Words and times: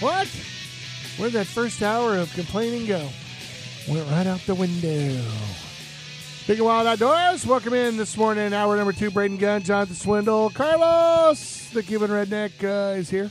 What? 0.00 0.28
Where'd 1.16 1.32
that 1.32 1.46
first 1.46 1.82
hour 1.82 2.18
of 2.18 2.30
complaining 2.34 2.86
go? 2.86 3.08
Went 3.88 4.10
right 4.10 4.26
out 4.26 4.40
the 4.40 4.54
window. 4.54 5.24
Big 6.46 6.58
and 6.58 6.66
Wild 6.66 6.86
Outdoors, 6.86 7.46
welcome 7.46 7.72
in 7.72 7.96
this 7.96 8.14
morning. 8.14 8.52
Hour 8.52 8.76
number 8.76 8.92
two, 8.92 9.10
Braden 9.10 9.38
Gunn, 9.38 9.62
Jonathan 9.62 9.96
Swindle, 9.96 10.50
Carlos, 10.50 11.70
the 11.70 11.82
Cuban 11.82 12.10
Redneck 12.10 12.62
uh, 12.62 12.98
is 12.98 13.08
here, 13.08 13.30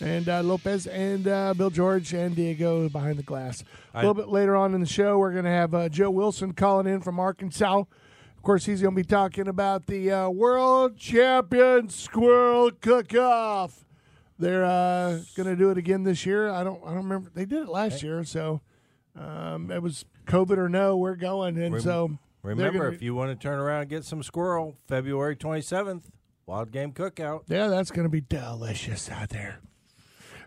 and 0.00 0.28
uh, 0.30 0.42
Lopez, 0.42 0.86
and 0.86 1.28
uh, 1.28 1.52
Bill 1.52 1.68
George, 1.68 2.14
and 2.14 2.34
Diego 2.34 2.88
behind 2.88 3.18
the 3.18 3.22
glass. 3.22 3.62
A 3.92 3.98
little 3.98 4.14
bit 4.14 4.28
later 4.28 4.56
on 4.56 4.74
in 4.74 4.80
the 4.80 4.86
show, 4.86 5.18
we're 5.18 5.32
going 5.32 5.44
to 5.44 5.50
have 5.50 5.74
uh, 5.74 5.90
Joe 5.90 6.10
Wilson 6.10 6.54
calling 6.54 6.86
in 6.86 7.02
from 7.02 7.20
Arkansas. 7.20 7.80
Of 7.80 8.42
course, 8.42 8.64
he's 8.64 8.80
going 8.80 8.94
to 8.94 9.02
be 9.02 9.06
talking 9.06 9.46
about 9.46 9.86
the 9.86 10.10
uh, 10.10 10.30
World 10.30 10.96
Champion 10.96 11.90
Squirrel 11.90 12.70
Cook-Off. 12.70 13.84
They're 14.38 14.64
uh, 14.64 15.20
going 15.36 15.48
to 15.48 15.56
do 15.56 15.70
it 15.70 15.78
again 15.78 16.04
this 16.04 16.24
year. 16.24 16.48
I 16.48 16.62
don't. 16.62 16.80
I 16.84 16.88
don't 16.88 17.04
remember. 17.04 17.30
They 17.34 17.44
did 17.44 17.62
it 17.62 17.68
last 17.68 18.02
year, 18.02 18.22
so 18.24 18.60
um, 19.18 19.70
it 19.70 19.82
was 19.82 20.04
COVID 20.26 20.58
or 20.58 20.68
no. 20.68 20.96
We're 20.96 21.16
going, 21.16 21.58
and 21.58 21.74
Rem- 21.74 21.82
so 21.82 22.18
Remember, 22.42 22.78
gonna- 22.78 22.94
if 22.94 23.02
you 23.02 23.14
want 23.14 23.30
to 23.30 23.36
turn 23.36 23.58
around 23.58 23.82
and 23.82 23.90
get 23.90 24.04
some 24.04 24.22
squirrel, 24.22 24.76
February 24.86 25.34
27th, 25.36 26.04
Wild 26.46 26.70
Game 26.70 26.92
Cookout. 26.92 27.42
Yeah, 27.48 27.66
that's 27.66 27.90
going 27.90 28.04
to 28.04 28.10
be 28.10 28.20
delicious 28.20 29.10
out 29.10 29.30
there. 29.30 29.60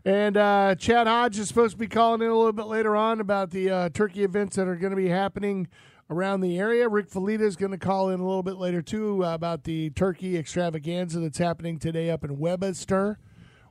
And 0.04 0.36
uh, 0.36 0.76
Chad 0.76 1.06
Hodge 1.06 1.38
is 1.38 1.48
supposed 1.48 1.74
to 1.74 1.78
be 1.78 1.88
calling 1.88 2.22
in 2.22 2.30
a 2.30 2.36
little 2.36 2.54
bit 2.54 2.66
later 2.66 2.96
on 2.96 3.20
about 3.20 3.52
the 3.52 3.70
uh, 3.70 3.90
turkey 3.90 4.24
events 4.24 4.56
that 4.56 4.68
are 4.68 4.76
going 4.76 4.90
to 4.92 4.98
be 4.98 5.10
happening 5.10 5.68
around 6.10 6.42
the 6.42 6.58
area. 6.58 6.90
Rick 6.90 7.10
Felita 7.10 7.42
is 7.42 7.56
going 7.56 7.72
to 7.72 7.78
call 7.78 8.10
in 8.10 8.20
a 8.20 8.26
little 8.26 8.42
bit 8.42 8.58
later 8.58 8.82
too 8.82 9.24
uh, 9.24 9.36
about 9.36 9.64
the 9.64 9.92
turkey 9.92 10.38
extravaganza 10.38 11.20
that's 11.20 11.38
happening 11.38 11.78
today 11.78 12.10
up 12.10 12.24
in 12.24 12.40
Webster, 12.40 13.20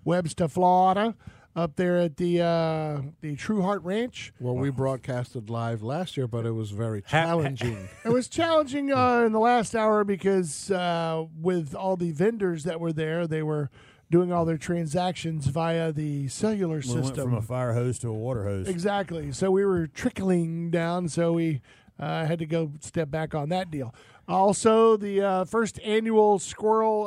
Webster, 0.05 0.48
Florida, 0.48 1.15
up 1.56 1.77
there 1.77 1.98
at 1.98 2.17
the 2.17 2.41
uh, 2.41 3.03
the 3.20 3.37
True 3.37 3.62
Heart 3.62 3.83
Ranch. 3.83 4.33
Well, 4.41 4.55
we 4.55 4.70
broadcasted 4.70 5.51
live 5.51 5.83
last 5.83 6.17
year, 6.17 6.27
but 6.29 6.47
it 6.47 6.53
was 6.53 6.70
very 6.70 7.03
challenging. 7.03 7.89
It 8.05 8.11
was 8.11 8.28
challenging 8.28 8.93
uh, 8.93 9.25
in 9.27 9.33
the 9.33 9.41
last 9.41 9.75
hour 9.75 10.05
because 10.05 10.71
uh, 10.71 11.25
with 11.41 11.75
all 11.75 11.97
the 11.97 12.12
vendors 12.12 12.65
that 12.65 12.81
were 12.81 12.93
there, 12.93 13.27
they 13.27 13.43
were 13.43 13.71
doing 14.11 14.33
all 14.33 14.45
their 14.45 14.59
transactions 14.59 15.47
via 15.47 15.93
the 15.93 16.27
cellular 16.28 16.77
We 16.77 16.83
system. 16.83 17.03
went 17.03 17.17
from 17.17 17.34
a 17.34 17.43
fire 17.43 17.75
hose 17.75 17.98
to 18.01 18.09
a 18.09 18.12
water 18.12 18.45
hose. 18.45 18.69
Exactly. 18.69 19.31
So 19.33 19.51
we 19.53 19.65
were 19.65 19.87
trickling 19.87 20.71
down, 20.71 21.09
so 21.09 21.33
we 21.33 21.61
uh, 21.98 22.25
had 22.27 22.39
to 22.41 22.47
go 22.47 22.73
step 22.81 23.11
back 23.11 23.34
on 23.34 23.51
that 23.51 23.71
deal. 23.71 23.95
Also, 24.27 24.97
the 24.97 25.21
uh, 25.21 25.45
first 25.45 25.78
annual 25.84 26.39
squirrel 26.41 27.06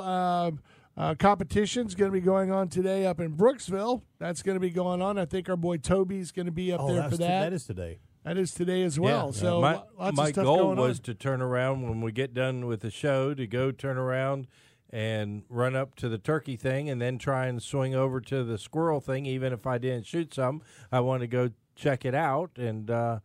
uh, 0.96 1.16
competition 1.16 1.88
is 1.88 1.96
going 1.96 2.12
to 2.12 2.14
be 2.14 2.22
going 2.22 2.52
on 2.52 2.70
today 2.70 3.06
up 3.06 3.20
in 3.20 3.36
Brooksville. 3.36 4.04
That's 4.20 4.44
going 4.44 4.56
to 4.56 4.60
be 4.60 4.70
going 4.70 5.02
on. 5.02 5.18
I 5.18 5.26
think 5.26 5.50
our 5.50 5.56
boy 5.56 5.78
Toby's 5.78 6.32
going 6.32 6.46
to 6.46 6.52
be 6.52 6.72
up 6.72 6.82
oh, 6.82 6.88
there 6.88 6.96
that's 6.98 7.14
for 7.14 7.18
t- 7.18 7.24
that. 7.24 7.42
that 7.42 7.54
is 7.54 7.66
today. 7.66 8.00
that 8.24 8.38
is 8.38 8.54
today 8.54 8.84
as 8.84 9.00
well. 9.00 9.32
Yeah. 9.34 9.40
So 9.40 9.62
my, 9.62 9.82
lots 9.98 10.18
my 10.18 10.24
of 10.26 10.30
stuff 10.30 10.46
goal 10.46 10.58
going 10.58 10.78
was 10.78 11.00
on. 11.00 11.04
to 11.04 11.14
turn 11.16 11.42
around 11.42 11.82
when 11.82 12.02
we 12.02 12.12
get 12.12 12.34
done 12.34 12.68
with 12.68 12.82
the 12.82 12.92
show 12.92 13.34
to 13.34 13.48
go 13.48 13.72
turn 13.72 13.98
around 13.98 14.48
and 14.92 15.42
run 15.50 15.76
up 15.76 15.96
to 15.96 16.08
the 16.08 16.20
turkey 16.20 16.56
thing 16.56 16.88
and 16.88 17.02
then 17.02 17.18
try 17.18 17.48
and 17.48 17.64
swing 17.64 17.96
over 17.96 18.22
to 18.22 18.44
the 18.44 18.60
squirrel 18.60 19.02
thing. 19.02 19.26
Even 19.26 19.52
if 19.52 19.66
I 19.66 19.80
didn't 19.80 20.06
shoot 20.06 20.36
some, 20.36 20.62
I 20.92 21.00
want 21.00 21.22
to 21.22 21.28
go 21.28 21.50
check 21.76 22.06
it 22.06 22.14
out. 22.14 22.52
And 22.56 22.92
uh, 22.92 23.20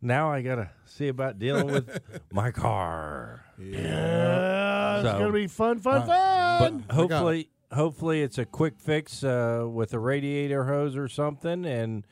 now 0.00 0.30
I 0.30 0.42
got 0.42 0.56
to 0.56 0.70
see 0.84 1.08
about 1.08 1.38
dealing 1.38 1.66
with 1.66 2.00
my 2.32 2.50
car. 2.50 3.44
Yeah, 3.58 5.00
it's 5.00 5.08
So- 5.08 5.18
gonna 5.18 5.32
be 5.32 5.46
fun, 5.46 5.78
fun, 5.80 6.06
But 6.06 6.58
fun. 6.60 6.84
hopefully, 6.90 7.48
hopefully 7.72 8.22
it's 8.22 8.38
a 8.38 8.44
quick 8.44 8.78
fix 8.78 9.22
uh, 9.24 9.66
with 9.68 9.92
a 9.94 9.98
radiator 9.98 10.64
hose 10.64 10.96
or 10.96 11.08
something, 11.08 11.64
and 11.64 12.06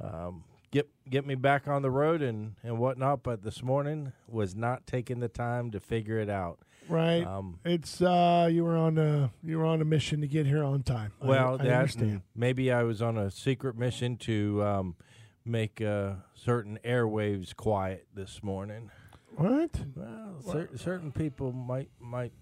um, 0.00 0.44
get 0.70 0.88
get 1.10 1.26
me 1.26 1.34
back 1.34 1.68
on 1.68 1.82
the 1.82 1.90
road 1.90 2.22
and 2.22 2.54
and 2.62 2.78
whatnot. 2.78 3.22
But 3.22 3.42
this 3.42 3.62
morning 3.62 4.12
was 4.28 4.54
not 4.54 4.86
taking 4.86 5.20
the 5.20 5.28
time 5.28 5.70
to 5.72 5.80
figure 5.80 6.18
it 6.18 6.30
out. 6.30 6.58
right. 6.88 7.24
Um, 7.26 7.58
it's 7.64 8.00
uh, 8.00 8.48
you 8.50 8.64
were 8.64 8.76
on 8.76 8.96
a 8.96 9.30
you 9.42 9.58
were 9.58 9.66
on 9.66 9.82
a 9.82 9.84
mission 9.84 10.20
to 10.22 10.26
get 10.26 10.46
here 10.46 10.64
on 10.64 10.82
time. 10.82 11.12
I- 11.20 11.26
well, 11.26 11.54
I, 11.60 11.64
that 11.64 11.72
understand. 11.80 12.22
maybe 12.34 12.72
I 12.72 12.82
was 12.82 13.02
on 13.02 13.18
a 13.18 13.30
secret 13.30 13.76
mission 13.76 14.16
to 14.18 14.62
um, 14.64 14.96
make 15.44 15.80
uh, 15.80 16.12
certain 16.34 16.78
airwaves 16.84 17.54
quiet 17.54 18.06
this 18.14 18.42
morning. 18.42 18.90
What? 19.36 19.70
Well, 19.94 20.40
cer- 20.46 20.70
certain 20.76 21.12
people 21.12 21.52
might 21.52 21.90
might 22.00 22.32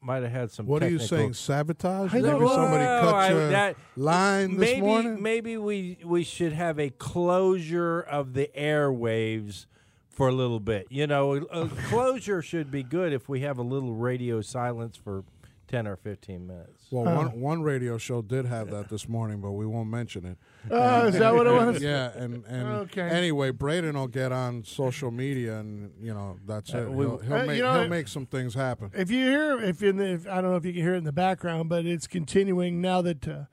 might 0.00 0.22
have 0.22 0.32
had 0.32 0.50
some. 0.50 0.66
what 0.66 0.82
are 0.82 0.88
you 0.90 0.98
saying? 0.98 1.34
Sabotage? 1.34 2.12
I 2.14 2.20
Maybe 2.20 2.28
somebody 2.46 2.84
cut 2.84 3.14
I- 3.14 3.28
your 3.30 3.48
that- 3.50 3.76
line 3.96 4.50
this 4.56 4.58
maybe, 4.70 4.80
morning. 4.82 5.22
Maybe 5.22 5.56
we 5.56 5.98
we 6.04 6.22
should 6.22 6.52
have 6.52 6.78
a 6.78 6.90
closure 6.90 8.00
of 8.00 8.34
the 8.34 8.50
airwaves 8.56 9.66
for 10.10 10.28
a 10.28 10.32
little 10.32 10.60
bit. 10.60 10.86
You 10.90 11.06
know, 11.06 11.34
a 11.50 11.68
closure 11.88 12.42
should 12.42 12.70
be 12.70 12.82
good 12.82 13.12
if 13.12 13.28
we 13.28 13.40
have 13.40 13.58
a 13.58 13.62
little 13.62 13.94
radio 13.94 14.40
silence 14.42 14.96
for 14.96 15.24
ten 15.68 15.86
or 15.86 15.96
fifteen 15.96 16.46
minutes. 16.46 16.86
Well, 16.90 17.04
one 17.04 17.40
one 17.40 17.62
radio 17.62 17.98
show 17.98 18.22
did 18.22 18.46
have 18.46 18.70
that 18.70 18.88
this 18.88 19.08
morning, 19.08 19.40
but 19.40 19.52
we 19.52 19.66
won't 19.66 19.88
mention 19.88 20.24
it. 20.24 20.38
Oh, 20.70 21.06
is 21.06 21.18
that 21.18 21.34
what 21.34 21.46
it 21.46 21.52
was? 21.52 21.82
yeah, 21.82 22.10
and 22.16 22.44
and 22.46 22.66
Okay. 22.82 23.02
anyway, 23.08 23.50
Braden 23.50 23.94
will 23.96 24.06
get 24.08 24.32
on 24.32 24.64
social 24.64 25.10
media, 25.10 25.58
and 25.58 25.92
you 26.00 26.12
know 26.14 26.36
that's 26.46 26.74
Uh, 26.74 26.78
it. 26.82 26.90
we- 26.90 27.04
He'll, 27.06 27.18
he'll 27.18 27.34
Uh, 27.34 27.44
make 27.46 27.56
you 27.56 27.62
know, 27.62 27.80
he'll 27.80 27.88
make 27.88 28.08
some 28.08 28.26
things 28.26 28.54
happen. 28.54 28.90
If 28.94 29.10
you 29.10 29.24
hear, 29.26 29.60
if 29.60 29.82
in 29.82 29.96
the, 29.96 30.06
if, 30.12 30.26
I 30.28 30.40
don't 30.40 30.50
know 30.50 30.56
if 30.56 30.64
you 30.64 30.72
can 30.72 30.82
hear 30.82 30.94
it 30.94 30.98
in 30.98 31.04
the 31.04 31.12
background, 31.12 31.68
but 31.68 31.86
it's 31.86 32.06
continuing 32.06 32.80
now 32.80 33.02
that 33.02 33.26
uh, 33.28 33.44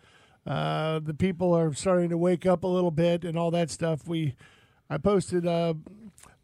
uh, 0.50 1.00
the 1.00 1.14
people 1.14 1.54
are 1.54 1.74
starting 1.74 2.10
to 2.10 2.18
wake 2.18 2.46
up 2.46 2.64
a 2.64 2.68
little 2.68 2.92
bit 2.92 3.24
and 3.24 3.38
all 3.38 3.52
that 3.52 3.70
stuff. 3.70 4.08
We, 4.08 4.36
I 4.90 4.98
posted 4.98 5.46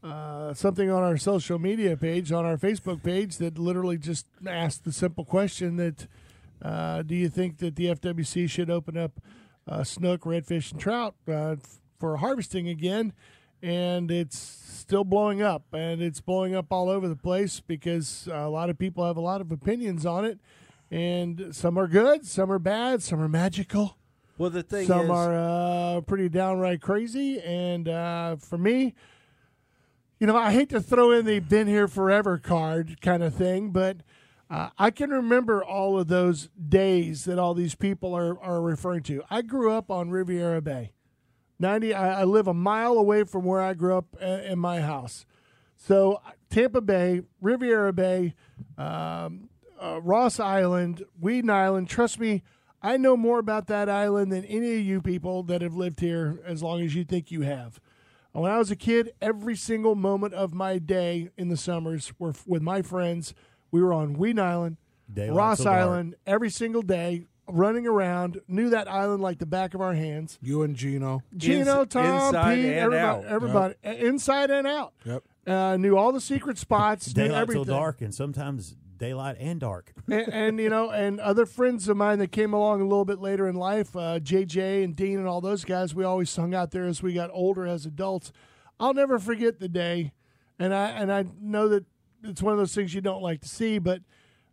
uh, 0.04 0.54
something 0.54 0.90
on 0.90 1.04
our 1.04 1.18
social 1.18 1.60
media 1.60 1.98
page, 1.98 2.32
on 2.32 2.46
our 2.46 2.58
Facebook 2.58 3.04
page, 3.04 3.38
that 3.38 3.58
literally 3.58 3.98
just 3.98 4.26
asked 4.46 4.84
the 4.86 4.92
simple 4.92 5.26
question 5.26 5.78
that 5.78 6.08
uh, 6.62 7.02
Do 7.02 7.16
you 7.16 7.30
think 7.30 7.58
that 7.58 7.76
the 7.76 7.86
FWC 7.88 8.50
should 8.50 8.70
open 8.70 8.98
up 8.98 9.20
uh, 9.68 9.84
snook, 9.84 10.22
redfish, 10.22 10.72
and 10.72 10.80
trout 10.80 11.16
uh, 11.28 11.52
f- 11.54 11.80
for 12.00 12.18
harvesting 12.18 12.68
again? 12.70 13.14
And 13.62 14.12
it's 14.12 14.38
still 14.38 15.04
blowing 15.04 15.42
up, 15.42 15.64
and 15.74 16.02
it's 16.02 16.22
blowing 16.22 16.54
up 16.56 16.68
all 16.70 16.90
over 16.90 17.08
the 17.08 17.16
place 17.16 17.60
because 17.60 18.30
a 18.32 18.48
lot 18.48 18.70
of 18.70 18.78
people 18.78 19.04
have 19.06 19.18
a 19.18 19.22
lot 19.22 19.42
of 19.42 19.52
opinions 19.52 20.06
on 20.06 20.26
it, 20.26 20.40
and 20.92 21.56
some 21.56 21.78
are 21.78 21.88
good, 21.88 22.26
some 22.26 22.52
are 22.52 22.60
bad, 22.60 23.02
some 23.02 23.20
are 23.20 23.28
magical. 23.28 23.98
Well, 24.38 24.52
the 24.52 24.62
thing 24.62 24.86
Some 24.86 25.06
is, 25.06 25.10
are 25.10 25.98
uh, 25.98 26.02
pretty 26.02 26.30
downright 26.30 26.80
crazy, 26.80 27.42
and 27.42 27.90
uh, 27.90 28.36
for 28.36 28.60
me, 28.60 28.94
you 30.20 30.28
know, 30.28 30.36
I 30.36 30.52
hate 30.52 30.70
to 30.70 30.82
throw 30.82 31.12
in 31.12 31.26
the 31.26 31.40
"been 31.40 31.68
here 31.68 31.88
forever" 31.88 32.38
card 32.38 33.02
kind 33.02 33.24
of 33.24 33.36
thing, 33.36 33.72
but 33.72 33.98
uh, 34.50 34.70
I 34.78 34.92
can 34.92 35.10
remember 35.10 35.64
all 35.64 36.00
of 36.00 36.08
those 36.08 36.50
days 36.58 37.26
that 37.26 37.38
all 37.38 37.54
these 37.54 37.76
people 37.76 38.16
are 38.16 38.40
are 38.40 38.62
referring 38.62 39.04
to. 39.04 39.24
I 39.30 39.42
grew 39.42 39.72
up 39.72 39.92
on 39.92 40.10
Riviera 40.10 40.62
Bay, 40.62 40.94
ninety. 41.60 41.94
I, 41.94 42.22
I 42.22 42.24
live 42.24 42.48
a 42.48 42.54
mile 42.54 42.94
away 42.94 43.24
from 43.24 43.46
where 43.46 43.62
I 43.62 43.74
grew 43.74 43.98
up 43.98 44.16
uh, 44.22 44.26
in 44.26 44.60
my 44.60 44.82
house. 44.82 45.26
So 45.76 46.22
Tampa 46.50 46.82
Bay, 46.82 47.22
Riviera 47.40 47.94
Bay, 47.94 48.34
um, 48.78 49.50
uh, 49.80 50.02
Ross 50.02 50.40
Island, 50.40 51.04
Weedon 51.20 51.52
Island. 51.52 51.88
Trust 51.88 52.20
me, 52.20 52.42
I 52.82 52.98
know 52.98 53.16
more 53.16 53.40
about 53.40 53.68
that 53.68 53.90
island 53.90 54.32
than 54.32 54.46
any 54.46 54.76
of 54.76 54.82
you 54.82 55.02
people 55.02 55.44
that 55.44 55.62
have 55.62 55.76
lived 55.76 56.00
here 56.00 56.42
as 56.46 56.64
long 56.64 56.82
as 56.82 56.96
you 56.96 57.04
think 57.04 57.32
you 57.32 57.42
have. 57.42 57.80
When 58.42 58.52
I 58.52 58.58
was 58.60 58.70
a 58.70 58.76
kid, 58.76 59.14
every 59.22 59.56
single 59.56 59.96
moment 59.96 60.34
of 60.36 60.54
my 60.54 60.78
day 60.78 61.30
in 61.38 61.50
the 61.50 61.58
summers 61.58 62.14
were 62.20 62.30
f- 62.30 62.44
with 62.46 62.62
my 62.62 62.82
friends. 62.84 63.34
We 63.72 63.82
were 63.82 63.92
on 63.94 64.14
Weedon 64.14 64.40
Island, 64.40 64.78
Daylight 65.12 65.36
Ross 65.36 65.58
till 65.58 65.66
dark. 65.66 65.80
Island, 65.80 66.16
every 66.28 66.50
single 66.52 66.82
day, 66.84 67.26
running 67.48 67.88
around. 67.88 68.40
Knew 68.48 68.70
that 68.70 68.88
island 68.88 69.24
like 69.24 69.40
the 69.40 69.46
back 69.48 69.74
of 69.74 69.82
our 69.82 69.94
hands. 69.96 70.38
You 70.42 70.62
and 70.62 70.76
Gino. 70.76 71.24
Gino, 71.36 71.82
Ins- 71.82 71.90
Tom, 71.90 72.06
inside 72.28 72.56
Pete, 72.56 72.66
and 72.66 72.74
everybody, 72.76 73.26
out. 73.26 73.26
everybody, 73.26 73.76
inside 73.84 74.52
and 74.52 74.68
out. 74.68 74.94
Yep. 75.04 75.24
Uh, 75.48 75.78
knew 75.78 75.98
all 75.98 76.12
the 76.12 76.22
secret 76.22 76.58
spots. 76.60 77.08
knew 77.16 77.24
Daylight 77.24 77.42
everything. 77.42 77.66
till 77.66 77.74
dark, 77.74 78.02
and 78.02 78.14
sometimes 78.14 78.76
daylight 78.98 79.38
and 79.40 79.60
dark. 79.60 79.94
and, 80.08 80.28
and 80.34 80.60
you 80.60 80.70
know, 80.70 80.90
and 80.90 81.20
other 81.20 81.46
friends 81.46 81.88
of 81.88 81.98
mine 81.98 82.20
that 82.20 82.32
came 82.32 82.54
along 82.54 82.82
a 82.82 82.86
little 82.86 83.06
bit 83.06 83.20
later 83.20 83.48
in 83.48 83.56
life, 83.56 83.96
uh, 83.96 84.20
JJ 84.20 84.84
and 84.84 84.96
Dean 84.96 85.20
and 85.20 85.28
all 85.28 85.42
those 85.42 85.64
guys, 85.64 85.96
we 85.96 86.04
always 86.04 86.36
hung 86.36 86.54
out 86.54 86.72
there 86.72 86.86
as 86.86 87.02
we 87.02 87.14
got 87.14 87.30
older 87.34 87.66
as 87.66 87.86
adults. 87.86 88.32
I'll 88.80 88.94
never 88.94 89.20
forget 89.20 89.60
the 89.60 89.70
day, 89.70 90.14
and 90.60 90.74
I 90.74 90.90
and 90.90 91.12
I 91.12 91.26
know 91.42 91.68
that 91.70 91.86
it's 92.24 92.42
one 92.42 92.54
of 92.54 92.60
those 92.60 92.76
things 92.76 92.94
you 92.94 93.02
don't 93.02 93.24
like 93.24 93.42
to 93.42 93.48
see, 93.48 93.80
but 93.80 94.02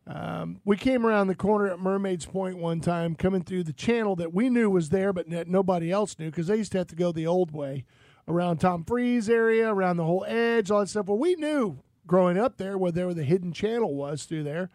um, 0.06 0.60
we 0.64 0.76
came 0.76 1.06
around 1.06 1.28
the 1.28 1.34
corner 1.34 1.66
at 1.68 1.78
Mermaid's 1.78 2.26
Point 2.26 2.58
one 2.58 2.80
time, 2.80 3.14
coming 3.14 3.42
through 3.42 3.64
the 3.64 3.72
channel 3.72 4.16
that 4.16 4.34
we 4.34 4.50
knew 4.50 4.68
was 4.68 4.90
there, 4.90 5.12
but 5.12 5.28
nobody 5.28 5.90
else 5.90 6.18
knew 6.18 6.30
because 6.30 6.46
they 6.46 6.56
used 6.56 6.72
to 6.72 6.78
have 6.78 6.86
to 6.88 6.96
go 6.96 7.10
the 7.12 7.26
old 7.26 7.52
way 7.52 7.84
around 8.28 8.58
Tom 8.58 8.84
Freeze 8.84 9.28
area, 9.28 9.72
around 9.72 9.96
the 9.96 10.04
whole 10.04 10.24
edge, 10.26 10.70
all 10.70 10.80
that 10.80 10.88
stuff. 10.88 11.06
Well, 11.06 11.18
we 11.18 11.36
knew 11.36 11.78
growing 12.06 12.38
up 12.38 12.56
there 12.56 12.76
where 12.76 12.92
there 12.92 13.12
the 13.14 13.24
hidden 13.24 13.52
channel 13.52 13.94
was 13.94 14.24
through 14.24 14.44
there. 14.44 14.70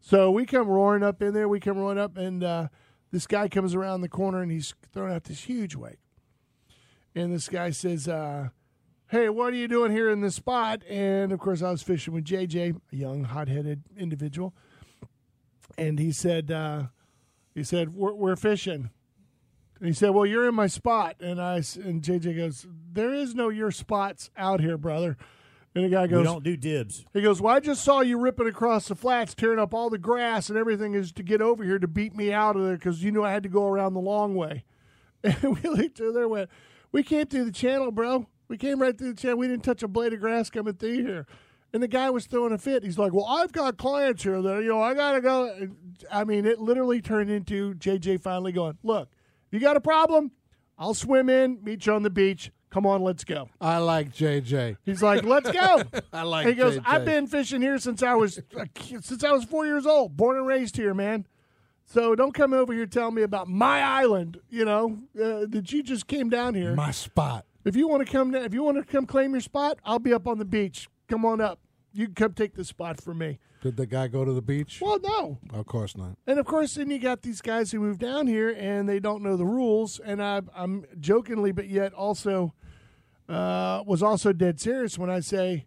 So 0.00 0.30
we 0.30 0.46
come 0.46 0.68
roaring 0.68 1.02
up 1.02 1.22
in 1.22 1.32
there. 1.34 1.48
We 1.48 1.60
come 1.60 1.78
roaring 1.78 1.98
up, 1.98 2.16
and 2.16 2.42
uh, 2.42 2.68
this 3.12 3.26
guy 3.26 3.48
comes 3.48 3.74
around 3.74 4.00
the 4.00 4.08
corner 4.08 4.42
and 4.42 4.50
he's 4.50 4.74
throwing 4.92 5.12
out 5.12 5.24
this 5.24 5.44
huge 5.44 5.76
wake. 5.76 6.00
And 7.14 7.32
this 7.32 7.48
guy 7.48 7.70
says, 7.70 8.08
uh, 8.08 8.48
Hey, 9.08 9.28
what 9.28 9.52
are 9.52 9.56
you 9.56 9.68
doing 9.68 9.92
here 9.92 10.08
in 10.08 10.22
this 10.22 10.34
spot? 10.34 10.82
And 10.88 11.32
of 11.32 11.38
course, 11.38 11.62
I 11.62 11.70
was 11.70 11.82
fishing 11.82 12.14
with 12.14 12.24
JJ, 12.24 12.80
a 12.92 12.96
young, 12.96 13.24
hot 13.24 13.48
headed 13.48 13.82
individual. 13.96 14.54
And 15.76 15.98
he 15.98 16.12
said, 16.12 16.50
uh, 16.50 16.84
he 17.54 17.62
said, 17.62 17.94
we're, 17.94 18.14
we're 18.14 18.36
fishing. 18.36 18.88
And 19.82 19.88
he 19.88 19.94
said, 19.94 20.10
"Well, 20.10 20.24
you're 20.24 20.48
in 20.48 20.54
my 20.54 20.68
spot." 20.68 21.16
And 21.18 21.42
I 21.42 21.56
and 21.56 22.02
JJ 22.02 22.36
goes, 22.36 22.68
"There 22.92 23.12
is 23.12 23.34
no 23.34 23.48
your 23.48 23.72
spots 23.72 24.30
out 24.36 24.60
here, 24.60 24.78
brother." 24.78 25.16
And 25.74 25.84
the 25.84 25.88
guy 25.88 26.06
goes, 26.06 26.18
We 26.18 26.24
don't 26.24 26.44
do 26.44 26.56
dibs. 26.56 27.04
he 27.14 27.22
goes, 27.22 27.40
Well, 27.40 27.54
I 27.54 27.60
just 27.60 27.82
saw 27.82 28.00
you 28.00 28.18
ripping 28.18 28.46
across 28.46 28.88
the 28.88 28.94
flats, 28.94 29.34
tearing 29.34 29.58
up 29.58 29.72
all 29.72 29.88
the 29.90 29.98
grass 29.98 30.48
and 30.50 30.58
everything 30.58 30.94
is 30.94 31.12
to 31.12 31.22
get 31.22 31.40
over 31.40 31.64
here 31.64 31.78
to 31.78 31.88
beat 31.88 32.14
me 32.14 32.32
out 32.32 32.56
of 32.56 32.64
there 32.64 32.76
because 32.76 33.02
you 33.02 33.10
knew 33.10 33.24
I 33.24 33.30
had 33.32 33.42
to 33.44 33.48
go 33.48 33.66
around 33.66 33.94
the 33.94 34.00
long 34.00 34.34
way. 34.34 34.64
And 35.24 35.56
we 35.62 35.70
looked 35.70 35.98
to 35.98 36.12
there 36.12 36.22
and 36.22 36.30
went, 36.32 36.50
We 36.90 37.02
came 37.02 37.26
through 37.26 37.44
the 37.44 37.52
channel, 37.52 37.90
bro. 37.92 38.26
We 38.48 38.58
came 38.58 38.82
right 38.82 38.96
through 38.96 39.14
the 39.14 39.20
channel. 39.20 39.38
We 39.38 39.46
didn't 39.46 39.62
touch 39.64 39.82
a 39.82 39.88
blade 39.88 40.12
of 40.12 40.20
grass 40.20 40.50
coming 40.50 40.74
through 40.74 41.04
here. 41.04 41.26
And 41.72 41.82
the 41.82 41.88
guy 41.88 42.10
was 42.10 42.26
throwing 42.26 42.52
a 42.52 42.58
fit. 42.58 42.82
He's 42.84 42.98
like, 42.98 43.12
Well, 43.14 43.24
I've 43.26 43.52
got 43.52 43.78
clients 43.78 44.24
here 44.24 44.42
that, 44.42 44.62
you 44.62 44.68
know, 44.68 44.82
I 44.82 44.94
got 44.94 45.12
to 45.12 45.20
go. 45.20 45.46
And, 45.46 45.76
I 46.10 46.24
mean, 46.24 46.44
it 46.44 46.58
literally 46.58 47.00
turned 47.00 47.30
into 47.30 47.74
JJ 47.74 48.20
finally 48.20 48.52
going, 48.52 48.76
Look, 48.82 49.08
you 49.50 49.60
got 49.60 49.76
a 49.76 49.80
problem? 49.80 50.32
I'll 50.76 50.92
swim 50.94 51.30
in, 51.30 51.62
meet 51.62 51.86
you 51.86 51.94
on 51.94 52.02
the 52.02 52.10
beach. 52.10 52.50
Come 52.72 52.86
on, 52.86 53.02
let's 53.02 53.22
go. 53.22 53.50
I 53.60 53.76
like 53.78 54.14
JJ. 54.14 54.78
He's 54.82 55.02
like, 55.02 55.24
"Let's 55.24 55.50
go." 55.50 55.82
I 56.12 56.22
like. 56.22 56.46
he 56.46 56.54
goes, 56.54 56.78
JJ. 56.78 56.82
"I've 56.86 57.04
been 57.04 57.26
fishing 57.26 57.60
here 57.60 57.76
since 57.76 58.02
I 58.02 58.14
was 58.14 58.40
since 59.02 59.22
I 59.22 59.30
was 59.30 59.44
four 59.44 59.66
years 59.66 59.84
old, 59.84 60.16
born 60.16 60.38
and 60.38 60.46
raised 60.46 60.78
here, 60.78 60.94
man. 60.94 61.26
So 61.84 62.14
don't 62.14 62.32
come 62.32 62.54
over 62.54 62.72
here 62.72 62.86
telling 62.86 63.14
me 63.14 63.22
about 63.22 63.46
my 63.46 63.82
island. 63.82 64.40
You 64.48 64.64
know 64.64 64.96
uh, 65.16 65.44
that 65.50 65.70
you 65.70 65.82
just 65.82 66.06
came 66.06 66.30
down 66.30 66.54
here. 66.54 66.74
my 66.74 66.92
spot. 66.92 67.44
if 67.66 67.76
you 67.76 67.88
want 67.88 68.06
to 68.06 68.10
come, 68.10 68.30
down, 68.30 68.42
if 68.44 68.54
you 68.54 68.62
want 68.62 68.78
to 68.78 68.84
come 68.84 69.04
claim 69.04 69.32
your 69.32 69.42
spot, 69.42 69.78
I'll 69.84 69.98
be 69.98 70.14
up 70.14 70.26
on 70.26 70.38
the 70.38 70.46
beach. 70.46 70.88
Come 71.08 71.26
on 71.26 71.42
up. 71.42 71.58
You 71.92 72.06
can 72.06 72.14
come 72.14 72.32
take 72.32 72.54
the 72.54 72.64
spot 72.64 73.02
for 73.02 73.12
me. 73.12 73.38
Did 73.60 73.76
the 73.76 73.86
guy 73.86 74.08
go 74.08 74.24
to 74.24 74.32
the 74.32 74.40
beach? 74.42 74.80
Well, 74.80 74.98
no, 75.00 75.38
Of 75.52 75.66
course 75.66 75.94
not. 75.94 76.16
and 76.26 76.38
of 76.38 76.46
course, 76.46 76.74
then 76.74 76.90
you 76.90 76.98
got 76.98 77.20
these 77.22 77.42
guys 77.42 77.70
who 77.70 77.80
move 77.80 77.98
down 77.98 78.26
here 78.26 78.48
and 78.48 78.88
they 78.88 78.98
don't 78.98 79.22
know 79.22 79.36
the 79.36 79.44
rules. 79.44 80.00
And 80.00 80.22
I, 80.22 80.40
I'm 80.56 80.84
jokingly, 80.98 81.52
but 81.52 81.68
yet 81.68 81.92
also 81.92 82.54
uh, 83.32 83.82
was 83.86 84.02
also 84.02 84.32
dead 84.32 84.60
serious 84.60 84.98
when 84.98 85.10
I 85.10 85.20
say, 85.20 85.66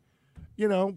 you 0.56 0.68
know, 0.68 0.96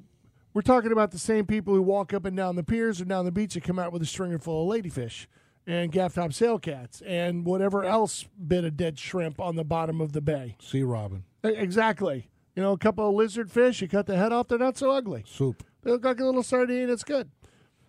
we're 0.54 0.62
talking 0.62 0.92
about 0.92 1.10
the 1.10 1.18
same 1.18 1.46
people 1.46 1.74
who 1.74 1.82
walk 1.82 2.12
up 2.12 2.24
and 2.24 2.36
down 2.36 2.56
the 2.56 2.62
piers 2.62 3.00
and 3.00 3.08
down 3.08 3.24
the 3.24 3.32
beach 3.32 3.54
and 3.54 3.64
come 3.64 3.78
out 3.78 3.92
with 3.92 4.02
a 4.02 4.06
stringer 4.06 4.38
full 4.38 4.70
of 4.70 4.76
ladyfish 4.84 5.26
and 5.66 5.92
gaff 5.92 6.14
top 6.14 6.32
sail 6.32 6.58
cats 6.58 7.02
and 7.06 7.44
whatever 7.44 7.84
else 7.84 8.26
bit 8.46 8.64
of 8.64 8.76
dead 8.76 8.98
shrimp 8.98 9.40
on 9.40 9.56
the 9.56 9.64
bottom 9.64 10.00
of 10.00 10.12
the 10.12 10.20
bay. 10.20 10.56
Sea 10.60 10.82
robin 10.82 11.24
Exactly. 11.44 12.28
You 12.56 12.62
know, 12.62 12.72
a 12.72 12.78
couple 12.78 13.08
of 13.08 13.14
lizard 13.14 13.50
fish, 13.52 13.80
you 13.80 13.88
cut 13.88 14.06
the 14.06 14.16
head 14.16 14.32
off, 14.32 14.48
they're 14.48 14.58
not 14.58 14.76
so 14.76 14.90
ugly. 14.90 15.24
soup. 15.26 15.62
They 15.82 15.92
look 15.92 16.04
like 16.04 16.18
a 16.18 16.24
little 16.24 16.42
sardine, 16.42 16.90
it's 16.90 17.04
good. 17.04 17.30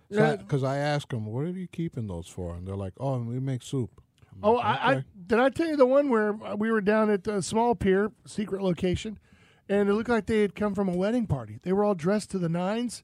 Yeah. 0.10 0.36
Because 0.36 0.64
I 0.64 0.78
asked 0.78 1.10
them, 1.10 1.26
"What 1.26 1.46
are 1.46 1.50
you 1.50 1.68
keeping 1.68 2.08
those 2.08 2.28
for?" 2.28 2.56
And 2.56 2.68
they're 2.68 2.76
like, 2.76 2.94
"Oh, 3.00 3.20
we 3.20 3.40
make 3.40 3.62
soup." 3.62 4.02
I'm 4.44 4.50
Oh, 4.50 4.54
like, 4.54 4.66
I, 4.66 4.92
I 4.92 5.04
did 5.28 5.40
I 5.40 5.50
tell 5.50 5.68
you 5.68 5.76
the 5.76 5.86
one 5.86 6.10
where 6.10 6.30
uh, 6.44 6.56
we 6.56 6.72
were 6.72 6.82
down 6.82 7.10
at 7.10 7.24
the 7.24 7.42
small 7.42 7.76
pier, 7.76 8.12
secret 8.26 8.62
location, 8.62 9.20
and 9.68 9.90
it 9.90 9.94
looked 9.94 10.10
like 10.10 10.26
they 10.26 10.42
had 10.42 10.56
come 10.56 10.74
from 10.74 10.90
a 10.90 10.96
wedding 10.96 11.28
party. 11.28 11.60
They 11.62 11.74
were 11.74 11.84
all 11.84 11.96
dressed 11.96 12.32
to 12.32 12.40
the 12.40 12.50
nines, 12.50 13.04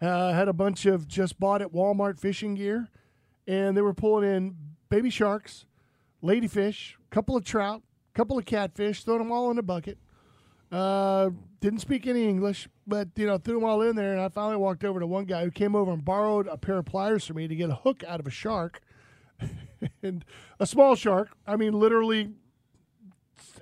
uh, 0.00 0.32
had 0.32 0.48
a 0.48 0.52
bunch 0.52 0.84
of 0.86 1.06
just 1.08 1.38
bought 1.40 1.62
at 1.62 1.72
Walmart 1.72 2.18
fishing 2.18 2.54
gear, 2.54 2.88
and 3.46 3.76
they 3.76 3.80
were 3.82 3.94
pulling 3.94 4.28
in 4.30 4.56
baby 4.90 5.10
sharks, 5.10 5.64
ladyfish, 6.22 6.94
couple 7.10 7.36
of 7.36 7.44
trout, 7.44 7.82
couple 8.14 8.38
of 8.38 8.44
catfish, 8.44 9.04
throwing 9.04 9.20
them 9.20 9.32
all 9.32 9.50
in 9.50 9.58
a 9.58 9.62
bucket. 9.62 9.98
Uh, 10.70 11.30
didn't 11.60 11.80
speak 11.80 12.06
any 12.06 12.26
English, 12.26 12.66
but 12.86 13.08
you 13.16 13.26
know 13.26 13.36
threw 13.38 13.54
them 13.54 13.64
all 13.64 13.82
in 13.82 13.94
there. 13.94 14.12
And 14.12 14.20
I 14.20 14.28
finally 14.28 14.56
walked 14.56 14.84
over 14.84 15.00
to 15.00 15.06
one 15.06 15.26
guy 15.26 15.44
who 15.44 15.50
came 15.50 15.76
over 15.76 15.92
and 15.92 16.04
borrowed 16.04 16.46
a 16.46 16.56
pair 16.56 16.78
of 16.78 16.86
pliers 16.86 17.26
from 17.26 17.36
me 17.36 17.46
to 17.46 17.54
get 17.54 17.68
a 17.68 17.74
hook 17.74 18.02
out 18.08 18.20
of 18.20 18.26
a 18.26 18.30
shark 18.30 18.80
and 20.02 20.24
a 20.58 20.66
small 20.66 20.94
shark. 20.94 21.30
I 21.46 21.56
mean, 21.56 21.72
literally 21.72 22.30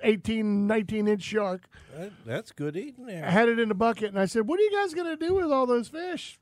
18, 0.03 0.67
19 0.67 1.07
inch 1.07 1.21
shark. 1.23 1.67
That, 1.95 2.11
that's 2.25 2.51
good 2.51 2.77
eating 2.77 3.07
I 3.09 3.29
had 3.29 3.49
it 3.49 3.59
in 3.59 3.69
a 3.71 3.75
bucket, 3.75 4.09
and 4.09 4.19
I 4.19 4.25
said, 4.25 4.47
"What 4.47 4.59
are 4.59 4.63
you 4.63 4.71
guys 4.71 4.93
going 4.93 5.17
to 5.17 5.27
do 5.27 5.33
with 5.35 5.51
all 5.51 5.65
those 5.65 5.87
fish?" 5.87 6.39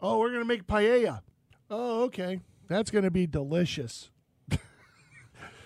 Oh, 0.00 0.18
we're 0.18 0.28
going 0.28 0.42
to 0.42 0.46
make 0.46 0.66
paella. 0.66 1.22
Oh, 1.70 2.04
okay, 2.04 2.40
that's 2.68 2.90
going 2.90 3.04
to 3.04 3.10
be 3.10 3.26
delicious. 3.26 4.10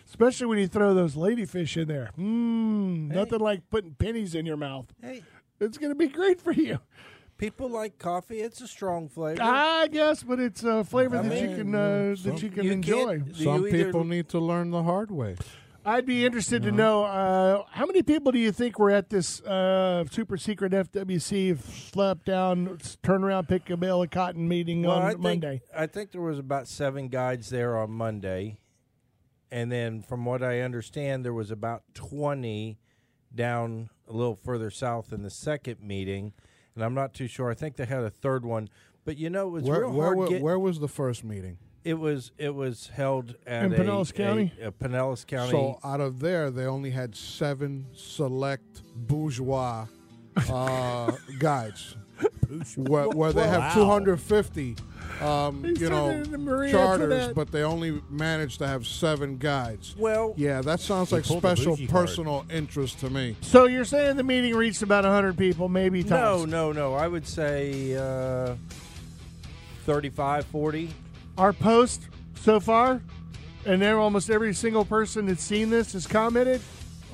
Especially 0.08 0.46
when 0.46 0.58
you 0.58 0.68
throw 0.68 0.94
those 0.94 1.14
ladyfish 1.14 1.80
in 1.80 1.88
there. 1.88 2.10
Mmm, 2.18 3.12
nothing 3.12 3.40
like 3.40 3.68
putting 3.70 3.94
pennies 3.94 4.34
in 4.34 4.46
your 4.46 4.56
mouth. 4.56 4.86
Hey, 5.02 5.22
It's 5.60 5.78
going 5.78 5.90
to 5.90 5.96
be 5.96 6.08
great 6.08 6.40
for 6.40 6.52
you. 6.52 6.78
People 7.42 7.68
like 7.68 7.98
coffee. 7.98 8.40
It's 8.40 8.60
a 8.60 8.68
strong 8.68 9.08
flavor. 9.08 9.42
I 9.42 9.88
guess, 9.88 10.22
but 10.22 10.38
it's 10.38 10.62
a 10.62 10.84
flavor 10.84 11.16
I 11.18 11.22
that 11.22 11.40
you 11.50 11.56
can 11.56 11.74
uh, 11.74 12.14
some- 12.14 12.32
that 12.34 12.42
you 12.42 12.50
can 12.50 12.64
you 12.64 12.72
enjoy. 12.72 13.18
can't- 13.18 13.36
Some 13.36 13.64
people 13.64 14.04
need 14.04 14.28
to 14.30 14.38
learn 14.38 14.70
the 14.70 14.82
hard 14.84 15.10
way. 15.10 15.36
I'd 15.84 16.06
be 16.06 16.24
interested 16.24 16.62
to 16.62 16.70
know 16.70 17.02
uh, 17.02 17.64
how 17.72 17.86
many 17.86 18.04
people 18.04 18.30
do 18.30 18.38
you 18.38 18.52
think 18.52 18.78
were 18.78 18.92
at 18.92 19.10
this 19.10 19.40
uh, 19.42 20.04
super 20.12 20.36
secret 20.36 20.70
FWC 20.70 21.58
slap 21.92 22.24
down, 22.24 22.78
turnaround 23.02 23.48
pick 23.48 23.68
a 23.68 23.76
bale 23.76 24.00
of 24.00 24.10
cotton 24.10 24.46
meeting 24.46 24.84
Well, 24.84 24.98
on 24.98 25.02
I 25.02 25.08
think, 25.10 25.20
Monday? 25.22 25.62
I 25.76 25.88
think 25.88 26.12
there 26.12 26.20
was 26.20 26.38
about 26.38 26.68
seven 26.68 27.08
guides 27.08 27.50
there 27.50 27.76
on 27.76 27.90
Monday, 27.90 28.58
and 29.50 29.72
then 29.72 30.02
from 30.02 30.24
what 30.24 30.40
I 30.44 30.60
understand, 30.60 31.24
there 31.24 31.34
was 31.34 31.50
about 31.50 31.82
twenty 31.94 32.78
down 33.34 33.90
a 34.08 34.12
little 34.12 34.36
further 34.36 34.70
south 34.70 35.12
in 35.12 35.24
the 35.24 35.30
second 35.30 35.80
meeting, 35.80 36.32
and 36.74 36.84
I'm 36.84 36.94
not 36.94 37.14
too 37.14 37.26
sure. 37.26 37.50
I 37.50 37.54
think 37.54 37.76
they 37.76 37.84
had 37.86 38.02
a 38.04 38.10
third 38.10 38.44
one, 38.44 38.68
but 39.04 39.16
you 39.18 39.30
know, 39.30 39.48
it 39.48 39.50
was 39.50 39.64
Where, 39.64 39.80
real 39.80 39.90
where, 39.92 40.06
hard. 40.06 40.18
wa- 40.18 40.26
get- 40.26 40.42
where 40.42 40.58
was 40.58 40.78
the 40.80 40.88
first 40.88 41.24
meeting? 41.24 41.58
it 41.84 41.94
was 41.98 42.30
it 42.38 42.54
was 42.54 42.86
held 42.94 43.34
at 43.44 43.64
In 43.64 43.72
a- 43.72 43.76
Pinellas 43.76 44.10
a- 44.10 44.14
County? 44.14 44.52
a 44.62 44.70
Pinellas 44.70 45.26
County. 45.26 45.50
So 45.50 45.80
out 45.82 46.00
of 46.00 46.20
there, 46.20 46.48
they 46.50 46.64
only 46.66 46.90
had 46.90 47.16
seven 47.16 47.86
select 47.92 48.82
bourgeois 48.94 49.86
uh, 50.48 51.10
guides, 51.40 51.96
where, 52.76 53.08
where 53.08 53.32
they 53.32 53.46
have 53.48 53.60
Wow. 53.60 53.74
250, 53.74 54.76
um, 55.20 55.64
you 55.64 55.88
know, 55.90 56.10
it 56.10 56.26
in 56.26 56.30
the 56.32 56.38
Marie 56.38 56.70
charters, 56.70 57.32
but 57.34 57.52
they 57.52 57.62
only 57.62 58.00
managed 58.10 58.58
to 58.58 58.66
have 58.66 58.86
seven 58.86 59.36
guides. 59.38 59.94
well, 59.98 60.34
Yeah, 60.36 60.60
that 60.62 60.80
sounds 60.80 61.12
like 61.12 61.24
special 61.24 61.72
bougie 61.76 61.86
card. 61.86 62.06
personal 62.06 62.46
interest 62.50 62.98
to 63.00 63.10
me. 63.10 63.36
So 63.40 63.66
you're 63.66 63.84
saying 63.84 64.16
the 64.16 64.24
meeting 64.24 64.54
reached 64.54 64.82
about 64.82 65.04
100 65.04 65.36
people, 65.36 65.68
maybe 65.68 66.02
no, 66.02 66.38
tops. 66.38 66.50
no, 66.50 66.72
no. 66.72 66.94
I 66.94 67.06
would 67.08 67.26
say 67.26 67.94
uh, 67.94 68.54
35, 69.84 70.46
40. 70.46 70.90
Our 71.38 71.52
post 71.52 72.02
so 72.40 72.60
far, 72.60 73.00
and 73.64 73.80
there 73.80 73.98
almost 73.98 74.30
every 74.30 74.54
single 74.54 74.84
person 74.84 75.26
that's 75.26 75.42
seen 75.42 75.70
this 75.70 75.92
has 75.92 76.06
commented. 76.06 76.60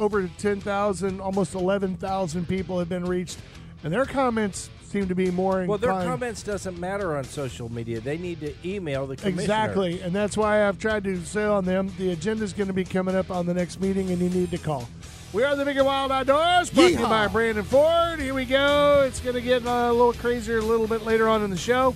Over 0.01 0.29
10,000, 0.39 1.21
almost 1.21 1.55
11,000 1.55 2.47
people 2.49 2.79
have 2.79 2.89
been 2.89 3.05
reached, 3.05 3.39
and 3.83 3.93
their 3.93 4.05
comments 4.07 4.71
seem 4.89 5.09
to 5.09 5.15
be 5.15 5.31
more 5.31 5.65
Well, 5.67 5.79
their 5.79 5.91
comments 5.91 6.43
doesn't 6.43 6.79
matter 6.79 7.17
on 7.17 7.25
social 7.25 7.71
media. 7.71 8.01
They 8.01 8.17
need 8.17 8.41
to 8.41 8.55
email 8.65 9.07
the 9.07 9.17
commissioner. 9.17 9.43
Exactly, 9.43 10.01
and 10.01 10.15
that's 10.15 10.37
why 10.37 10.67
I've 10.67 10.79
tried 10.79 11.05
to 11.05 11.23
say 11.25 11.45
on 11.45 11.65
them 11.65 11.93
the 11.99 12.13
agenda 12.13 12.45
is 12.45 12.53
going 12.53 12.69
to 12.69 12.73
be 12.73 12.85
coming 12.85 13.15
up 13.15 13.31
on 13.31 13.47
the 13.47 13.55
next 13.55 13.81
meeting, 13.81 14.11
and 14.11 14.21
you 14.21 14.31
need 14.31 14.51
to 14.51 14.59
call. 14.59 14.89
We 15.33 15.45
are 15.45 15.55
the 15.55 15.65
Big 15.65 15.77
and 15.77 15.85
Wild 15.85 16.11
Outdoors, 16.11 16.71
brought 16.71 16.87
to 16.87 16.93
you 16.93 17.07
by 17.07 17.29
Brandon 17.29 17.65
Ford. 17.65 18.19
Here 18.19 18.33
we 18.33 18.47
go. 18.47 19.05
It's 19.07 19.21
going 19.21 19.35
to 19.35 19.43
get 19.43 19.67
uh, 19.67 19.89
a 19.91 19.93
little 19.93 20.15
crazier 20.15 20.59
a 20.59 20.63
little 20.63 20.87
bit 20.87 21.05
later 21.05 21.29
on 21.29 21.43
in 21.43 21.51
the 21.51 21.57
show. 21.57 21.95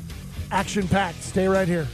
Action 0.50 0.86
packed. 0.86 1.22
Stay 1.22 1.48
right 1.48 1.66
here. 1.66 1.88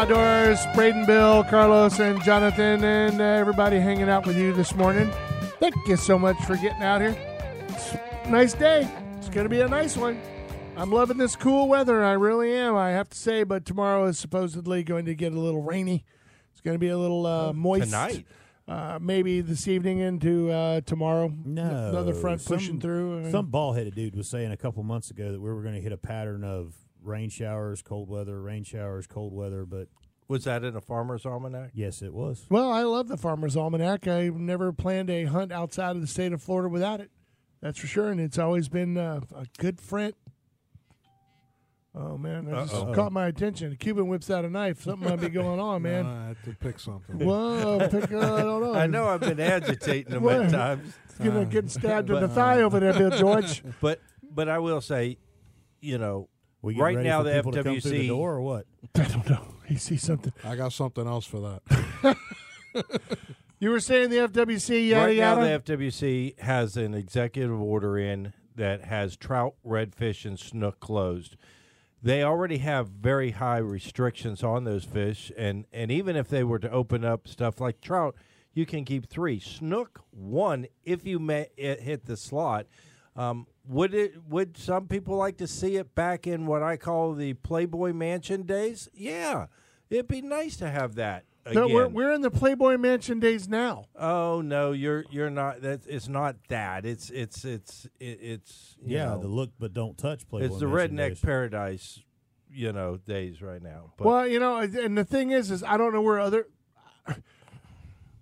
Outdoors, 0.00 0.64
Braden, 0.74 1.04
Bill, 1.04 1.44
Carlos, 1.44 2.00
and 2.00 2.22
Jonathan, 2.22 2.82
and 2.82 3.20
uh, 3.20 3.24
everybody 3.24 3.78
hanging 3.78 4.08
out 4.08 4.26
with 4.26 4.34
you 4.34 4.50
this 4.54 4.74
morning. 4.74 5.12
Thank 5.58 5.74
you 5.86 5.96
so 5.98 6.18
much 6.18 6.38
for 6.46 6.56
getting 6.56 6.82
out 6.82 7.02
here. 7.02 7.14
It's 7.68 7.92
a 8.24 8.30
nice 8.30 8.54
day. 8.54 8.90
It's 9.18 9.28
going 9.28 9.44
to 9.44 9.50
be 9.50 9.60
a 9.60 9.68
nice 9.68 9.98
one. 9.98 10.18
I'm 10.74 10.90
loving 10.90 11.18
this 11.18 11.36
cool 11.36 11.68
weather. 11.68 12.02
I 12.02 12.12
really 12.12 12.50
am. 12.50 12.76
I 12.76 12.92
have 12.92 13.10
to 13.10 13.18
say, 13.18 13.42
but 13.42 13.66
tomorrow 13.66 14.06
is 14.06 14.18
supposedly 14.18 14.82
going 14.84 15.04
to 15.04 15.14
get 15.14 15.34
a 15.34 15.38
little 15.38 15.60
rainy. 15.60 16.06
It's 16.52 16.62
going 16.62 16.76
to 16.76 16.78
be 16.80 16.88
a 16.88 16.96
little 16.96 17.26
uh, 17.26 17.52
moist 17.52 17.84
Tonight. 17.84 18.24
Uh, 18.66 18.98
maybe 19.02 19.42
this 19.42 19.68
evening 19.68 19.98
into 19.98 20.50
uh, 20.50 20.80
tomorrow. 20.80 21.30
No, 21.44 21.88
another 21.90 22.14
front 22.14 22.40
some- 22.40 22.56
pushing 22.56 22.80
through. 22.80 23.30
Some 23.30 23.48
ball-headed 23.48 23.94
dude 23.94 24.16
was 24.16 24.30
saying 24.30 24.50
a 24.50 24.56
couple 24.56 24.82
months 24.82 25.10
ago 25.10 25.30
that 25.30 25.40
we 25.42 25.50
were 25.50 25.60
going 25.60 25.74
to 25.74 25.80
hit 25.82 25.92
a 25.92 25.98
pattern 25.98 26.42
of 26.42 26.72
rain 27.02 27.28
showers, 27.30 27.82
cold 27.82 28.08
weather, 28.08 28.40
rain 28.40 28.64
showers, 28.64 29.06
cold 29.06 29.32
weather. 29.32 29.64
But 29.64 29.88
Was 30.28 30.44
that 30.44 30.64
in 30.64 30.76
a 30.76 30.80
farmer's 30.80 31.24
almanac? 31.26 31.70
yes, 31.74 32.02
it 32.02 32.12
was. 32.14 32.46
Well, 32.48 32.70
I 32.70 32.82
love 32.82 33.08
the 33.08 33.16
Farmer's 33.16 33.56
Almanac. 33.56 34.06
I've 34.06 34.36
never 34.36 34.72
planned 34.72 35.10
a 35.10 35.24
hunt 35.24 35.52
outside 35.52 35.96
of 35.96 36.00
the 36.02 36.06
state 36.08 36.32
of 36.32 36.42
Florida 36.42 36.68
without 36.68 37.00
it. 37.00 37.10
That's 37.60 37.78
for 37.78 37.86
sure. 37.86 38.10
And 38.10 38.20
it's 38.20 38.38
always 38.38 38.68
been 38.68 38.96
uh, 38.96 39.20
a 39.34 39.46
good 39.58 39.80
friend. 39.80 40.14
Oh, 41.94 42.16
man. 42.16 42.44
That 42.44 42.68
just 42.68 42.74
Uh-oh. 42.74 42.94
caught 42.94 43.10
my 43.12 43.26
attention. 43.26 43.72
A 43.72 43.76
Cuban 43.76 44.06
whips 44.06 44.30
out 44.30 44.44
a 44.44 44.48
knife. 44.48 44.82
Something 44.82 45.08
might 45.08 45.20
be 45.20 45.28
going 45.28 45.58
on, 45.58 45.82
man. 45.90 46.06
I 46.06 46.28
had 46.28 46.36
to 46.44 46.52
pick 46.54 46.78
something. 46.78 47.18
Whoa, 47.18 47.88
pick, 47.90 48.12
uh, 48.12 48.34
I 48.36 48.42
don't 48.42 48.60
know. 48.62 48.74
I 48.74 48.86
know 48.86 49.08
I've 49.08 49.20
been 49.20 49.40
agitating 49.40 50.12
them 50.12 50.28
at 50.28 50.50
times, 50.52 50.94
Getting, 51.18 51.36
Uh, 51.36 51.44
getting 51.44 51.68
stabbed 51.68 52.08
in 52.10 52.20
the 52.20 52.28
thigh 52.28 52.62
over 52.62 52.78
there, 52.78 52.92
Bill 52.94 53.10
George. 53.10 53.62
but 53.80 54.00
but 54.32 54.48
I 54.48 54.60
will 54.60 54.80
say, 54.80 55.18
you 55.80 55.98
know, 55.98 56.28
We 56.62 56.76
Right 56.76 56.96
ready 56.96 57.08
now 57.08 57.22
for 57.22 57.24
the 57.30 57.34
people 57.34 57.52
to 57.52 57.62
come 57.64 57.80
through 57.80 57.90
the 57.90 58.04
FWC 58.04 58.08
door 58.08 58.32
or 58.34 58.40
what? 58.42 58.66
I 58.94 59.04
don't 59.04 59.28
know. 59.28 59.46
He 59.70 59.76
sees 59.76 60.02
something. 60.02 60.32
I 60.42 60.56
got 60.56 60.72
something 60.72 61.06
else 61.06 61.24
for 61.26 61.60
that. 61.62 62.16
You 63.60 63.68
were 63.68 63.80
saying 63.80 64.08
the 64.08 64.16
FWC, 64.16 64.88
yada, 64.88 65.04
right 65.04 65.16
yada? 65.16 65.40
now 65.42 65.58
the 65.58 65.76
FWC 65.76 66.40
has 66.40 66.78
an 66.78 66.94
executive 66.94 67.60
order 67.60 67.98
in 67.98 68.32
that 68.56 68.84
has 68.86 69.18
trout, 69.18 69.54
redfish, 69.66 70.24
and 70.24 70.38
snook 70.38 70.80
closed. 70.80 71.36
They 72.02 72.22
already 72.22 72.56
have 72.58 72.88
very 72.88 73.32
high 73.32 73.58
restrictions 73.58 74.42
on 74.42 74.64
those 74.64 74.84
fish, 74.84 75.30
and 75.36 75.66
and 75.74 75.90
even 75.90 76.16
if 76.16 76.26
they 76.28 76.42
were 76.42 76.58
to 76.58 76.70
open 76.70 77.04
up 77.04 77.28
stuff 77.28 77.60
like 77.60 77.82
trout, 77.82 78.14
you 78.54 78.64
can 78.64 78.86
keep 78.86 79.06
three. 79.06 79.38
Snook 79.38 80.00
one 80.10 80.66
if 80.82 81.04
you 81.04 81.18
may 81.18 81.48
it 81.58 81.82
hit 81.82 82.06
the 82.06 82.16
slot. 82.16 82.64
Um, 83.14 83.46
would 83.70 83.94
it? 83.94 84.14
Would 84.28 84.56
some 84.56 84.86
people 84.88 85.16
like 85.16 85.36
to 85.38 85.46
see 85.46 85.76
it 85.76 85.94
back 85.94 86.26
in 86.26 86.46
what 86.46 86.62
I 86.62 86.76
call 86.76 87.14
the 87.14 87.34
Playboy 87.34 87.92
Mansion 87.92 88.42
days? 88.42 88.88
Yeah, 88.92 89.46
it'd 89.88 90.08
be 90.08 90.20
nice 90.22 90.56
to 90.56 90.68
have 90.68 90.96
that 90.96 91.24
again. 91.46 91.68
no, 91.68 91.68
we're, 91.74 91.88
we're 91.88 92.12
in 92.12 92.20
the 92.20 92.30
Playboy 92.30 92.76
Mansion 92.78 93.20
days 93.20 93.48
now. 93.48 93.84
Oh 93.94 94.40
no, 94.40 94.72
you're 94.72 95.04
you're 95.10 95.30
not. 95.30 95.62
That 95.62 95.82
it's 95.86 96.08
not 96.08 96.36
that. 96.48 96.84
It's 96.84 97.10
it's 97.10 97.44
it's 97.44 97.86
it, 98.00 98.18
it's 98.20 98.76
you 98.84 98.96
Yeah, 98.96 99.06
know, 99.06 99.20
the 99.20 99.28
look 99.28 99.50
but 99.58 99.72
don't 99.72 99.96
touch 99.96 100.28
Playboy. 100.28 100.46
it's 100.46 100.58
the 100.58 100.66
Mansion 100.66 100.96
redneck 100.96 101.08
days. 101.10 101.20
paradise, 101.20 102.02
you 102.52 102.72
know, 102.72 102.96
days 102.96 103.40
right 103.40 103.62
now. 103.62 103.92
But 103.96 104.06
well, 104.06 104.26
you 104.26 104.40
know, 104.40 104.58
and 104.58 104.98
the 104.98 105.04
thing 105.04 105.30
is, 105.30 105.50
is 105.50 105.62
I 105.62 105.76
don't 105.76 105.92
know 105.92 106.02
where 106.02 106.18
other. 106.18 106.46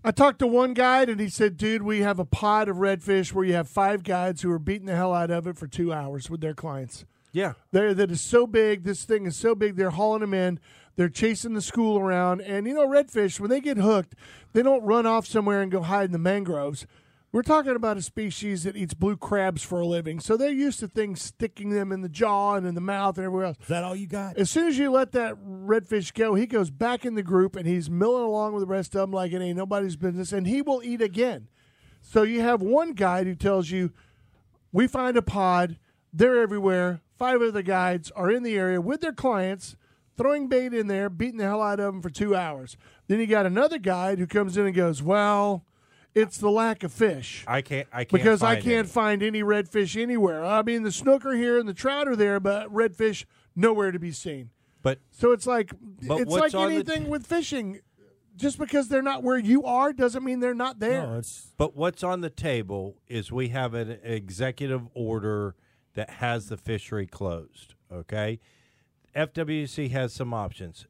I 0.04 0.10
talked 0.12 0.38
to 0.38 0.46
one 0.46 0.74
guide 0.74 1.08
and 1.08 1.20
he 1.20 1.28
said, 1.28 1.56
"Dude, 1.56 1.82
we 1.82 2.00
have 2.00 2.18
a 2.18 2.24
pod 2.24 2.68
of 2.68 2.76
redfish 2.76 3.32
where 3.32 3.44
you 3.44 3.54
have 3.54 3.68
five 3.68 4.04
guides 4.04 4.42
who 4.42 4.50
are 4.50 4.58
beating 4.58 4.86
the 4.86 4.94
hell 4.96 5.12
out 5.12 5.30
of 5.30 5.46
it 5.46 5.58
for 5.58 5.66
two 5.66 5.92
hours 5.92 6.30
with 6.30 6.40
their 6.40 6.54
clients. 6.54 7.04
yeah, 7.32 7.54
They're, 7.72 7.92
that 7.94 8.10
is 8.10 8.20
so 8.20 8.46
big. 8.46 8.84
This 8.84 9.04
thing 9.04 9.26
is 9.26 9.36
so 9.36 9.54
big. 9.54 9.76
They're 9.76 9.90
hauling 9.90 10.20
them 10.22 10.32
in. 10.34 10.60
They're 10.96 11.08
chasing 11.08 11.54
the 11.54 11.60
school 11.60 11.98
around. 11.98 12.40
And 12.42 12.66
you 12.66 12.74
know, 12.74 12.86
redfish 12.86 13.38
when 13.38 13.50
they 13.50 13.60
get 13.60 13.76
hooked, 13.76 14.14
they 14.52 14.62
don't 14.62 14.82
run 14.84 15.04
off 15.06 15.26
somewhere 15.26 15.60
and 15.60 15.70
go 15.70 15.82
hide 15.82 16.06
in 16.06 16.12
the 16.12 16.18
mangroves. 16.18 16.86
We're 17.30 17.42
talking 17.42 17.76
about 17.76 17.98
a 17.98 18.02
species 18.02 18.62
that 18.64 18.74
eats 18.74 18.94
blue 18.94 19.18
crabs 19.18 19.62
for 19.62 19.80
a 19.80 19.86
living, 19.86 20.18
so 20.18 20.38
they're 20.38 20.50
used 20.50 20.80
to 20.80 20.88
things 20.88 21.20
sticking 21.20 21.68
them 21.68 21.92
in 21.92 22.00
the 22.00 22.08
jaw 22.08 22.54
and 22.54 22.66
in 22.66 22.74
the 22.74 22.80
mouth 22.80 23.18
and 23.18 23.26
everywhere 23.26 23.44
else. 23.44 23.58
Is 23.60 23.68
that 23.68 23.84
all 23.84 23.94
you 23.94 24.06
got? 24.06 24.38
As 24.38 24.48
soon 24.48 24.66
as 24.66 24.78
you 24.78 24.90
let 24.90 25.12
that 25.12 25.36
redfish 25.44 26.14
go, 26.14 26.34
he 26.34 26.46
goes 26.46 26.70
back 26.70 27.04
in 27.04 27.16
the 27.16 27.22
group 27.22 27.54
and 27.54 27.66
he's 27.66 27.90
milling 27.90 28.24
along 28.24 28.54
with 28.54 28.62
the 28.62 28.66
rest 28.66 28.94
of 28.94 29.02
them 29.02 29.12
like 29.12 29.32
it 29.32 29.42
ain't 29.42 29.58
nobody's 29.58 29.96
business, 29.96 30.32
and 30.32 30.46
he 30.46 30.62
will 30.62 30.82
eat 30.82 31.02
again. 31.02 31.48
So 32.00 32.22
you 32.22 32.40
have 32.40 32.62
one 32.62 32.92
guide 32.92 33.26
who 33.26 33.34
tells 33.34 33.70
you, 33.70 33.92
"We 34.72 34.86
find 34.86 35.14
a 35.18 35.22
pod, 35.22 35.78
they're 36.10 36.40
everywhere." 36.40 37.02
Five 37.18 37.42
other 37.42 37.62
guides 37.62 38.10
are 38.12 38.30
in 38.30 38.42
the 38.42 38.56
area 38.56 38.80
with 38.80 39.02
their 39.02 39.12
clients, 39.12 39.76
throwing 40.16 40.48
bait 40.48 40.72
in 40.72 40.86
there, 40.86 41.10
beating 41.10 41.36
the 41.36 41.44
hell 41.44 41.60
out 41.60 41.78
of 41.78 41.92
them 41.92 42.00
for 42.00 42.08
two 42.08 42.34
hours. 42.34 42.78
Then 43.06 43.20
you 43.20 43.26
got 43.26 43.44
another 43.44 43.78
guide 43.78 44.18
who 44.18 44.26
comes 44.26 44.56
in 44.56 44.64
and 44.64 44.74
goes, 44.74 45.02
"Well, 45.02 45.66
it's 46.14 46.38
the 46.38 46.50
lack 46.50 46.82
of 46.82 46.92
fish." 46.92 47.44
I 47.46 47.62
can't. 47.62 47.88
I 47.92 48.04
can't 48.04 48.12
because 48.12 48.42
I 48.42 48.56
can't 48.56 48.66
any. 48.66 48.88
find 48.88 49.22
any 49.22 49.42
redfish 49.42 50.00
anywhere. 50.00 50.44
I 50.44 50.62
mean, 50.62 50.82
the 50.82 50.92
snook 50.92 51.24
are 51.24 51.34
here 51.34 51.58
and 51.58 51.68
the 51.68 51.74
trout 51.74 52.08
are 52.08 52.16
there, 52.16 52.40
but 52.40 52.72
redfish 52.72 53.24
nowhere 53.54 53.90
to 53.92 53.98
be 53.98 54.12
seen. 54.12 54.50
But 54.82 55.00
So 55.10 55.32
it's 55.32 55.46
like 55.46 55.72
it's 56.00 56.30
like 56.30 56.54
on 56.54 56.68
the- 56.68 56.74
anything 56.76 57.08
with 57.08 57.26
fishing. 57.26 57.80
Just 58.36 58.56
because 58.56 58.86
they're 58.86 59.02
not 59.02 59.24
where 59.24 59.36
you 59.36 59.64
are 59.64 59.92
doesn't 59.92 60.22
mean 60.22 60.38
they're 60.38 60.54
not 60.54 60.78
there. 60.78 61.04
No, 61.04 61.18
it's 61.18 61.52
but 61.56 61.74
what's 61.74 62.04
on 62.04 62.20
the 62.20 62.30
table 62.30 62.96
is 63.08 63.32
we 63.32 63.48
have 63.48 63.74
an 63.74 63.98
executive 64.04 64.82
order 64.94 65.56
that 65.94 66.08
has 66.08 66.48
the 66.48 66.56
fishery 66.56 67.04
closed. 67.04 67.74
Okay, 67.92 68.38
FWC 69.16 69.90
has 69.90 70.12
some 70.12 70.32
options 70.32 70.86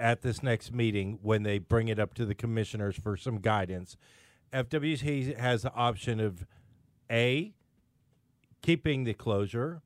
at 0.00 0.22
this 0.22 0.42
next 0.42 0.72
meeting 0.72 1.18
when 1.22 1.42
they 1.42 1.58
bring 1.58 1.88
it 1.88 1.98
up 1.98 2.14
to 2.14 2.24
the 2.24 2.34
commissioners 2.34 2.96
for 2.96 3.16
some 3.16 3.38
guidance. 3.40 3.96
FWC 4.52 5.36
has 5.36 5.62
the 5.62 5.72
option 5.74 6.20
of 6.20 6.46
a 7.10 7.52
keeping 8.62 9.04
the 9.04 9.14
closure, 9.14 9.82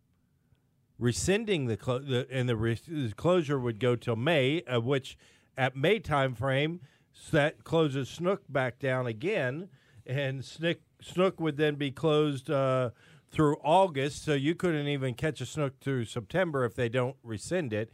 rescinding 0.99 1.67
the, 1.67 2.27
and 2.31 2.49
the, 2.49 2.55
the 2.87 3.13
closure 3.17 3.59
would 3.59 3.81
go 3.81 3.97
till 3.97 4.17
May, 4.17 4.63
of 4.63 4.85
which 4.85 5.17
at 5.57 5.77
May 5.77 5.99
time 5.99 6.35
frame 6.35 6.81
s- 7.15 7.31
that 7.31 7.65
closes 7.65 8.09
Snook 8.09 8.43
back 8.49 8.79
down 8.79 9.07
again, 9.07 9.69
and 10.07 10.45
Snook 10.45 10.79
Snook 11.01 11.41
would 11.41 11.57
then 11.57 11.75
be 11.75 11.91
closed 11.91 12.49
uh, 12.49 12.91
through 13.33 13.57
August, 13.65 14.25
so 14.25 14.35
you 14.35 14.55
couldn't 14.55 14.87
even 14.87 15.15
catch 15.15 15.41
a 15.41 15.47
Snook 15.47 15.81
through 15.81 16.05
September 16.05 16.65
if 16.65 16.75
they 16.75 16.89
don't 16.89 17.17
rescind 17.25 17.73
it, 17.73 17.91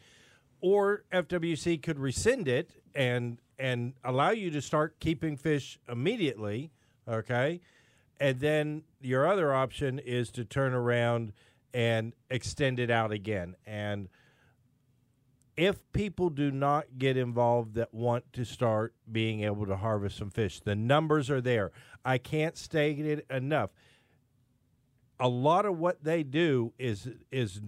or 0.60 1.04
FWC 1.12 1.82
could 1.82 1.98
rescind 1.98 2.48
it 2.48 2.70
and 2.94 3.38
and 3.58 3.94
allow 4.04 4.30
you 4.30 4.50
to 4.52 4.62
start 4.62 5.00
keeping 5.00 5.36
fish 5.36 5.78
immediately, 5.88 6.70
okay? 7.08 7.60
And 8.20 8.38
then 8.38 8.82
your 9.00 9.26
other 9.26 9.52
option 9.52 9.98
is 9.98 10.30
to 10.32 10.44
turn 10.44 10.74
around 10.74 11.32
and 11.74 12.12
extend 12.30 12.78
it 12.78 12.90
out 12.90 13.10
again. 13.12 13.56
And 13.66 14.08
if 15.56 15.76
people 15.92 16.30
do 16.30 16.52
not 16.52 16.86
get 16.98 17.16
involved 17.16 17.74
that 17.74 17.92
want 17.92 18.32
to 18.32 18.44
start 18.44 18.94
being 19.10 19.42
able 19.42 19.66
to 19.66 19.76
harvest 19.76 20.16
some 20.16 20.30
fish, 20.30 20.60
the 20.60 20.76
numbers 20.76 21.30
are 21.30 21.40
there. 21.40 21.72
I 22.04 22.18
can't 22.18 22.56
state 22.56 23.04
it 23.04 23.26
enough. 23.28 23.70
A 25.18 25.28
lot 25.28 25.66
of 25.66 25.76
what 25.76 26.04
they 26.04 26.22
do 26.22 26.72
is 26.78 27.08
is 27.32 27.60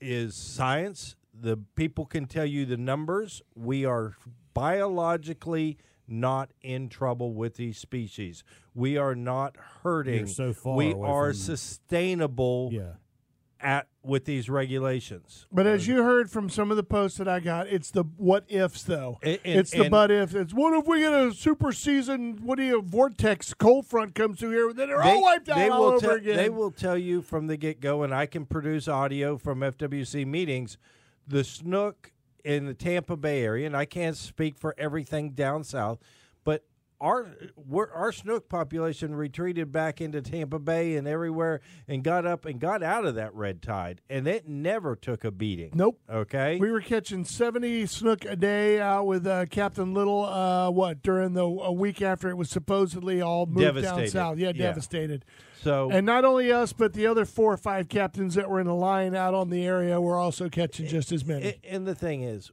is 0.00 0.34
science. 0.34 1.16
The 1.40 1.58
people 1.76 2.06
can 2.06 2.26
tell 2.26 2.46
you 2.46 2.66
the 2.66 2.76
numbers. 2.76 3.42
We 3.54 3.84
are 3.84 4.14
biologically 4.54 5.78
not 6.06 6.50
in 6.62 6.88
trouble 6.88 7.34
with 7.34 7.56
these 7.56 7.78
species. 7.78 8.42
We 8.74 8.96
are 8.96 9.14
not 9.14 9.56
hurting. 9.82 10.18
You're 10.18 10.26
so 10.26 10.52
far 10.52 10.76
we 10.76 10.92
are 10.94 11.28
from- 11.32 11.34
sustainable 11.34 12.70
yeah. 12.72 12.92
at 13.60 13.88
with 14.02 14.24
these 14.24 14.48
regulations. 14.48 15.46
But 15.52 15.66
as 15.66 15.86
you 15.86 16.02
heard 16.02 16.30
from 16.30 16.48
some 16.48 16.70
of 16.70 16.78
the 16.78 16.82
posts 16.82 17.18
that 17.18 17.28
I 17.28 17.40
got, 17.40 17.66
it's 17.66 17.90
the 17.90 18.04
what 18.16 18.44
ifs 18.48 18.82
though. 18.84 19.18
And- 19.22 19.38
and- 19.44 19.60
it's 19.60 19.72
the 19.72 19.82
and- 19.82 19.90
but 19.90 20.10
if. 20.10 20.34
It's 20.34 20.54
what 20.54 20.72
if 20.72 20.86
we 20.86 21.00
get 21.00 21.12
a 21.12 21.34
super 21.34 21.72
season? 21.72 22.38
What 22.42 22.56
do 22.56 22.64
you 22.64 22.80
vortex 22.80 23.52
cold 23.52 23.86
front 23.86 24.14
comes 24.14 24.40
through 24.40 24.52
here? 24.52 24.72
Then 24.72 24.88
they're 24.88 25.02
all 25.02 25.22
wiped 25.22 25.48
out 25.50 25.70
all 25.70 25.80
will 25.80 25.88
over 25.92 26.00
tell, 26.00 26.16
again. 26.16 26.36
They 26.36 26.48
will 26.48 26.70
tell 26.70 26.96
you 26.96 27.20
from 27.20 27.48
the 27.48 27.56
get 27.58 27.80
go, 27.80 28.02
and 28.02 28.14
I 28.14 28.26
can 28.26 28.46
produce 28.46 28.88
audio 28.88 29.36
from 29.36 29.60
FWC 29.62 30.24
meetings. 30.24 30.78
The 31.28 31.44
snook 31.44 32.12
in 32.42 32.64
the 32.64 32.72
Tampa 32.72 33.16
Bay 33.16 33.42
area, 33.42 33.66
and 33.66 33.76
I 33.76 33.84
can't 33.84 34.16
speak 34.16 34.56
for 34.56 34.74
everything 34.78 35.32
down 35.32 35.62
south, 35.62 35.98
our 37.00 37.26
we're, 37.56 37.90
our 37.92 38.10
snook 38.12 38.48
population 38.48 39.14
retreated 39.14 39.70
back 39.70 40.00
into 40.00 40.20
Tampa 40.20 40.58
Bay 40.58 40.96
and 40.96 41.06
everywhere, 41.06 41.60
and 41.86 42.02
got 42.02 42.26
up 42.26 42.44
and 42.44 42.58
got 42.60 42.82
out 42.82 43.04
of 43.04 43.14
that 43.14 43.34
red 43.34 43.62
tide, 43.62 44.00
and 44.10 44.26
it 44.26 44.48
never 44.48 44.96
took 44.96 45.24
a 45.24 45.30
beating. 45.30 45.70
Nope. 45.74 46.00
Okay. 46.10 46.58
We 46.58 46.70
were 46.70 46.80
catching 46.80 47.24
70 47.24 47.86
snook 47.86 48.24
a 48.24 48.34
day 48.36 48.80
out 48.80 49.06
with 49.06 49.26
uh, 49.26 49.46
Captain 49.46 49.94
Little, 49.94 50.24
uh, 50.24 50.70
what, 50.70 51.02
during 51.02 51.34
the 51.34 51.44
a 51.44 51.72
week 51.72 52.02
after 52.02 52.28
it 52.30 52.34
was 52.36 52.50
supposedly 52.50 53.20
all 53.20 53.46
moved 53.46 53.82
down 53.82 54.06
south. 54.08 54.38
Yeah, 54.38 54.48
Yeah. 54.54 54.66
devastated. 54.68 55.24
so 55.62 55.90
And 55.90 56.04
not 56.04 56.24
only 56.24 56.50
us, 56.52 56.72
but 56.72 56.92
the 56.94 57.06
other 57.06 57.24
four 57.24 57.52
or 57.52 57.56
five 57.56 57.88
captains 57.88 58.34
that 58.34 58.50
were 58.50 58.58
in 58.60 58.66
the 58.66 58.74
line 58.74 59.14
out 59.14 59.34
on 59.34 59.50
the 59.50 59.64
area 59.64 60.00
were 60.00 60.16
also 60.16 60.48
catching 60.48 60.86
just 60.86 61.12
as 61.12 61.24
many. 61.24 61.46
A- 61.46 61.60
And 61.74 61.86
the 61.86 61.94
thing 61.94 62.22
is, 62.22 62.50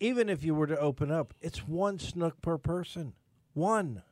even 0.00 0.28
if 0.28 0.42
you 0.42 0.54
were 0.54 0.66
to 0.66 0.78
open 0.78 1.10
up, 1.10 1.34
it's 1.40 1.68
one 1.68 1.98
snook 1.98 2.40
per 2.40 2.56
person. 2.58 3.12
One. 3.54 4.02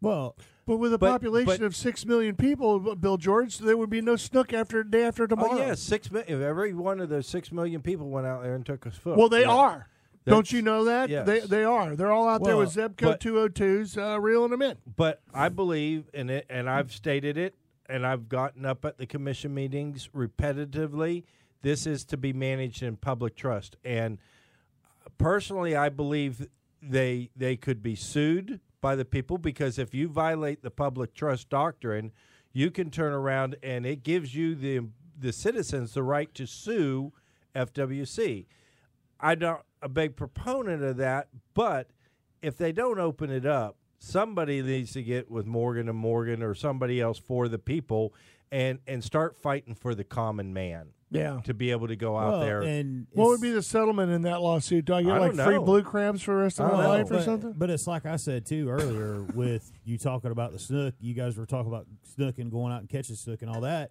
Well, 0.00 0.36
But 0.66 0.76
with 0.76 0.92
a 0.92 0.98
But- 0.98 1.10
population 1.12 1.46
but- 1.46 1.62
of 1.62 1.74
six 1.74 2.04
million 2.04 2.36
people, 2.36 2.94
Bill 2.94 3.16
George, 3.16 3.56
there 3.58 3.76
would 3.76 3.88
be 3.88 4.02
no 4.02 4.16
snook 4.16 4.52
after 4.52 4.84
day 4.84 5.02
after 5.04 5.26
tomorrow. 5.26 5.52
Oh 5.52 5.56
yeah, 5.58 5.74
six. 5.74 6.10
mi- 6.12 6.20
If 6.28 6.40
every 6.42 6.74
one 6.74 7.00
of 7.00 7.08
those 7.08 7.26
six 7.26 7.50
million 7.50 7.80
people 7.80 8.10
went 8.10 8.26
out 8.26 8.42
there 8.42 8.54
and 8.54 8.66
took 8.66 8.84
a 8.84 8.90
foot. 8.90 9.16
Well, 9.16 9.30
they 9.30 9.40
yeah. 9.42 9.50
are. 9.50 9.88
That's- 10.26 10.36
Don't 10.36 10.52
you 10.52 10.60
know 10.60 10.84
that? 10.84 11.08
yes. 11.08 11.26
They 11.26 11.40
they 11.40 11.64
are. 11.64 11.96
They're 11.96 12.12
all 12.12 12.28
out 12.28 12.44
there 12.44 12.58
with 12.58 12.74
Zebco 12.74 12.96
but- 12.98 13.20
202s 13.20 13.96
uh, 13.96 14.20
reeling 14.20 14.50
them 14.50 14.60
in. 14.60 14.76
But 14.94 15.22
I 15.32 15.48
believe 15.48 16.10
in 16.12 16.28
it, 16.28 16.44
and 16.50 16.68
I've 16.68 16.92
stated 16.92 17.38
it, 17.38 17.54
and 17.86 18.06
I've 18.06 18.28
gotten 18.28 18.66
up 18.66 18.84
at 18.84 18.98
the 18.98 19.06
commission 19.06 19.54
meetings 19.54 20.10
repetitively. 20.14 21.24
This 21.62 21.86
is 21.86 22.04
to 22.04 22.18
be 22.18 22.34
managed 22.34 22.82
in 22.82 22.96
public 22.98 23.36
trust, 23.36 23.76
and 23.82 24.18
personally, 25.16 25.74
I 25.74 25.88
believe 25.88 26.46
they 26.82 27.30
they 27.36 27.56
could 27.56 27.82
be 27.82 27.94
sued 27.94 28.60
by 28.80 28.94
the 28.94 29.04
people 29.04 29.38
because 29.38 29.78
if 29.78 29.94
you 29.94 30.08
violate 30.08 30.62
the 30.62 30.70
public 30.70 31.14
trust 31.14 31.48
doctrine, 31.48 32.12
you 32.52 32.70
can 32.70 32.90
turn 32.90 33.12
around 33.12 33.56
and 33.62 33.84
it 33.86 34.02
gives 34.02 34.34
you 34.34 34.54
the 34.54 34.80
the 35.18 35.32
citizens 35.32 35.94
the 35.94 36.02
right 36.02 36.32
to 36.34 36.46
sue 36.46 37.12
FWC. 37.54 38.46
I'm 39.20 39.38
not 39.40 39.64
a 39.82 39.88
big 39.88 40.16
proponent 40.16 40.82
of 40.82 40.96
that, 40.98 41.28
but 41.54 41.90
if 42.40 42.56
they 42.56 42.70
don't 42.70 43.00
open 43.00 43.30
it 43.30 43.44
up, 43.44 43.76
somebody 43.98 44.62
needs 44.62 44.92
to 44.92 45.02
get 45.02 45.28
with 45.28 45.44
Morgan 45.44 45.88
and 45.88 45.98
Morgan 45.98 46.42
or 46.42 46.54
somebody 46.54 47.00
else 47.00 47.18
for 47.18 47.48
the 47.48 47.58
people 47.58 48.14
and 48.50 48.78
and 48.86 49.02
start 49.02 49.36
fighting 49.36 49.74
for 49.74 49.94
the 49.94 50.04
common 50.04 50.52
man 50.52 50.88
Yeah. 51.10 51.40
to 51.44 51.54
be 51.54 51.70
able 51.70 51.88
to 51.88 51.96
go 51.96 52.16
out 52.18 52.32
well, 52.32 52.40
there. 52.40 52.60
and 52.62 53.06
What 53.12 53.28
would 53.28 53.34
it's- 53.36 53.42
be 53.42 53.50
the 53.52 53.62
settlement 53.62 54.12
in 54.12 54.22
that 54.22 54.42
lawsuit? 54.42 54.84
Do 54.84 54.94
I 54.94 55.02
get 55.02 55.12
I 55.12 55.18
like 55.18 55.36
don't 55.36 55.46
free 55.46 55.54
know. 55.56 55.62
blue 55.64 55.82
crabs 55.82 56.22
for 56.22 56.32
the 56.34 56.42
rest 56.42 56.60
of 56.60 56.66
I 56.66 56.68
my 56.68 56.74
don't 56.74 56.82
know. 56.82 56.88
life 56.90 57.06
or 57.06 57.14
but, 57.14 57.24
something? 57.24 57.52
But 57.56 57.70
it's 57.70 57.86
like 57.86 58.04
I 58.04 58.16
said 58.16 58.44
too 58.44 58.68
earlier 58.68 59.22
with 59.34 59.72
you 59.84 59.96
talking 59.96 60.30
about 60.30 60.52
the 60.52 60.58
snook. 60.58 60.94
You 61.00 61.14
guys 61.14 61.36
were 61.38 61.46
talking 61.46 61.72
about 61.72 61.86
snook 62.14 62.38
and 62.38 62.50
going 62.50 62.72
out 62.72 62.80
and 62.80 62.88
catching 62.90 63.16
snook 63.16 63.40
and 63.42 63.50
all 63.50 63.62
that. 63.62 63.90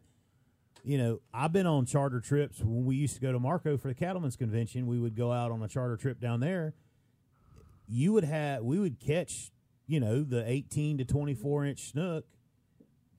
You 0.84 0.98
know, 1.00 1.20
I've 1.34 1.52
been 1.52 1.66
on 1.66 1.86
charter 1.86 2.20
trips 2.22 2.62
when 2.62 2.86
we 2.86 2.96
used 2.96 3.16
to 3.16 3.20
go 3.22 3.32
to 3.32 3.40
Marco 3.40 3.78
for 3.78 3.88
the 3.90 3.96
Cattlemen's 3.96 4.36
Convention. 4.38 4.86
We 4.88 5.00
would 5.00 5.16
go 5.16 5.32
out 5.32 5.52
on 5.52 5.62
a 5.64 5.68
charter 5.68 5.98
trip 5.98 6.20
down 6.22 6.40
there. 6.40 6.76
You 7.88 8.14
would 8.14 8.24
have 8.26 8.64
we 8.64 8.80
would 8.80 9.00
catch, 9.00 9.52
you 9.88 10.00
know, 10.00 10.24
the 10.24 10.48
eighteen 10.50 10.98
to 11.00 11.04
twenty 11.06 11.34
four 11.34 11.66
inch 11.66 11.90
snook, 11.92 12.26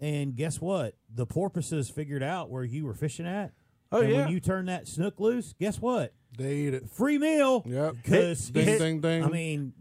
and 0.01 0.37
guess 0.37 0.61
what? 0.61 0.95
The 1.13 1.27
porpoises 1.27 1.91
figured 1.91 2.23
out 2.23 2.49
where 2.49 2.65
you 2.65 2.87
were 2.87 2.95
fishing 2.95 3.27
at. 3.27 3.53
Oh, 3.91 4.01
and 4.01 4.11
yeah. 4.11 4.17
when 4.19 4.29
you 4.29 4.41
turn 4.41 4.67
that 4.67 4.87
snook 4.87 5.19
loose, 5.19 5.55
guess 5.59 5.81
what? 5.81 6.13
They 6.37 6.57
eat 6.57 6.75
it. 6.75 6.91
Free 6.91 7.19
meal. 7.19 7.63
Yep. 7.67 7.97
Because 8.03 8.51
Ding, 8.51 8.79
ding, 8.79 9.01
ding. 9.01 9.25
I 9.25 9.29
mean, 9.29 9.73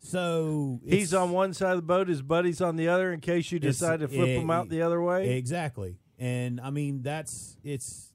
so 0.00 0.80
He's 0.86 1.14
on 1.14 1.30
one 1.30 1.54
side 1.54 1.70
of 1.70 1.78
the 1.78 1.82
boat, 1.82 2.08
his 2.08 2.20
buddy's 2.20 2.60
on 2.60 2.76
the 2.76 2.88
other 2.88 3.12
in 3.12 3.20
case 3.20 3.50
you 3.50 3.58
decide 3.58 4.00
to 4.00 4.08
flip 4.08 4.28
him 4.28 4.50
out 4.50 4.68
the 4.68 4.82
other 4.82 5.00
way. 5.00 5.36
Exactly, 5.36 5.96
and 6.18 6.60
I 6.60 6.70
mean 6.70 7.02
that's 7.02 7.56
it's 7.64 8.12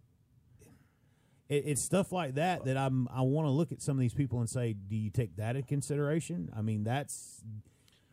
it, 1.49 1.63
it's 1.65 1.81
stuff 1.81 2.11
like 2.11 2.35
that 2.35 2.65
that 2.65 2.77
I'm 2.77 3.07
I 3.11 3.21
want 3.21 3.47
to 3.47 3.51
look 3.51 3.71
at 3.71 3.81
some 3.81 3.97
of 3.97 4.01
these 4.01 4.13
people 4.13 4.39
and 4.39 4.47
say, 4.47 4.73
do 4.73 4.95
you 4.95 5.09
take 5.09 5.35
that 5.37 5.55
into 5.55 5.67
consideration? 5.67 6.51
I 6.55 6.61
mean, 6.61 6.83
that's 6.83 7.41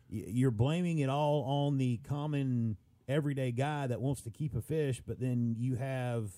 you're 0.09 0.51
blaming 0.51 0.99
it 0.99 1.09
all 1.09 1.43
on 1.43 1.77
the 1.77 1.97
common 2.07 2.77
everyday 3.07 3.51
guy 3.51 3.85
that 3.85 4.01
wants 4.01 4.21
to 4.23 4.31
keep 4.31 4.55
a 4.55 4.61
fish, 4.61 5.03
but 5.05 5.19
then 5.19 5.55
you 5.59 5.75
have. 5.75 6.31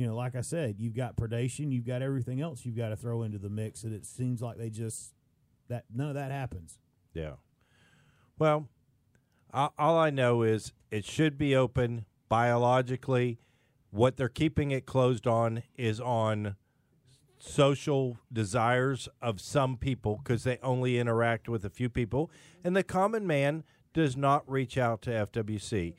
You 0.00 0.06
know, 0.06 0.14
like 0.16 0.34
I 0.34 0.40
said, 0.40 0.76
you've 0.78 0.96
got 0.96 1.14
predation, 1.14 1.70
you've 1.70 1.84
got 1.84 2.00
everything 2.00 2.40
else 2.40 2.64
you've 2.64 2.74
got 2.74 2.88
to 2.88 2.96
throw 2.96 3.22
into 3.22 3.36
the 3.36 3.50
mix, 3.50 3.84
and 3.84 3.94
it 3.94 4.06
seems 4.06 4.40
like 4.40 4.56
they 4.56 4.70
just 4.70 5.12
that 5.68 5.84
none 5.94 6.08
of 6.08 6.14
that 6.14 6.30
happens. 6.30 6.78
Yeah. 7.12 7.32
Well, 8.38 8.70
all 9.52 9.98
I 9.98 10.08
know 10.08 10.40
is 10.40 10.72
it 10.90 11.04
should 11.04 11.36
be 11.36 11.54
open 11.54 12.06
biologically. 12.30 13.40
What 13.90 14.16
they're 14.16 14.30
keeping 14.30 14.70
it 14.70 14.86
closed 14.86 15.26
on 15.26 15.64
is 15.76 16.00
on 16.00 16.56
social 17.38 18.16
desires 18.32 19.06
of 19.20 19.38
some 19.38 19.76
people 19.76 20.22
because 20.24 20.44
they 20.44 20.56
only 20.62 20.98
interact 20.98 21.46
with 21.46 21.62
a 21.62 21.70
few 21.70 21.90
people. 21.90 22.30
And 22.64 22.74
the 22.74 22.82
common 22.82 23.26
man 23.26 23.64
does 23.92 24.16
not 24.16 24.50
reach 24.50 24.78
out 24.78 25.02
to 25.02 25.10
FWC. 25.10 25.92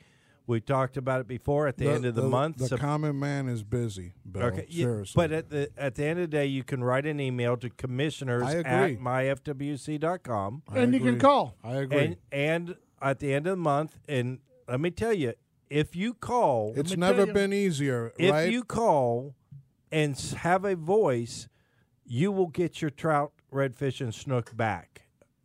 We 0.46 0.60
talked 0.60 0.96
about 0.96 1.20
it 1.20 1.28
before 1.28 1.68
at 1.68 1.76
the, 1.76 1.88
end 1.88 2.04
of 2.04 2.14
the, 2.14 2.22
month. 2.22 2.58
The 2.58 2.68
Sep- 2.68 2.80
common 2.80 3.18
man 3.18 3.48
is 3.48 3.62
busy, 3.62 4.14
Bill. 4.30 4.42
Okay, 4.44 4.66
Seriously. 4.68 5.12
but 5.14 5.30
at 5.32 5.50
the 5.50 5.70
at 5.76 5.94
the 5.94 6.04
end 6.04 6.18
of 6.18 6.30
the 6.30 6.36
day, 6.36 6.46
you 6.46 6.64
can 6.64 6.82
write 6.82 7.06
an 7.06 7.20
email 7.20 7.56
to 7.58 7.70
commissioners 7.70 8.42
at 8.42 8.66
agree. 8.66 8.96
myfwc.com. 8.96 10.62
I 10.68 10.78
and 10.78 10.94
you 10.94 11.00
can 11.00 11.18
call. 11.18 11.56
I 11.62 11.74
agree. 11.76 11.98
And 11.98 12.16
and 12.32 12.76
at 13.00 13.20
the 13.20 13.32
end 13.32 13.46
of 13.46 13.52
the 13.52 13.62
month, 13.62 13.98
and 14.08 14.38
let 14.68 14.80
me 14.80 14.90
tell 14.90 15.12
you, 15.12 15.34
if 15.70 15.94
you 15.96 16.14
call, 16.14 16.72
it's 16.76 16.96
never 16.96 17.26
you, 17.26 17.32
been 17.32 17.52
easier, 17.52 18.12
If 18.18 18.32
right? 18.32 18.50
you 18.50 18.64
call 18.64 19.34
and 19.90 20.18
have 20.38 20.64
a 20.64 20.74
voice, 20.74 21.48
you 22.04 22.32
will 22.32 22.48
get 22.48 22.80
your 22.82 22.90
trout, 22.90 23.32
redfish, 23.52 24.00
and 24.00 24.14
snook 24.14 24.56
back. 24.56 25.02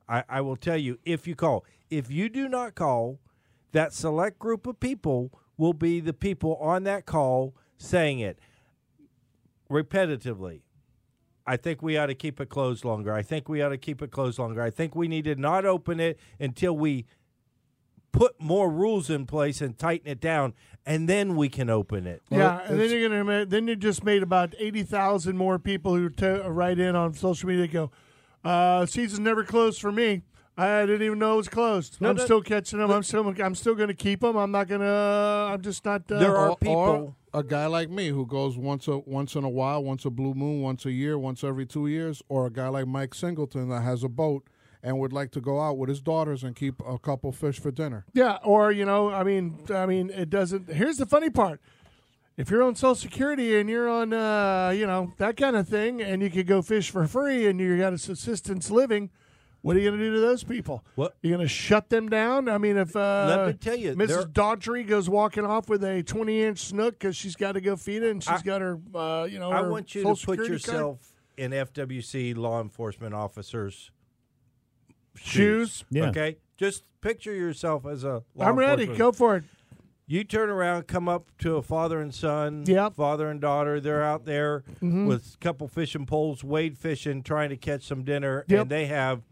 I, 0.10 0.24
I 0.28 0.42
will 0.42 0.56
tell 0.56 0.78
you 0.78 1.00
if 1.06 1.28
you 1.28 1.36
call. 1.36 1.66
If 1.90 2.12
you 2.12 2.30
do 2.30 2.50
not 2.50 2.76
call, 2.76 3.20
that 3.72 3.94
select 3.94 4.40
group 4.40 4.68
of 4.68 4.80
people 4.80 5.32
will 5.58 5.74
be 5.74 6.00
the 6.00 6.14
people 6.14 6.56
on 6.58 6.84
that 6.84 7.06
call 7.06 7.56
saying 7.78 8.20
it 8.20 8.40
repetitively. 9.70 10.62
I 11.46 11.56
think 11.56 11.82
we 11.82 11.98
ought 11.98 12.08
to 12.08 12.16
keep 12.16 12.42
it 12.42 12.50
closed 12.50 12.84
longer. 12.84 13.14
I 13.14 13.22
think 13.22 13.48
we 13.48 13.62
ought 13.62 13.70
to 13.70 13.78
keep 13.78 14.02
it 14.02 14.12
closed 14.12 14.38
longer. 14.38 14.62
I 14.62 14.70
think 14.70 14.96
we 14.96 15.08
need 15.08 15.26
to 15.26 15.36
not 15.36 15.66
open 15.66 16.00
it 16.00 16.20
until 16.40 16.76
we 16.76 17.06
put 18.12 18.40
more 18.42 18.70
rules 18.70 19.10
in 19.10 19.26
place 19.26 19.62
and 19.62 19.78
tighten 19.78 20.10
it 20.10 20.20
down, 20.20 20.54
and 20.86 21.08
then 21.08 21.36
we 21.36 21.48
can 21.50 21.70
open 21.70 22.06
it. 22.08 22.22
yeah, 22.30 22.62
and 22.66 22.80
then 22.80 22.90
you're 22.90 23.08
gonna 23.08 23.24
ma- 23.24 23.46
then 23.48 23.68
you 23.68 23.76
just 23.76 24.04
made 24.04 24.24
about 24.24 24.56
eighty 24.60 24.84
thousand 24.84 25.38
more 25.38 25.58
people 25.60 25.96
who 25.96 26.10
to 26.10 26.50
write 26.50 26.80
in 26.80 26.96
on 26.96 27.14
social 27.14 27.48
media. 27.48 27.68
Go, 27.68 27.92
uh, 28.44 28.86
season's 28.86 29.20
never 29.20 29.44
closed 29.44 29.80
for 29.80 29.92
me. 29.92 30.24
I 30.58 30.86
didn't 30.88 31.04
even 31.04 31.20
know 31.20 31.36
it 31.36 31.38
was 31.38 31.50
closed. 31.50 32.02
No, 32.02 32.10
I'm 32.10 32.16
no, 32.16 32.26
still 32.26 32.42
catching 32.42 32.80
them. 32.80 32.90
I'm 32.90 33.04
still 33.04 33.28
I'm 33.42 33.54
still 33.54 33.76
going 33.76 33.90
to 33.90 33.94
keep 33.94 34.22
them. 34.22 34.36
I'm 34.36 34.52
not 34.52 34.68
going 34.68 34.82
to. 34.82 34.88
I'm 34.88 35.62
just 35.62 35.86
not. 35.86 36.12
Uh, 36.12 36.18
There 36.20 36.36
are 36.36 36.50
or, 36.52 36.58
people- 36.58 36.74
or 36.74 37.16
a 37.40 37.44
guy 37.44 37.68
like 37.68 37.90
me 37.92 38.08
who 38.08 38.26
goes 38.26 38.58
once 38.58 38.88
a 38.88 38.98
once 38.98 39.36
in 39.36 39.44
a 39.44 39.50
while, 39.50 39.84
once 39.84 40.04
a 40.06 40.10
blue 40.10 40.34
moon, 40.34 40.62
once 40.62 40.86
a 40.86 40.92
year, 40.92 41.20
once 41.20 41.44
every 41.44 41.68
two 41.68 41.86
years, 41.86 42.24
or 42.28 42.48
a 42.48 42.50
guy 42.50 42.70
like 42.70 42.88
Mike 42.88 43.14
Singleton 43.14 43.70
that 43.70 43.82
has 43.82 44.04
a 44.04 44.10
boat 44.10 44.48
and 44.82 44.98
would 45.00 45.14
like 45.14 45.32
to 45.32 45.42
go 45.42 45.60
out 45.62 45.78
with 45.78 45.90
his 45.90 46.02
daughters 46.02 46.44
and 46.44 46.56
keep 46.56 46.82
a 46.88 46.98
couple 46.98 47.32
fish 47.32 47.60
for 47.60 47.70
dinner. 47.70 48.06
Yeah, 48.14 48.38
or 48.44 48.72
you 48.72 48.86
know, 48.86 49.12
I 49.12 49.24
mean, 49.24 49.60
I 49.70 49.86
mean, 49.86 50.10
it 50.10 50.32
doesn't. 50.32 50.72
Here's 50.74 50.98
the 50.98 51.06
funny 51.06 51.30
part: 51.30 51.62
if 52.36 52.50
you're 52.50 52.64
on 52.64 52.76
Social 52.76 52.96
Security 52.96 53.60
and 53.60 53.70
you're 53.70 53.90
on, 53.90 54.12
uh, 54.14 54.70
you 54.76 54.88
know, 54.88 55.14
that 55.18 55.38
kind 55.38 55.56
of 55.56 55.68
thing, 55.68 56.02
and 56.02 56.24
you 56.24 56.32
could 56.32 56.48
go 56.48 56.64
fish 56.64 56.90
for 56.90 57.06
free 57.08 57.46
and 57.46 57.60
you 57.60 57.78
got 57.78 57.94
a 57.94 57.98
subsistence 58.00 58.72
living, 58.72 59.12
what 59.68 59.76
are 59.76 59.80
you 59.80 59.90
going 59.90 60.00
to 60.00 60.06
do 60.06 60.14
to 60.16 60.20
those 60.22 60.44
people? 60.44 60.84
What- 60.96 61.16
you 61.22 61.30
going 61.30 61.42
to 61.42 61.48
shut 61.48 61.90
them 61.90 62.10
down? 62.10 62.48
I 62.50 62.58
mean, 62.58 62.78
if 62.78 62.96
uh, 62.96 63.26
Let 63.30 63.48
me 63.48 63.54
tell 63.54 63.76
you, 63.76 63.94
Mrs. 63.96 64.32
Daughtry 64.32 64.88
goes 64.88 65.10
walking 65.10 65.46
off 65.46 65.70
with 65.70 65.84
a 65.84 66.02
20 66.04 66.42
inch 66.44 66.60
snook 66.60 66.98
because 66.98 67.16
she's 67.16 67.36
got 67.36 67.52
to 67.54 67.62
go 67.62 67.76
feed 67.76 68.04
it, 68.04 68.12
and 68.12 68.24
she's 68.24 68.40
I- 68.40 68.42
got 68.42 68.62
her, 68.62 68.80
uh, 68.96 69.28
you 69.30 69.40
know, 69.40 69.52
I 69.52 69.62
her 69.62 69.70
want 69.70 69.94
you 69.94 70.02
to 70.04 70.08
put 70.10 70.18
Security 70.18 70.44
card. 70.48 70.52
yourself 70.52 71.14
in 71.38 71.52
FWC 71.52 72.36
law 72.36 72.62
enforcement 72.62 73.14
officers' 73.14 73.92
shoes. 75.16 75.84
Yeah. 75.90 76.10
Okay, 76.10 76.38
just 76.58 76.84
picture 77.02 77.34
yourself 77.34 77.86
as 77.86 78.04
a. 78.04 78.24
Law 78.36 78.46
I'm 78.48 78.56
ready. 78.58 78.86
Go 78.88 79.12
for 79.12 79.38
it. 79.38 79.44
You 80.10 80.24
turn 80.24 80.50
around, 80.50 80.88
come 80.88 81.10
up 81.10 81.32
to 81.40 81.58
a 81.58 81.62
father 81.62 82.00
and 82.00 82.16
son, 82.16 82.64
Yep. 82.66 82.94
father 82.96 83.30
and 83.30 83.42
daughter. 83.42 83.82
They're 83.82 84.04
out 84.04 84.24
there 84.24 84.64
Mm-hmm. 84.76 85.06
with 85.06 85.34
a 85.36 85.38
couple 85.40 85.68
fishing 85.68 86.06
poles, 86.06 86.46
wade 86.46 86.78
fishing, 86.78 87.24
trying 87.24 87.50
to 87.50 87.58
catch 87.58 87.84
some 87.84 88.04
dinner, 88.04 88.46
Yep. 88.48 88.62
and 88.62 88.72
they 88.72 88.86
have 88.86 89.24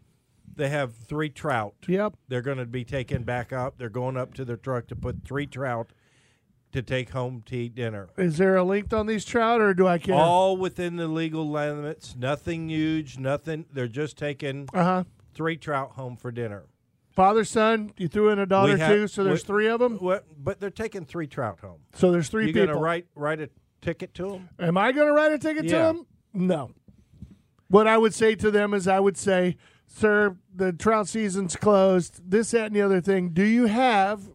they 0.55 0.69
have 0.69 0.95
three 0.95 1.29
trout. 1.29 1.75
Yep. 1.87 2.13
They're 2.27 2.41
going 2.41 2.57
to 2.57 2.65
be 2.65 2.83
taken 2.83 3.23
back 3.23 3.51
up. 3.53 3.77
They're 3.77 3.89
going 3.89 4.17
up 4.17 4.33
to 4.35 4.45
their 4.45 4.57
truck 4.57 4.87
to 4.87 4.95
put 4.95 5.23
three 5.23 5.45
trout 5.47 5.91
to 6.71 6.81
take 6.81 7.11
home 7.11 7.41
to 7.45 7.55
eat 7.55 7.75
dinner. 7.75 8.09
Is 8.17 8.37
there 8.37 8.55
a 8.57 8.63
length 8.63 8.91
on 8.93 9.07
these 9.07 9.23
trout, 9.23 9.61
or 9.61 9.73
do 9.73 9.87
I 9.87 9.97
care? 9.97 10.15
All 10.15 10.57
within 10.57 10.97
the 10.97 11.07
legal 11.07 11.49
limits. 11.49 12.15
Nothing 12.17 12.69
huge. 12.69 13.17
Nothing. 13.17 13.65
They're 13.71 13.87
just 13.87 14.17
taking 14.17 14.67
Uh 14.73 14.83
huh. 14.83 15.03
three 15.33 15.55
trout 15.57 15.91
home 15.91 16.17
for 16.17 16.31
dinner. 16.31 16.63
Father, 17.13 17.45
son, 17.45 17.93
you 17.95 18.09
threw 18.09 18.29
in 18.29 18.39
a 18.39 18.45
daughter 18.45 18.75
have- 18.75 18.91
too, 18.91 19.07
so 19.07 19.23
there's 19.23 19.43
we- 19.43 19.47
three 19.47 19.67
of 19.69 19.79
them. 19.79 19.97
But 20.37 20.59
they're 20.59 20.69
taking 20.69 21.05
three 21.05 21.27
trout 21.27 21.61
home. 21.61 21.79
So 21.93 22.11
there's 22.11 22.27
3 22.27 22.47
you 22.47 22.53
people. 22.53 22.65
going 22.65 22.77
to 22.77 22.83
write 22.83 23.07
write 23.15 23.39
a 23.39 23.49
ticket 23.81 24.13
to 24.15 24.31
them? 24.31 24.49
Am 24.59 24.77
I 24.77 24.91
going 24.91 25.07
to 25.07 25.13
write 25.13 25.31
a 25.31 25.37
ticket 25.37 25.63
to 25.69 25.75
them? 25.75 26.07
No. 26.33 26.71
What 27.69 27.87
I 27.87 27.97
would 27.97 28.13
say 28.13 28.35
to 28.35 28.51
them 28.51 28.73
is, 28.73 28.85
I 28.87 28.99
would 28.99 29.15
say, 29.17 29.55
"Sir, 29.95 30.35
the 30.53 30.73
trout 30.73 31.07
season's 31.07 31.55
closed. 31.55 32.21
This, 32.29 32.51
that, 32.51 32.67
and 32.67 32.75
the 32.75 32.81
other 32.81 33.01
thing. 33.01 33.29
Do 33.29 33.43
you 33.43 33.65
have 33.67 34.29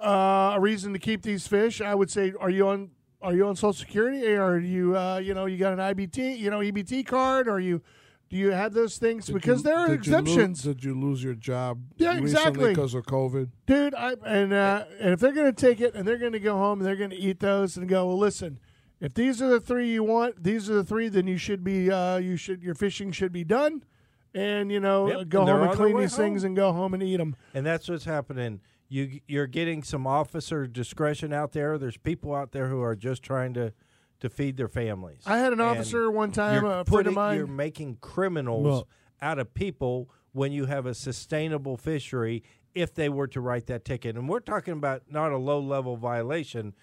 uh, 0.00 0.52
a 0.56 0.60
reason 0.60 0.92
to 0.92 0.98
keep 0.98 1.22
these 1.22 1.46
fish?" 1.46 1.80
I 1.80 1.94
would 1.94 2.10
say, 2.10 2.32
"Are 2.38 2.50
you 2.50 2.68
on? 2.68 2.90
Are 3.20 3.34
you 3.34 3.48
on 3.48 3.56
Social 3.56 3.72
Security? 3.72 4.24
Or 4.28 4.44
are 4.52 4.58
you, 4.60 4.96
uh, 4.96 5.18
you 5.18 5.34
know, 5.34 5.46
you 5.46 5.58
got 5.58 5.72
an 5.72 5.80
IBT, 5.80 6.38
you 6.38 6.50
know, 6.50 6.60
EBT 6.60 7.04
card? 7.04 7.48
Or 7.48 7.54
are 7.54 7.60
you 7.60 7.82
Do 8.30 8.36
you 8.36 8.52
have 8.52 8.74
those 8.74 8.96
things? 8.98 9.26
Did 9.26 9.32
because 9.32 9.58
you- 9.60 9.64
there 9.64 9.76
are 9.76 9.88
did 9.88 10.06
you 10.06 10.16
exemptions, 10.16 10.62
did 10.62 10.84
you 10.84 10.94
lose 10.94 11.24
your 11.24 11.34
job? 11.34 11.80
Yeah, 11.96 12.16
exactly. 12.16 12.68
Because 12.68 12.94
of 12.94 13.06
COVID. 13.06 13.48
dude. 13.66 13.94
I 13.94 14.14
and 14.24 14.52
uh, 14.52 14.84
and 15.00 15.14
if 15.14 15.18
they're 15.20 15.32
going 15.32 15.52
to 15.52 15.66
take 15.66 15.80
it 15.80 15.94
and 15.94 16.06
they're 16.06 16.18
going 16.18 16.32
to 16.32 16.38
go 16.40 16.56
home 16.56 16.78
and 16.78 16.86
they're 16.86 16.94
going 16.94 17.10
to 17.10 17.16
eat 17.16 17.40
those 17.40 17.76
and 17.76 17.88
go, 17.88 18.06
well, 18.06 18.18
listen. 18.18 18.60
If 19.00 19.14
these 19.14 19.40
are 19.40 19.48
the 19.48 19.60
three 19.60 19.90
you 19.92 20.02
want, 20.04 20.42
these 20.42 20.68
are 20.68 20.74
the 20.74 20.82
three. 20.84 21.08
Then 21.08 21.26
you 21.28 21.38
should 21.38 21.62
be, 21.62 21.88
uh, 21.90 22.16
you 22.18 22.36
should, 22.36 22.62
your 22.64 22.74
fishing 22.74 23.12
should 23.12 23.32
be 23.32 23.44
done, 23.44 23.84
and 24.34 24.70
you 24.70 24.80
know, 24.80 25.08
Yep, 25.08 25.28
go 25.28 25.40
and 25.40 25.48
home 25.50 25.62
and 25.68 25.72
clean 25.76 25.96
these 25.98 26.16
things 26.16 26.44
and 26.44 26.54
go 26.56 26.72
home 26.72 26.94
and 26.94 27.02
eat 27.02 27.16
them. 27.16 27.36
And 27.54 27.64
that's 27.66 27.88
what's 27.88 28.04
happening. 28.04 28.60
You 28.88 29.20
you're 29.26 29.46
getting 29.46 29.82
some 29.82 30.06
officer 30.06 30.66
discretion 30.66 31.32
out 31.32 31.52
there. 31.52 31.76
There's 31.78 31.96
people 31.98 32.34
out 32.34 32.52
there 32.52 32.68
who 32.68 32.80
are 32.82 32.96
just 32.96 33.22
trying 33.22 33.54
to 33.54 33.72
to 34.20 34.28
feed 34.28 34.56
their 34.56 34.68
families. 34.68 35.22
I 35.26 35.38
had 35.38 35.52
an 35.52 35.60
And 35.60 35.62
officer 35.62 36.10
one 36.10 36.32
time, 36.32 36.64
a 36.64 36.84
friend 36.84 37.06
of 37.06 37.14
putting- 37.14 37.36
You're 37.38 37.46
making 37.46 37.98
criminals 38.00 38.64
Well- 38.64 38.88
out 39.22 39.38
of 39.38 39.52
people 39.54 40.10
when 40.32 40.52
you 40.52 40.66
have 40.66 40.86
a 40.86 40.94
sustainable 40.94 41.76
fishery. 41.76 42.42
If 42.74 42.94
they 42.94 43.08
were 43.08 43.26
to 43.28 43.40
write 43.40 43.66
that 43.66 43.84
ticket, 43.84 44.16
and 44.16 44.28
we're 44.28 44.40
talking 44.40 44.74
about 44.74 45.02
not 45.10 45.32
a 45.32 45.36
low 45.38 45.58
level 45.60 45.96
violation, 45.96 46.74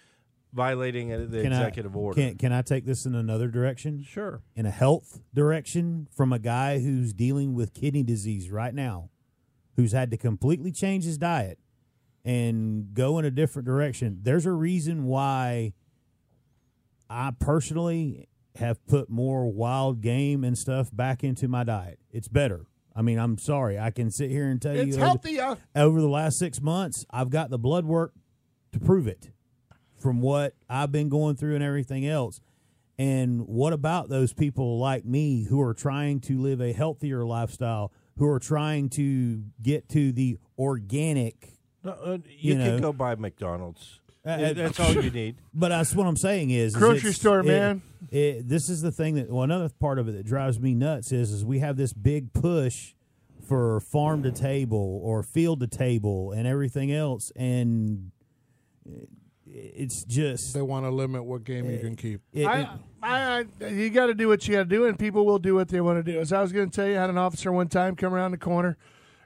violating 0.56 1.10
the 1.10 1.41
Can 1.44 1.52
executive 1.52 1.96
I, 1.96 2.00
order. 2.00 2.22
Can, 2.22 2.38
can 2.38 2.52
I 2.54 2.62
take 2.62 2.86
this 2.86 3.06
in 3.06 3.13
another 3.13 3.48
direction? 3.50 4.04
Sure. 4.04 4.41
In 4.56 4.65
a 4.65 4.72
health 4.72 5.20
direction 5.34 6.08
from 6.15 6.32
a 6.34 6.39
guy 6.39 6.80
who's 6.80 7.13
dealing 7.13 7.54
with 7.54 7.74
kidney 7.74 8.04
disease 8.04 8.50
right 8.50 8.74
now, 8.74 9.10
who's 9.76 9.91
had 9.91 10.10
to 10.12 10.18
completely 10.18 10.72
change 10.72 11.04
his 11.04 11.18
diet 11.18 11.60
and 12.24 12.94
go 12.94 13.20
in 13.20 13.26
a 13.26 13.32
different 13.32 13.65
direction. 13.68 14.20
There's 14.24 14.46
a 14.46 14.52
reason 14.52 15.04
why 15.06 15.74
I 17.10 17.32
personally 17.39 18.28
have 18.56 18.84
put 18.88 19.10
more 19.10 19.46
wild 19.52 20.02
game 20.02 20.44
and 20.44 20.58
stuff 20.58 20.89
back 20.91 21.24
into 21.24 21.48
my 21.48 21.63
diet. 21.65 22.00
It's 22.12 22.28
better. 22.30 22.65
I 22.96 23.02
mean, 23.02 23.20
I'm 23.20 23.38
sorry. 23.38 23.78
I 23.78 23.91
can 23.91 24.10
sit 24.10 24.32
here 24.32 24.48
and 24.48 24.62
tell 24.62 24.74
It's 24.74 24.96
you 24.96 25.04
over- 25.04 25.06
healthier. 25.06 25.58
over 25.76 26.00
the 26.00 26.08
last 26.08 26.39
six 26.39 26.62
months, 26.62 27.06
I've 27.12 27.30
got 27.30 27.50
the 27.50 27.60
blood 27.60 27.86
work 27.86 28.13
to 28.72 28.80
prove 28.80 29.06
it 29.08 29.32
from 30.06 30.22
what 30.22 30.54
I've 30.70 30.91
been 30.91 31.10
going 31.10 31.36
through 31.36 31.56
and 31.56 31.63
everything 31.63 32.06
else. 32.06 32.39
And 33.00 33.48
what 33.48 33.74
about 33.74 34.08
those 34.08 34.34
people 34.34 34.78
like 34.78 35.04
me 35.04 35.46
who 35.46 35.60
are 35.62 35.74
trying 35.74 36.20
to 36.22 36.39
live 36.39 36.62
a 36.62 36.74
healthier 36.74 37.26
lifestyle, 37.26 37.91
who 38.20 38.28
are 38.28 38.38
trying 38.38 38.89
to 38.89 39.41
get 39.63 39.89
to 39.89 40.12
the 40.12 40.38
organic? 40.60 41.58
No, 41.84 41.91
uh, 41.94 42.18
you, 42.30 42.54
You 42.54 42.56
can 42.56 42.82
go 42.82 42.94
buy 42.94 43.15
McDonald's. 43.15 44.00
Uh, 44.24 44.54
that's 44.54 44.80
all 44.80 44.94
you 44.94 45.10
need. 45.10 45.38
But 45.56 45.70
that's 45.70 45.96
what 45.96 46.06
I'm 46.06 46.18
saying 46.18 46.52
is, 46.52 46.74
is 46.74 46.78
Grocery 46.80 46.98
it's- 47.10 47.15
store, 47.15 47.39
it- 47.39 47.46
man. 47.48 47.82
it- 48.12 48.48
this 48.48 48.70
is 48.70 48.84
the 48.84 48.91
thing 48.91 49.15
that 49.15 49.32
well, 49.32 49.41
another 49.41 49.70
part 49.80 49.98
of 49.98 50.08
it 50.08 50.12
that 50.12 50.26
drives 50.28 50.60
me 50.60 50.76
nuts 50.76 51.12
is 51.12 51.32
is 51.32 51.44
we 51.44 51.60
have 51.60 51.78
this 51.78 51.94
big 51.94 52.32
push 52.32 52.94
for 53.48 53.80
farm 53.80 54.22
to 54.22 54.32
table 54.32 55.00
or 55.04 55.24
field 55.24 55.62
to 55.62 55.68
table 55.68 56.32
and 56.32 56.46
everything 56.48 56.91
else, 56.91 57.32
and 57.36 58.12
it- 58.86 59.10
it's 59.58 60.04
just 60.04 60.54
They 60.54 60.62
want 60.62 60.86
to 60.86 60.89
limit 60.91 61.24
what 61.24 61.44
game 61.44 61.70
you 61.70 61.80
can 61.80 61.96
keep. 61.96 62.22
it- 62.34 62.41
it- 62.41 62.48
I, 62.48 62.70
I, 63.02 63.46
I, 63.62 63.68
you 63.68 63.89
got 63.89 64.08
to 64.08 64.13
do 64.13 64.28
what 64.28 64.48
you 64.48 64.56
got 64.56 64.63
to 64.63 64.65
do, 64.65 64.86
and 64.86 64.98
people 64.98 65.26
will 65.26 65.39
do 65.39 65.56
what 65.56 65.68
they 65.70 65.80
want 65.82 66.04
to 66.04 66.12
do. 66.12 66.20
As 66.20 66.34
I 66.34 66.41
was 66.41 66.52
going 66.52 66.70
to 66.70 66.76
tell 66.76 66.88
you, 66.88 66.98
I 66.98 67.02
had 67.02 67.10
an 67.10 67.18
officer 67.18 67.52
one 67.52 67.68
time 67.68 67.96
come 67.96 68.13
around 68.13 68.32
the 68.32 68.38
corner, 68.38 68.78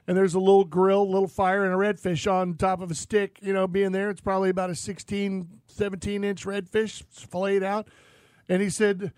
and 0.06 0.16
there's 0.16 0.34
a 0.34 0.38
little 0.38 0.64
grill, 0.64 1.08
little 1.10 1.28
fire, 1.28 1.64
and 1.64 1.72
a 1.74 1.76
redfish 1.76 2.30
on 2.30 2.54
top 2.54 2.80
of 2.82 2.90
a 2.90 2.94
stick. 2.94 3.38
You 3.40 3.52
know, 3.52 3.66
being 3.66 3.92
there, 3.92 4.10
it's 4.10 4.20
probably 4.20 4.50
about 4.50 4.68
a 4.70 4.74
16, 4.74 5.48
17 5.66 6.24
inch 6.24 6.44
redfish 6.44 7.02
filleted 7.10 7.62
out. 7.62 7.88
And 8.48 8.60
he 8.60 8.68
said, 8.70 9.12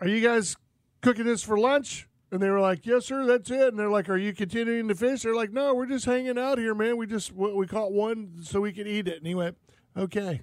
"Are 0.00 0.08
you 0.08 0.20
guys 0.26 0.56
cooking 1.02 1.26
this 1.26 1.42
for 1.42 1.58
lunch?" 1.58 2.08
And 2.30 2.40
they 2.42 2.48
were 2.50 2.60
like, 2.60 2.86
"Yes, 2.86 3.06
sir, 3.06 3.24
that's 3.26 3.50
it." 3.50 3.68
And 3.68 3.78
they're 3.78 3.90
like, 3.90 4.08
"Are 4.08 4.16
you 4.16 4.32
continuing 4.32 4.88
to 4.88 4.94
fish?" 4.94 5.22
They're 5.22 5.34
like, 5.34 5.52
"No, 5.52 5.74
we're 5.74 5.86
just 5.86 6.04
hanging 6.06 6.38
out 6.38 6.58
here, 6.58 6.74
man. 6.74 6.96
We 6.96 7.06
just 7.06 7.32
we 7.34 7.52
we 7.52 7.66
caught 7.66 7.92
one 7.92 8.34
so 8.42 8.60
we 8.60 8.72
could 8.72 8.86
eat 8.86 9.06
it." 9.08 9.18
And 9.18 9.26
he 9.26 9.34
went, 9.34 9.56
"Okay." 9.98 10.42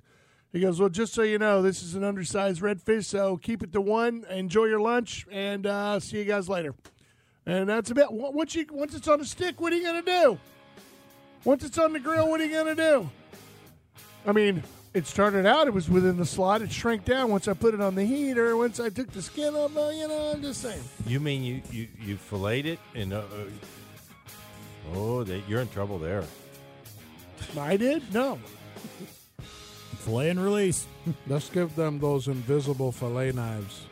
He 0.56 0.62
goes, 0.62 0.80
Well, 0.80 0.88
just 0.88 1.14
so 1.14 1.22
you 1.22 1.38
know, 1.38 1.62
this 1.62 1.84
is 1.84 1.96
an 1.96 2.06
undersized 2.06 2.62
redfish, 2.62 3.04
so 3.04 3.36
keep 3.36 3.62
it 3.62 3.74
to 3.74 3.82
one. 3.82 4.26
Enjoy 4.30 4.64
your 4.64 4.80
lunch, 4.80 5.28
and 5.30 5.68
uh, 5.68 6.00
see 6.00 6.20
you 6.20 6.24
guys 6.24 6.48
later. 6.48 6.74
And 7.46 7.68
that's 7.68 7.92
about 7.92 8.14
once 8.14 8.56
you 8.56 8.66
once 8.72 8.96
it's 8.96 9.08
on 9.10 9.20
the 9.20 9.26
stick. 9.26 9.60
What 9.60 9.74
are 9.74 9.76
you 9.76 9.84
gonna 9.84 10.02
do? 10.02 10.40
Once 11.44 11.66
it's 11.66 11.78
on 11.78 11.92
the 11.92 12.00
grill, 12.00 12.30
what 12.30 12.40
are 12.40 12.46
you 12.46 12.54
gonna 12.54 12.74
do? 12.74 13.10
I 14.26 14.32
mean, 14.32 14.64
it 14.94 15.06
started 15.06 15.46
out; 15.46 15.68
it 15.68 15.74
was 15.74 15.90
within 15.90 16.16
the 16.16 16.26
slot. 16.26 16.62
It 16.62 16.72
shrank 16.72 17.04
down 17.04 17.30
once 17.30 17.50
I 17.50 17.54
put 17.54 17.74
it 17.74 17.82
on 17.82 17.94
the 17.94 18.06
heater. 18.06 18.56
Once 18.56 18.80
I 18.80 18.88
took 18.88 19.12
the 19.12 19.22
skin 19.22 19.54
off, 19.56 19.72
you 19.94 20.08
know, 20.08 20.32
I'm 20.34 20.42
just 20.42 20.62
saying. 20.62 20.82
You 21.06 21.20
mean 21.20 21.44
you 21.44 21.62
you 21.70 21.88
you 22.00 22.16
filleted 22.16 22.66
it 22.66 22.80
and 22.96 23.12
uh, 23.12 23.18
uh, 23.18 24.96
oh, 24.96 25.24
that 25.26 25.42
you're 25.50 25.60
in 25.60 25.68
trouble 25.68 26.00
there. 26.00 26.24
I 27.60 27.76
did 27.76 28.14
no. 28.14 28.40
Fillet 30.06 30.30
and 30.30 30.44
release. 30.44 30.88
Let's 31.28 31.50
give 31.50 31.76
them 31.76 32.00
those 32.00 32.28
invisible 32.28 32.92
fillet 32.92 33.32
knives 33.32 33.86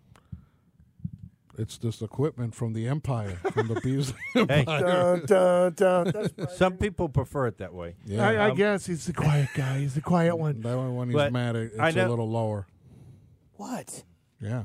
It's 1.62 1.78
this 1.78 2.02
equipment 2.02 2.56
from 2.56 2.74
the 2.74 2.88
Empire, 2.88 3.38
from 3.54 3.68
the 3.68 3.80
Beasley 3.82 4.16
Hey, 4.34 4.42
Empire. 4.62 5.22
Dun, 5.28 5.74
dun, 5.76 6.12
dun. 6.36 6.48
Some 6.56 6.78
people 6.78 7.08
prefer 7.08 7.46
it 7.48 7.60
that 7.60 7.72
way. 7.74 7.96
Yeah. 8.06 8.28
I, 8.28 8.34
I 8.34 8.50
Um, 8.50 8.58
guess 8.58 8.88
he's 8.88 9.06
the 9.06 9.14
quiet 9.14 9.50
guy. 9.54 9.78
He's 9.80 9.94
the 9.94 10.02
quiet 10.02 10.36
one. 10.38 10.62
that 10.62 10.76
one 10.76 10.96
when 10.96 11.10
he's 11.10 11.16
But 11.16 11.32
mad, 11.32 11.56
it, 11.56 11.74
I 11.80 11.90
it's 11.90 11.96
know- 11.98 12.08
a 12.08 12.10
little 12.10 12.30
lower. 12.30 12.66
What? 13.58 14.04
Yeah. 14.42 14.64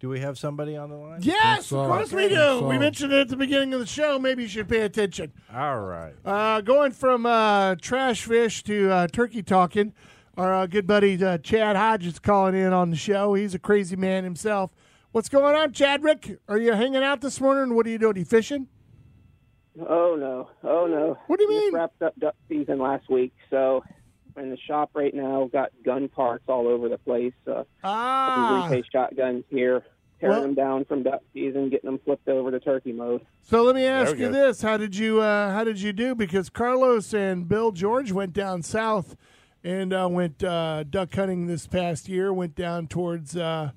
Do 0.00 0.08
we 0.08 0.20
have 0.20 0.36
somebody 0.36 0.76
on 0.76 0.90
the 0.90 0.96
line? 0.96 1.20
Yes, 1.22 1.70
of 1.72 1.86
course 1.88 2.12
we 2.12 2.28
do. 2.28 2.62
We 2.64 2.76
mentioned 2.78 3.12
it 3.12 3.20
at 3.20 3.28
the 3.28 3.36
beginning 3.36 3.72
of 3.72 3.80
the 3.80 3.86
show. 3.86 4.18
Maybe 4.18 4.42
you 4.42 4.48
should 4.48 4.68
pay 4.68 4.80
attention. 4.82 5.32
All 5.54 5.80
right. 5.80 6.12
Uh, 6.24 6.60
going 6.60 6.92
from 6.92 7.24
uh, 7.24 7.76
trash 7.76 8.22
fish 8.24 8.62
to 8.64 8.90
uh, 8.90 9.06
turkey 9.06 9.42
talking, 9.42 9.94
Our 10.36 10.52
uh, 10.52 10.66
good 10.66 10.86
buddy 10.86 11.22
uh, 11.24 11.38
Chad 11.38 11.76
Hodges 11.76 12.18
calling 12.18 12.54
in 12.54 12.72
on 12.74 12.90
the 12.90 12.96
show. 12.96 13.32
He's 13.34 13.54
a 13.54 13.58
crazy 13.58 13.96
man 13.96 14.24
himself. 14.24 14.70
What's 15.12 15.28
going 15.28 15.54
on, 15.56 15.72
Chadwick? 15.72 16.38
Are 16.48 16.58
you 16.58 16.72
hanging 16.72 17.02
out 17.02 17.20
this 17.20 17.40
morning? 17.40 17.74
What 17.74 17.86
are 17.86 17.90
you 17.90 17.98
doing? 17.98 18.16
Are 18.16 18.18
you 18.18 18.24
fishing? 18.24 18.68
Oh 19.78 20.16
no, 20.18 20.48
oh 20.62 20.86
no. 20.86 21.18
What 21.26 21.38
do 21.38 21.44
you 21.44 21.50
Just 21.52 21.64
mean? 21.66 21.74
wrapped 21.74 22.02
up 22.02 22.18
duck 22.18 22.34
season 22.48 22.78
last 22.78 23.08
week, 23.10 23.32
so 23.50 23.82
in 24.36 24.50
the 24.50 24.56
shop 24.66 24.90
right 24.94 25.14
now, 25.14 25.48
got 25.52 25.70
gun 25.84 26.08
parts 26.08 26.44
all 26.48 26.66
over 26.66 26.88
the 26.88 26.98
place. 26.98 27.32
Uh, 27.46 27.64
Ah, 27.84 28.68
repay 28.70 28.82
shotguns 28.92 29.44
here, 29.50 29.84
tearing 30.20 30.34
Well- 30.36 30.42
them 30.42 30.54
down 30.54 30.84
from 30.86 31.02
duck 31.02 31.22
season, 31.32 31.68
getting 31.70 31.90
them 31.90 31.98
flipped 32.04 32.28
over 32.28 32.50
to 32.50 32.60
turkey 32.60 32.92
mode. 32.92 33.22
so 33.42 33.62
let 33.62 33.74
me 33.74 33.84
ask 33.84 34.12
you 34.18 34.26
go. 34.26 34.32
this: 34.32 34.60
How 34.62 34.76
did 34.76 34.96
you 34.96 35.20
uh, 35.20 35.50
How 35.52 35.64
did 35.64 35.80
you 35.80 35.92
do? 35.92 36.14
Because 36.14 36.48
Carlos 36.50 37.12
and 37.14 37.46
Bill 37.48 37.70
George 37.72 38.12
went 38.12 38.32
down 38.34 38.62
south 38.62 39.14
and 39.64 39.92
uh, 39.94 40.08
went 40.10 40.42
uh, 40.44 40.84
duck 40.84 41.14
hunting 41.14 41.46
this 41.46 41.66
past 41.66 42.08
year. 42.08 42.32
Went 42.32 42.54
down 42.54 42.86
towards 42.86 43.36
uh, 43.36 43.72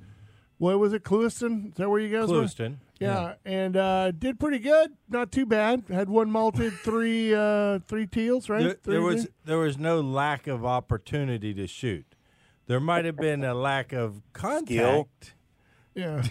what 0.59 0.77
was 0.77 0.93
it, 0.93 1.03
Clewiston? 1.03 1.69
Is 1.69 1.73
that 1.75 1.89
where 1.89 1.99
you 1.99 2.15
guys 2.15 2.29
were? 2.29 2.43
Clewiston. 2.43 2.75
Yeah, 2.99 3.35
and 3.45 3.75
uh, 3.77 4.11
did 4.11 4.39
pretty 4.39 4.59
good. 4.59 4.91
Not 5.09 5.31
too 5.31 5.45
bad. 5.45 5.83
Had 5.89 6.09
one 6.09 6.29
mottled, 6.29 6.73
three 6.83 7.33
uh, 7.33 7.79
three 7.87 8.05
teals, 8.05 8.49
right? 8.49 8.61
There, 8.63 8.73
Three 8.83 8.93
there 8.93 9.01
was 9.01 9.15
things? 9.23 9.29
there 9.45 9.57
was 9.57 9.77
no 9.77 9.99
lack 10.01 10.45
of 10.47 10.63
opportunity 10.65 11.53
to 11.55 11.65
shoot. 11.65 12.05
There 12.67 12.79
might 12.79 13.05
have 13.05 13.15
been 13.17 13.43
a 13.43 13.55
lack 13.55 13.93
of 13.93 14.21
contact. 14.33 15.33
yeah. 15.95 16.21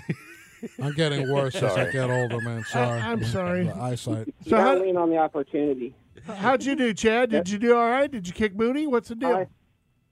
I'm 0.83 0.93
getting 0.95 1.33
worse 1.33 1.55
as 1.57 1.73
I 1.77 1.91
get 1.91 2.11
older, 2.11 2.41
man. 2.41 2.65
Sorry. 2.65 3.01
I'm 3.01 3.25
sorry. 3.25 3.65
The 3.65 3.77
eyesight. 3.77 4.27
You 4.27 4.33
So 4.45 4.51
gotta 4.57 4.79
how, 4.79 4.85
lean 4.85 4.97
on 4.97 5.09
the 5.11 5.17
opportunity. 5.17 5.95
how'd 6.27 6.65
you 6.65 6.75
do, 6.75 6.93
Chad? 6.93 7.31
Did 7.31 7.49
you 7.49 7.59
do 7.59 7.77
all 7.77 7.89
right? 7.89 8.11
Did 8.11 8.27
you 8.27 8.33
kick 8.33 8.55
booty? 8.55 8.87
What's 8.87 9.09
the 9.09 9.15
deal? 9.15 9.31
I, 9.37 9.47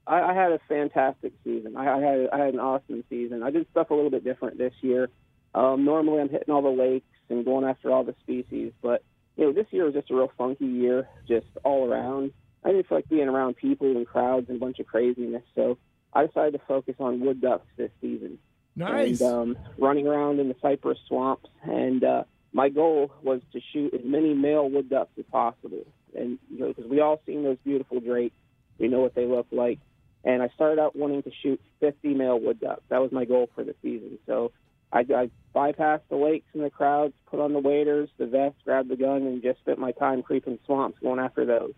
I, 0.07 0.21
I 0.21 0.33
had 0.33 0.51
a 0.51 0.59
fantastic 0.67 1.33
season. 1.43 1.75
I, 1.75 1.97
I 1.97 1.99
had 1.99 2.29
I 2.31 2.37
had 2.45 2.53
an 2.53 2.59
awesome 2.59 3.03
season. 3.09 3.43
I 3.43 3.51
did 3.51 3.67
stuff 3.71 3.89
a 3.89 3.93
little 3.93 4.09
bit 4.09 4.23
different 4.23 4.57
this 4.57 4.73
year. 4.81 5.09
Um, 5.53 5.85
normally, 5.85 6.21
I'm 6.21 6.29
hitting 6.29 6.53
all 6.53 6.61
the 6.61 6.69
lakes 6.69 7.05
and 7.29 7.43
going 7.43 7.65
after 7.65 7.91
all 7.91 8.03
the 8.03 8.15
species, 8.21 8.71
but 8.81 9.03
you 9.35 9.45
know, 9.45 9.53
this 9.53 9.67
year 9.71 9.85
was 9.85 9.93
just 9.93 10.09
a 10.09 10.15
real 10.15 10.31
funky 10.37 10.65
year, 10.65 11.07
just 11.27 11.45
all 11.63 11.89
around. 11.89 12.31
I 12.63 12.71
didn't 12.71 12.87
feel 12.87 12.97
like 12.97 13.09
being 13.09 13.27
around 13.27 13.55
people 13.55 13.95
and 13.95 14.05
crowds 14.05 14.49
and 14.49 14.57
a 14.57 14.59
bunch 14.59 14.79
of 14.79 14.87
craziness, 14.87 15.43
so 15.55 15.77
I 16.13 16.25
decided 16.25 16.53
to 16.53 16.61
focus 16.67 16.95
on 16.99 17.19
wood 17.19 17.41
ducks 17.41 17.67
this 17.77 17.91
season. 18.01 18.39
nice. 18.75 19.21
and 19.21 19.55
um, 19.55 19.57
running 19.77 20.07
around 20.07 20.39
in 20.39 20.47
the 20.47 20.55
cypress 20.61 20.97
swamps. 21.07 21.49
And 21.63 22.03
uh, 22.03 22.23
my 22.53 22.69
goal 22.69 23.11
was 23.21 23.41
to 23.53 23.61
shoot 23.71 23.93
as 23.93 24.01
many 24.03 24.33
male 24.33 24.69
wood 24.69 24.89
ducks 24.89 25.11
as 25.17 25.25
possible. 25.31 25.85
And 26.15 26.39
you 26.49 26.59
know, 26.59 26.67
because 26.69 26.89
we 26.89 26.99
all 26.99 27.21
seen 27.25 27.43
those 27.43 27.57
beautiful 27.63 27.99
drakes, 27.99 28.35
we 28.79 28.87
know 28.87 28.99
what 28.99 29.15
they 29.15 29.25
look 29.25 29.47
like. 29.51 29.79
And 30.27 30.43
I 30.43 30.49
started 30.49 30.77
out 30.77 30.93
wanting 30.93 31.23
to 31.23 31.31
shoot 31.41 31.61
50 31.79 32.13
male 32.13 32.37
wood 32.37 32.59
ducks. 32.59 32.81
That 32.89 33.01
was 33.01 33.13
my 33.13 33.23
goal 33.23 33.49
for 33.55 33.63
the 33.63 33.73
season. 33.81 34.19
So 34.25 34.51
I, 34.91 34.99
I 34.99 35.29
bypassed 35.55 36.01
the 36.09 36.17
lakes 36.17 36.47
and 36.53 36.65
the 36.65 36.69
crowds, 36.69 37.13
put 37.31 37.39
on 37.39 37.53
the 37.53 37.59
waders, 37.59 38.09
the 38.17 38.25
vest, 38.25 38.55
grabbed 38.65 38.89
the 38.89 38.97
gun, 38.97 39.21
and 39.21 39.41
just 39.41 39.59
spent 39.59 39.79
my 39.79 39.93
time 39.93 40.21
creeping 40.21 40.59
swamps 40.65 40.99
going 40.99 41.21
after 41.21 41.45
those. 41.45 41.71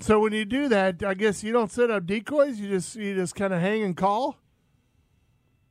so 0.00 0.20
when 0.20 0.32
you 0.32 0.46
do 0.46 0.68
that, 0.68 1.04
I 1.04 1.12
guess 1.12 1.44
you 1.44 1.52
don't 1.52 1.70
set 1.70 1.90
up 1.90 2.06
decoys. 2.06 2.58
You 2.58 2.70
just 2.70 2.96
you 2.96 3.14
just 3.14 3.34
kind 3.34 3.52
of 3.52 3.60
hang 3.60 3.82
and 3.82 3.94
call. 3.94 4.38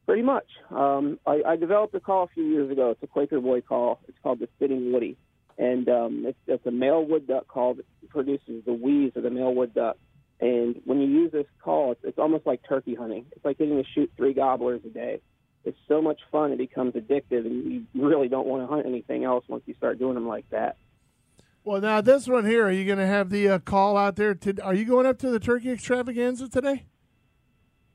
Pretty 0.06 0.22
much. 0.22 0.48
Um, 0.70 1.20
I, 1.26 1.42
I 1.44 1.56
developed 1.56 1.96
a 1.96 2.00
call 2.00 2.26
a 2.26 2.28
few 2.28 2.44
years 2.44 2.72
ago. 2.72 2.92
It's 2.92 3.02
a 3.02 3.08
Quaker 3.08 3.42
Boy 3.42 3.62
call. 3.62 4.00
It's 4.08 4.18
called 4.22 4.42
the 4.42 4.50
Sitting 4.60 4.94
Woody, 4.94 5.18
and 5.58 5.90
um, 5.90 6.26
it's, 6.28 6.38
it's 6.46 6.68
a 6.68 6.72
male 6.72 7.04
wood 7.04 7.26
duck 7.26 7.48
call 7.48 7.74
that 7.74 7.86
produces 8.10 8.64
the 8.66 8.74
wheeze 8.74 9.14
of 9.16 9.24
the 9.24 9.32
male 9.32 9.56
wood 9.56 9.74
duck. 9.74 9.98
And 10.40 10.82
when 10.86 11.02
you 11.02 11.08
use 11.08 11.32
this 11.32 11.48
call, 11.62 11.92
it's, 11.92 12.02
it's 12.04 12.18
almost 12.18 12.46
like 12.46 12.62
turkey 12.68 12.96
hunting. 12.96 13.26
It's 13.32 13.44
like 13.44 13.58
getting 13.58 13.78
to 13.78 13.90
shoot 13.94 14.12
three 14.16 14.34
gobblers 14.34 14.82
a 14.86 14.90
day. 14.90 15.22
It's 15.66 15.78
so 15.88 16.02
much 16.02 16.20
fun; 16.32 16.54
it 16.54 16.58
becomes 16.58 16.94
addictive, 16.94 17.46
and 17.46 17.72
you 17.72 17.86
really 17.94 18.30
don't 18.30 18.48
want 18.48 18.64
to 18.64 18.68
hunt 18.68 18.86
anything 18.86 19.26
else 19.26 19.44
once 19.50 19.64
you 19.66 19.74
start 19.76 20.00
doing 20.00 20.16
them 20.16 20.28
like 20.28 20.50
that. 20.52 20.78
Well, 21.66 21.82
now 21.82 22.00
this 22.00 22.28
one 22.28 22.46
here, 22.46 22.66
are 22.66 22.72
you 22.72 22.86
going 22.86 23.00
to 23.00 23.06
have 23.06 23.30
the 23.30 23.50
uh, 23.50 23.60
call 23.60 23.98
out 23.98 24.16
there? 24.16 24.34
To, 24.34 24.64
are 24.64 24.74
you 24.74 24.86
going 24.86 25.06
up 25.06 25.20
to 25.20 25.30
the 25.30 25.40
turkey 25.40 25.72
extravaganza 25.72 26.48
today? 26.48 26.86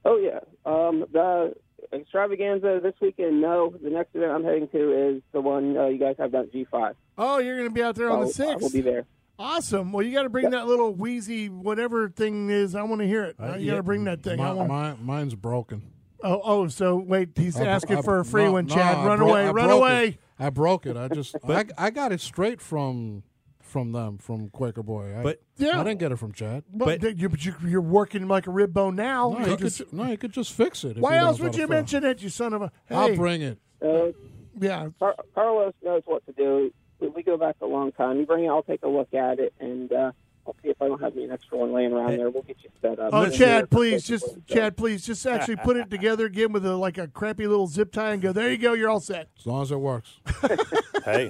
Oh 0.05 0.19
yeah, 0.19 0.41
um, 0.67 1.07
the 1.11 1.55
extravaganza 1.91 2.81
this 2.83 2.95
weekend. 3.01 3.41
No, 3.41 3.75
the 3.83 3.89
next 3.89 4.15
event 4.15 4.33
I'm 4.33 4.45
heading 4.45 4.69
to 4.69 5.17
is 5.17 5.23
the 5.33 5.41
one 5.41 5.77
uh, 5.77 5.87
you 5.87 5.99
guys 5.99 6.17
have 6.19 6.33
down 6.33 6.45
at 6.45 6.53
G5. 6.53 6.95
Oh, 7.17 7.39
you're 7.39 7.57
going 7.57 7.69
to 7.69 7.75
be 7.75 7.83
out 7.83 7.95
there 7.95 8.11
on 8.11 8.27
the 8.27 8.47
I 8.47 8.57
will 8.57 8.71
be 8.71 8.83
there. 8.83 9.07
Awesome. 9.39 9.93
Well, 9.93 10.05
you 10.07 10.13
got 10.13 10.23
to 10.23 10.29
bring 10.29 10.51
that 10.51 10.67
little 10.67 10.95
wheezy 10.95 11.49
whatever 11.49 12.09
thing 12.09 12.51
is. 12.51 12.75
I 12.75 12.83
want 12.83 13.01
to 13.01 13.07
hear 13.07 13.25
it. 13.25 13.37
Uh, 13.41 13.55
you 13.57 13.67
yeah. 13.67 13.73
got 13.73 13.77
to 13.79 13.83
bring 13.83 14.05
that 14.05 14.23
thing. 14.23 14.39
My, 14.39 14.53
want- 14.53 14.69
my, 14.69 14.95
mine's 14.95 15.35
broken. 15.35 15.83
oh, 16.23 16.41
oh. 16.45 16.69
So 16.69 16.97
wait, 16.97 17.31
he's 17.37 17.57
I- 17.59 17.67
asking 17.67 17.99
I- 17.99 18.03
for 18.03 18.21
a 18.21 18.25
free 18.25 18.45
no, 18.45 18.53
one. 18.53 18.69
Chad, 18.69 18.97
I 18.99 19.07
run 19.07 19.19
bro- 19.19 19.31
away, 19.31 19.47
I 19.47 19.51
run 19.51 19.71
away. 19.71 20.07
It. 20.09 20.19
I 20.39 20.51
broke 20.51 20.87
it. 20.87 20.97
I 20.97 21.09
just 21.09 21.35
I, 21.49 21.65
I 21.77 21.91
got 21.91 22.13
it 22.13 22.21
straight 22.21 22.61
from 22.61 23.23
from 23.61 23.91
them 23.91 24.19
from 24.19 24.51
Quaker 24.51 24.85
Boy. 24.85 25.19
I, 25.19 25.23
But 25.25 25.43
Yeah. 25.57 25.81
I 25.81 25.85
didn't 25.85 25.99
get 25.99 26.13
it 26.13 26.17
from 26.17 26.33
Chad. 26.33 26.63
But, 26.73 27.01
But- 27.01 27.19
you, 27.19 27.29
but 27.29 27.45
you, 27.45 27.55
you're 27.67 27.81
working 27.81 28.29
like 28.29 28.47
a 28.47 28.51
rib 28.53 28.73
bone 28.73 28.95
now. 28.95 29.31
No, 29.31 29.45
You 29.45 29.51
you 29.53 29.57
just- 29.57 29.79
could, 29.79 29.93
no, 29.93 30.05
you 30.07 30.17
could 30.17 30.31
just 30.33 30.53
fix 30.53 30.85
it. 30.85 30.97
why 30.99 31.17
else 31.17 31.41
would 31.41 31.57
you 31.57 31.67
mention 31.67 32.05
it, 32.05 32.23
you 32.23 32.29
son 32.29 32.53
of 32.53 32.63
a? 32.63 32.71
Hey, 32.87 32.95
I'll 32.95 33.17
bring 33.17 33.43
it. 33.43 33.59
Uh, 33.83 34.13
yeah. 34.61 34.89
Carlos 35.35 35.75
knows 35.83 36.03
what 36.07 36.25
to 36.27 36.33
do. 36.33 36.73
We, 37.05 37.11
we 37.11 37.23
go 37.23 37.37
back 37.37 37.57
a 37.61 37.67
long 37.67 37.93
time. 37.93 38.19
You 38.19 38.27
bring 38.27 38.45
it, 38.45 38.49
I'll 38.49 38.63
take 38.63 38.83
a 38.83 38.89
look 38.89 39.13
at 39.15 39.39
it, 39.39 39.53
and 39.61 39.93
uh, 39.93 40.13
I'll 40.47 40.57
see 40.63 40.69
if 40.71 40.81
I 40.81 40.89
don't 40.89 41.01
have 41.01 41.17
any 41.17 41.31
extra 41.31 41.59
one 41.59 41.73
laying 41.73 41.93
around 41.93 42.17
there. 42.19 42.31
We'll 42.31 42.43
get 42.43 42.57
you 42.63 42.71
set 42.83 42.99
up. 42.99 43.11
Oh, 43.13 43.29
Chad, 43.31 43.71
please, 43.71 44.05
just 44.07 44.25
Chad, 44.47 44.77
please, 44.77 45.05
just 45.07 45.27
actually 45.27 45.57
put 45.57 45.77
it 45.77 45.91
together 45.91 46.27
again 46.27 46.53
with 46.53 46.65
a 46.67 46.77
like 46.77 46.99
a 46.99 47.09
crappy 47.09 47.47
little 47.47 47.67
zip 47.67 47.93
tie 47.93 48.13
and 48.13 48.23
go. 48.23 48.33
There 48.33 48.51
you 48.51 48.59
go. 48.59 48.73
You're 48.75 48.91
all 48.91 49.01
set. 49.01 49.29
As 49.39 49.47
long 49.47 49.63
as 49.63 49.71
it 49.71 49.77
works. 49.81 50.19
Hey, 51.05 51.29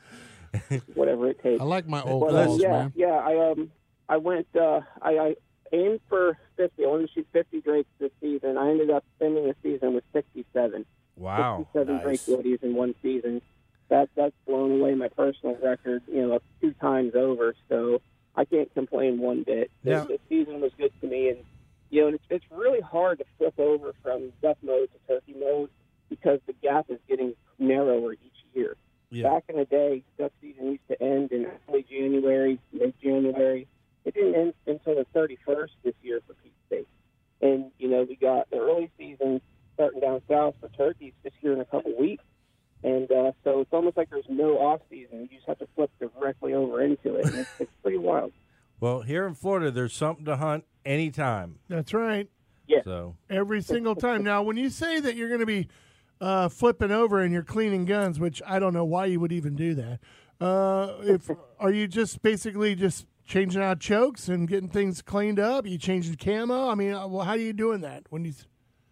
whatever 0.94 1.28
it 1.28 1.40
takes. 1.40 1.60
I 1.60 1.64
like 1.64 1.86
my 1.86 2.02
old 2.02 2.28
But, 2.28 2.48
uh, 2.48 2.54
yeah, 2.56 2.68
man. 2.68 2.92
yeah. 2.96 3.06
I 3.12 3.50
um, 3.50 3.70
I 4.08 4.16
went. 4.16 4.48
Uh, 4.56 4.80
I, 5.00 5.10
I 5.18 5.36
aimed 5.72 6.00
for 6.08 6.36
fifty. 6.56 6.84
I 6.84 6.88
wanted 6.88 7.06
to 7.08 7.12
shoot 7.14 7.28
fifty 7.32 7.60
drakes 7.60 7.88
this 8.00 8.10
season. 8.20 8.58
I 8.58 8.70
ended 8.70 8.90
up 8.90 9.04
spending 9.16 9.46
the 9.46 9.54
season 9.62 9.94
with 9.94 10.02
sixty-seven. 10.12 10.84
wow, 11.16 11.66
67 11.72 11.94
nice. 11.94 12.02
Drake 12.02 12.20
Woodies 12.40 12.62
in 12.64 12.74
one 12.74 12.96
season. 13.02 13.40
That 13.88 14.08
that's 14.16 14.34
blown 14.46 14.80
away 14.80 14.94
my 14.94 15.08
personal 15.08 15.56
record, 15.62 16.02
you 16.08 16.26
know, 16.26 16.38
two 16.60 16.72
times 16.74 17.14
over. 17.14 17.54
So 17.68 18.00
I 18.34 18.44
can't 18.44 18.72
complain 18.74 19.18
one 19.18 19.42
bit. 19.42 19.70
The- 19.82 19.90
Now- 19.90 20.04
the 20.04 20.18
season 20.28 20.60
was 20.60 20.72
good 20.78 20.92
to 21.00 21.06
me, 21.06 21.28
and 21.28 21.38
you 21.90 22.00
know, 22.00 22.06
and 22.08 22.14
it's 22.16 22.24
it's 22.30 22.44
really 22.50 22.80
hard 22.80 23.18
to 23.18 23.24
flip 23.38 23.58
over 23.58 23.92
from 24.02 24.32
duck 24.42 24.56
mode 24.62 24.88
to 24.92 24.98
turkey 25.14 25.34
mode 25.38 25.70
because 26.08 26.40
the 26.46 26.52
gap 26.54 26.86
is 26.88 26.98
getting 27.08 27.34
narrower 27.58 28.12
each 28.12 28.44
year. 28.54 28.76
Yeah. 29.10 29.30
Back 29.30 29.44
in 29.48 29.56
the 29.56 29.64
day, 29.64 30.02
duck 30.18 30.32
season 30.40 30.72
used 30.72 30.88
to 30.88 31.00
end 31.00 31.30
in 31.30 31.46
early 31.68 31.84
January, 31.88 32.58
mid 32.72 32.94
January. 33.00 33.68
It 34.04 34.14
didn't 34.14 34.34
end 34.34 34.54
until 34.66 34.96
the 34.96 35.06
31st 35.14 35.70
this 35.84 35.94
year 36.02 36.20
for 36.26 36.34
Pete's 36.34 36.54
sake. 36.68 36.88
And, 37.40 37.70
you 37.78 37.88
know, 37.88 38.02
we 38.02 38.16
got 38.16 38.50
the 38.50 38.58
early 38.58 38.90
season 38.98 39.40
starting 39.74 40.00
down 40.00 40.20
south 40.28 40.56
for 40.60 40.68
turkeys 40.68 41.12
just 41.22 41.36
here 41.40 41.52
in 41.52 41.60
a 41.60 41.64
couple 41.64 41.96
weeks. 41.98 42.24
And 42.82 43.10
uh, 43.10 43.32
so 43.44 43.60
it's 43.60 43.72
almost 43.72 43.96
like 43.96 44.10
there's 44.10 44.26
no 44.28 44.58
off 44.58 44.80
season. 44.90 45.20
You 45.30 45.36
just 45.38 45.46
have 45.46 45.58
to 45.60 45.68
flip 45.74 45.90
directly 46.00 46.52
over 46.52 46.82
into 46.82 47.14
it. 47.14 47.24
And 47.26 47.34
it's, 47.36 47.50
it's 47.60 47.72
pretty 47.82 47.98
wild. 47.98 48.32
Well, 48.80 49.00
here 49.00 49.26
in 49.26 49.34
Florida, 49.64 49.80
there's 49.80 49.94
something 49.94 50.26
to 50.26 50.36
hunt 50.36 50.64
anytime. 50.84 51.58
That's 51.68 51.94
right. 51.94 52.28
Yeah. 52.66 52.82
So 52.84 53.16
Every 53.30 53.62
single 53.62 53.94
time. 53.94 54.22
Now, 54.22 54.42
when 54.42 54.58
you 54.58 54.68
say 54.68 55.00
that 55.00 55.16
you're 55.16 55.28
going 55.28 55.40
to 55.40 55.46
be 55.46 55.68
uh, 56.20 56.50
flipping 56.50 56.90
over 56.90 57.22
and 57.22 57.32
you're 57.32 57.42
cleaning 57.42 57.86
guns, 57.86 58.20
which 58.20 58.42
I 58.46 58.58
don't 58.58 58.74
know 58.74 58.84
why 58.84 59.06
you 59.06 59.20
would 59.20 59.32
even 59.32 59.56
do 59.56 59.74
that. 59.74 60.00
Uh, 60.38 60.96
if 61.00 61.30
are 61.58 61.70
you 61.70 61.88
just 61.88 62.20
basically 62.20 62.74
just 62.74 63.06
changing 63.24 63.62
out 63.62 63.80
chokes 63.80 64.28
and 64.28 64.46
getting 64.46 64.68
things 64.68 65.00
cleaned 65.00 65.40
up? 65.40 65.66
you 65.66 65.78
changing 65.78 66.16
camo? 66.16 66.68
I 66.68 66.74
mean, 66.74 66.92
uh, 66.92 67.06
well, 67.06 67.24
how 67.24 67.32
are 67.32 67.38
you 67.38 67.54
doing 67.54 67.80
that 67.80 68.04
when 68.10 68.26
you? 68.26 68.34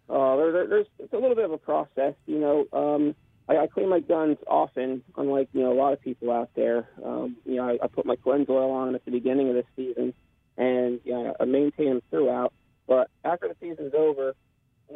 Uh, 0.09 0.35
there, 0.37 0.51
there, 0.51 0.67
there's 0.67 0.87
it's 0.97 1.13
a 1.13 1.17
little 1.17 1.35
bit 1.35 1.45
of 1.45 1.51
a 1.51 1.57
process, 1.57 2.15
you 2.25 2.39
know. 2.39 2.65
Um, 2.73 3.15
I, 3.47 3.57
I 3.57 3.67
clean 3.67 3.89
my 3.89 3.99
guns 3.99 4.37
often, 4.47 5.03
unlike 5.17 5.49
you 5.53 5.61
know 5.61 5.71
a 5.71 5.77
lot 5.77 5.93
of 5.93 6.01
people 6.01 6.31
out 6.31 6.49
there. 6.55 6.89
Um, 7.05 7.37
you 7.45 7.57
know, 7.57 7.69
I, 7.69 7.77
I 7.83 7.87
put 7.87 8.05
my 8.05 8.15
Clenzoil 8.15 8.71
on 8.71 8.87
them 8.87 8.95
at 8.95 9.05
the 9.05 9.11
beginning 9.11 9.49
of 9.49 9.55
the 9.55 9.63
season, 9.75 10.13
and 10.57 10.99
you 11.03 11.11
know, 11.11 11.35
maintain 11.45 11.89
them 11.89 12.01
throughout. 12.09 12.53
But 12.87 13.09
after 13.23 13.47
the 13.47 13.55
season's 13.59 13.93
over, 13.93 14.35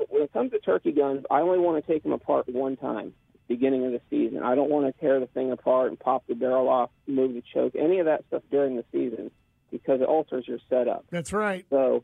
when 0.09 0.21
it 0.21 0.33
comes 0.33 0.51
to 0.51 0.59
turkey 0.59 0.91
guns, 0.91 1.25
I 1.31 1.41
only 1.41 1.59
want 1.59 1.83
to 1.83 1.91
take 1.91 2.03
them 2.03 2.11
apart 2.11 2.47
one 2.49 2.75
time, 2.77 3.13
beginning 3.47 3.85
of 3.85 3.91
the 3.91 4.01
season. 4.09 4.43
I 4.43 4.55
don't 4.55 4.69
want 4.69 4.93
to 4.93 4.99
tear 5.01 5.19
the 5.19 5.27
thing 5.27 5.51
apart 5.51 5.89
and 5.89 5.99
pop 5.99 6.25
the 6.27 6.35
barrel 6.35 6.69
off, 6.69 6.89
move 7.07 7.33
the 7.33 7.43
choke, 7.53 7.75
any 7.75 7.99
of 7.99 8.05
that 8.05 8.25
stuff 8.27 8.43
during 8.51 8.75
the 8.75 8.83
season, 8.91 9.31
because 9.71 10.01
it 10.01 10.07
alters 10.07 10.47
your 10.47 10.59
setup. 10.69 11.05
That's 11.09 11.33
right. 11.33 11.65
So 11.69 12.03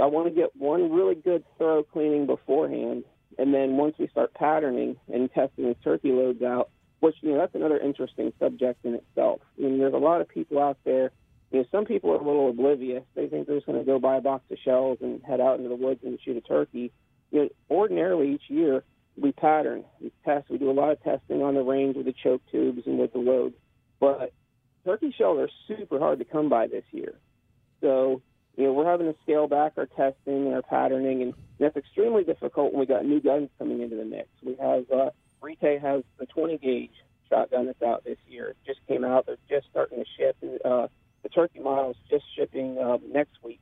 I 0.00 0.06
want 0.06 0.28
to 0.28 0.34
get 0.34 0.56
one 0.56 0.92
really 0.92 1.14
good 1.14 1.44
thorough 1.58 1.82
cleaning 1.82 2.26
beforehand, 2.26 3.04
and 3.38 3.52
then 3.52 3.76
once 3.76 3.96
we 3.98 4.08
start 4.08 4.32
patterning 4.34 4.96
and 5.12 5.30
testing 5.32 5.68
the 5.68 5.74
turkey 5.74 6.12
loads 6.12 6.42
out, 6.42 6.70
which 7.00 7.16
you 7.20 7.32
know 7.32 7.38
that's 7.38 7.54
another 7.54 7.78
interesting 7.78 8.32
subject 8.38 8.84
in 8.84 8.94
itself. 8.94 9.40
I 9.58 9.62
mean, 9.62 9.78
there's 9.78 9.92
a 9.92 9.98
lot 9.98 10.20
of 10.20 10.28
people 10.28 10.60
out 10.60 10.78
there 10.84 11.10
you 11.54 11.60
know, 11.60 11.66
some 11.70 11.84
people 11.84 12.10
are 12.10 12.16
a 12.16 12.24
little 12.24 12.50
oblivious. 12.50 13.04
They 13.14 13.28
think 13.28 13.46
they're 13.46 13.54
just 13.54 13.66
going 13.66 13.78
to 13.78 13.84
go 13.84 14.00
buy 14.00 14.16
a 14.16 14.20
box 14.20 14.42
of 14.50 14.58
shells 14.64 14.98
and 15.00 15.22
head 15.22 15.40
out 15.40 15.58
into 15.58 15.68
the 15.68 15.76
woods 15.76 16.00
and 16.02 16.18
shoot 16.24 16.36
a 16.36 16.40
turkey. 16.40 16.90
You 17.30 17.42
know, 17.42 17.48
ordinarily 17.70 18.32
each 18.32 18.42
year 18.48 18.82
we 19.16 19.30
pattern, 19.30 19.84
we 20.00 20.10
test, 20.24 20.50
we 20.50 20.58
do 20.58 20.68
a 20.68 20.72
lot 20.72 20.90
of 20.90 21.00
testing 21.04 21.42
on 21.42 21.54
the 21.54 21.62
range 21.62 21.94
with 21.94 22.06
the 22.06 22.12
choke 22.12 22.42
tubes 22.50 22.82
and 22.86 22.98
with 22.98 23.12
the 23.12 23.20
loads. 23.20 23.54
But 24.00 24.32
turkey 24.84 25.14
shells 25.16 25.38
are 25.38 25.48
super 25.68 26.00
hard 26.00 26.18
to 26.18 26.24
come 26.24 26.48
by 26.48 26.66
this 26.66 26.82
year. 26.90 27.14
So, 27.80 28.20
you 28.56 28.64
know, 28.64 28.72
we're 28.72 28.90
having 28.90 29.06
to 29.06 29.16
scale 29.22 29.46
back 29.46 29.74
our 29.76 29.86
testing 29.86 30.46
and 30.46 30.54
our 30.54 30.62
patterning, 30.62 31.22
and 31.22 31.34
that's 31.60 31.76
extremely 31.76 32.24
difficult 32.24 32.72
when 32.72 32.80
we 32.80 32.86
got 32.86 33.04
new 33.04 33.20
guns 33.20 33.48
coming 33.60 33.80
into 33.80 33.94
the 33.94 34.04
mix. 34.04 34.26
We 34.42 34.56
have 34.60 34.90
uh, 34.90 35.10
Brite 35.40 35.80
has 35.80 36.02
the 36.18 36.26
20 36.26 36.58
gauge 36.58 36.90
shotgun 37.28 37.66
that's 37.66 37.82
out 37.82 38.02
this 38.02 38.18
year. 38.26 38.48
It 38.48 38.56
just 38.66 38.80
came 38.88 39.04
out. 39.04 39.26
They're 39.26 39.36
just 39.48 39.68
starting 39.70 40.02
to 40.02 40.04
ship. 40.18 40.36
Uh, 40.64 40.88
the 41.24 41.28
turkey 41.30 41.58
model 41.58 41.90
is 41.90 41.96
just 42.08 42.24
shipping 42.36 42.78
um, 42.78 43.00
next 43.10 43.42
week, 43.42 43.60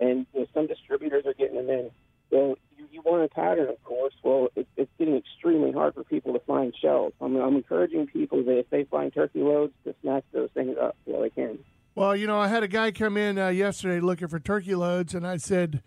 and 0.00 0.26
you 0.34 0.40
know, 0.40 0.46
some 0.52 0.66
distributors 0.66 1.24
are 1.24 1.32
getting 1.32 1.56
them 1.56 1.70
in. 1.70 1.90
So 2.30 2.58
you, 2.76 2.86
you 2.90 3.00
want 3.02 3.24
a 3.24 3.28
pattern, 3.28 3.70
of 3.70 3.82
course. 3.84 4.12
Well, 4.22 4.48
it, 4.54 4.66
it's 4.76 4.90
getting 4.98 5.16
extremely 5.16 5.72
hard 5.72 5.94
for 5.94 6.04
people 6.04 6.34
to 6.34 6.40
find 6.40 6.74
shells. 6.82 7.14
I'm, 7.22 7.36
I'm 7.36 7.56
encouraging 7.56 8.08
people 8.08 8.44
that 8.44 8.58
if 8.58 8.68
they 8.68 8.84
find 8.84 9.14
turkey 9.14 9.40
loads, 9.40 9.72
to 9.84 9.94
snatch 10.02 10.24
those 10.32 10.50
things 10.52 10.76
up 10.78 10.96
while 11.04 11.22
they 11.22 11.30
can. 11.30 11.60
Well, 11.94 12.14
you 12.14 12.26
know, 12.26 12.38
I 12.38 12.48
had 12.48 12.62
a 12.62 12.68
guy 12.68 12.90
come 12.90 13.16
in 13.16 13.38
uh, 13.38 13.48
yesterday 13.48 14.00
looking 14.00 14.28
for 14.28 14.38
turkey 14.38 14.74
loads, 14.74 15.14
and 15.14 15.26
I 15.26 15.38
said, 15.38 15.82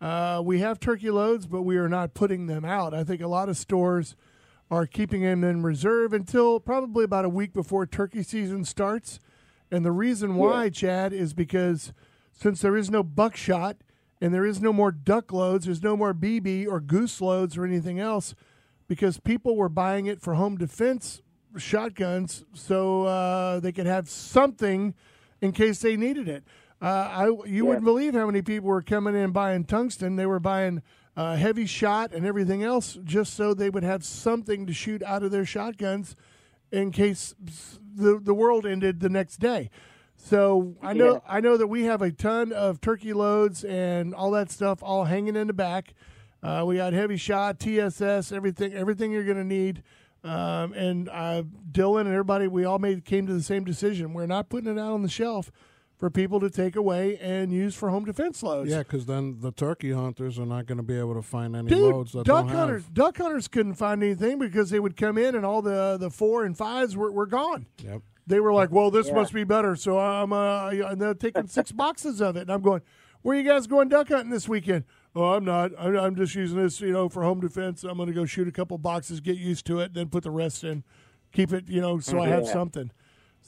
uh, 0.00 0.42
"We 0.44 0.60
have 0.60 0.78
turkey 0.78 1.10
loads, 1.10 1.46
but 1.46 1.62
we 1.62 1.78
are 1.78 1.88
not 1.88 2.14
putting 2.14 2.46
them 2.46 2.66
out." 2.66 2.94
I 2.94 3.02
think 3.02 3.22
a 3.22 3.28
lot 3.28 3.48
of 3.48 3.56
stores 3.56 4.14
are 4.70 4.86
keeping 4.86 5.22
them 5.22 5.42
in 5.42 5.62
reserve 5.62 6.12
until 6.12 6.60
probably 6.60 7.04
about 7.04 7.24
a 7.24 7.30
week 7.30 7.52
before 7.54 7.86
turkey 7.86 8.22
season 8.22 8.64
starts. 8.64 9.18
And 9.70 9.84
the 9.84 9.92
reason 9.92 10.34
why, 10.34 10.64
Yeah. 10.64 10.70
Chad, 10.70 11.12
is 11.12 11.32
because 11.32 11.92
since 12.32 12.60
there 12.60 12.76
is 12.76 12.90
no 12.90 13.02
buckshot 13.02 13.76
and 14.20 14.34
there 14.34 14.44
is 14.44 14.60
no 14.60 14.72
more 14.72 14.90
duck 14.92 15.32
loads, 15.32 15.66
there's 15.66 15.82
no 15.82 15.96
more 15.96 16.12
BB 16.12 16.66
or 16.66 16.80
goose 16.80 17.20
loads 17.20 17.56
or 17.56 17.64
anything 17.64 18.00
else, 18.00 18.34
because 18.88 19.18
people 19.20 19.56
were 19.56 19.68
buying 19.68 20.06
it 20.06 20.20
for 20.20 20.34
home 20.34 20.56
defense 20.56 21.22
shotguns 21.56 22.44
so 22.54 23.04
uh, 23.04 23.60
they 23.60 23.72
could 23.72 23.86
have 23.86 24.08
something 24.08 24.94
in 25.40 25.52
case 25.52 25.80
they 25.80 25.96
needed 25.96 26.28
it. 26.28 26.44
Uh, 26.82 26.86
I 26.86 27.24
you 27.46 27.66
wouldn't 27.66 27.84
believe 27.84 28.14
how 28.14 28.26
many 28.26 28.40
people 28.42 28.68
were 28.68 28.82
coming 28.82 29.14
in 29.14 29.32
buying 29.32 29.64
tungsten. 29.64 30.16
They 30.16 30.26
were 30.26 30.40
buying 30.40 30.82
uh, 31.16 31.36
heavy 31.36 31.66
shot 31.66 32.12
and 32.12 32.24
everything 32.24 32.62
else 32.62 32.98
just 33.04 33.34
so 33.34 33.52
they 33.52 33.68
would 33.68 33.82
have 33.82 34.04
something 34.04 34.66
to 34.66 34.72
shoot 34.72 35.02
out 35.02 35.22
of 35.22 35.30
their 35.30 35.44
shotguns 35.44 36.16
in 36.72 36.90
case 36.90 37.34
the 37.94 38.18
the 38.22 38.34
world 38.34 38.66
ended 38.66 39.00
the 39.00 39.08
next 39.08 39.38
day. 39.38 39.70
So 40.16 40.76
I 40.82 40.92
know 40.92 41.14
Yeah. 41.14 41.18
I 41.28 41.40
know 41.40 41.56
that 41.56 41.66
we 41.68 41.84
have 41.84 42.02
a 42.02 42.12
ton 42.12 42.52
of 42.52 42.80
turkey 42.80 43.12
loads 43.12 43.64
and 43.64 44.14
all 44.14 44.30
that 44.32 44.50
stuff 44.50 44.82
all 44.82 45.04
hanging 45.04 45.36
in 45.36 45.46
the 45.46 45.52
back. 45.52 45.94
Uh, 46.42 46.64
we 46.66 46.76
got 46.76 46.92
heavy 46.92 47.16
shot, 47.16 47.58
TSS, 47.58 48.32
everything 48.32 48.72
everything 48.74 49.12
you're 49.12 49.24
going 49.24 49.36
to 49.38 49.44
need. 49.44 49.82
Um, 50.22 50.74
and 50.74 51.08
uh, 51.08 51.42
Dylan 51.72 52.00
and 52.02 52.10
everybody, 52.10 52.46
we 52.46 52.64
all 52.66 52.78
made 52.78 53.04
came 53.06 53.26
to 53.26 53.32
the 53.32 53.42
same 53.42 53.64
decision. 53.64 54.12
We're 54.12 54.26
not 54.26 54.50
putting 54.50 54.70
it 54.70 54.78
out 54.78 54.92
on 54.92 55.02
the 55.02 55.08
shelf 55.08 55.50
for 56.00 56.10
people 56.10 56.40
to 56.40 56.48
take 56.50 56.74
away 56.76 57.18
and 57.18 57.52
use 57.52 57.74
for 57.74 57.90
home 57.90 58.06
defense 58.06 58.42
loads. 58.42 58.70
Yeah, 58.70 58.78
because 58.78 59.04
then 59.04 59.36
the 59.40 59.52
turkey 59.52 59.92
hunters 59.92 60.38
are 60.38 60.46
not 60.46 60.64
going 60.66 60.78
to 60.78 60.82
be 60.82 60.98
able 60.98 61.14
to 61.14 61.22
find 61.22 61.54
any 61.54 61.68
Dude, 61.68 61.78
loads 61.92 62.12
that 62.12 62.24
duck 62.24 62.48
hunters, 62.48 62.84
have. 62.84 62.94
duck 62.94 63.18
hunters 63.18 63.46
couldn't 63.48 63.74
find 63.74 64.02
anything 64.02 64.38
because 64.38 64.70
they 64.70 64.80
would 64.80 64.96
come 64.96 65.18
in 65.18 65.34
and 65.36 65.44
all 65.44 65.60
the 65.62 65.98
the 66.00 66.08
four 66.10 66.44
and 66.44 66.56
fives 66.56 66.96
were, 66.96 67.12
were 67.12 67.26
gone. 67.26 67.66
Yep. 67.84 68.00
They 68.26 68.40
were 68.40 68.52
like, 68.52 68.70
"Well, 68.70 68.90
this 68.90 69.08
Yeah. 69.08 69.14
must 69.14 69.32
be 69.34 69.44
better," 69.44 69.76
so 69.76 69.98
I'm 69.98 70.32
uh, 70.32 70.70
and 70.70 71.00
they're 71.00 71.14
taking 71.14 71.46
six 71.48 71.70
boxes 71.84 72.20
of 72.22 72.36
it, 72.36 72.42
and 72.42 72.50
I'm 72.50 72.62
going, 72.62 72.80
"Where 73.22 73.36
are 73.36 73.40
you 73.40 73.46
guys 73.46 73.66
going 73.66 73.88
duck 73.90 74.08
hunting 74.08 74.30
this 74.30 74.48
weekend?" 74.48 74.84
Oh, 75.14 75.34
I'm 75.34 75.44
not. 75.44 75.72
I'm, 75.78 75.96
I'm 75.98 76.16
just 76.16 76.34
using 76.34 76.56
this, 76.56 76.80
you 76.80 76.92
know, 76.92 77.08
for 77.08 77.24
home 77.24 77.40
defense. 77.40 77.82
I'm 77.84 77.96
going 77.96 78.06
to 78.08 78.14
go 78.14 78.24
shoot 78.24 78.46
a 78.48 78.52
couple 78.52 78.78
boxes, 78.78 79.20
get 79.20 79.36
used 79.36 79.66
to 79.66 79.80
it, 79.80 79.92
then 79.92 80.08
put 80.08 80.22
the 80.22 80.30
rest 80.30 80.62
in, 80.64 80.84
keep 81.32 81.52
it, 81.52 81.68
you 81.68 81.80
know, 81.80 81.98
so 81.98 82.20
I 82.20 82.28
have 82.28 82.46
something. 82.46 82.92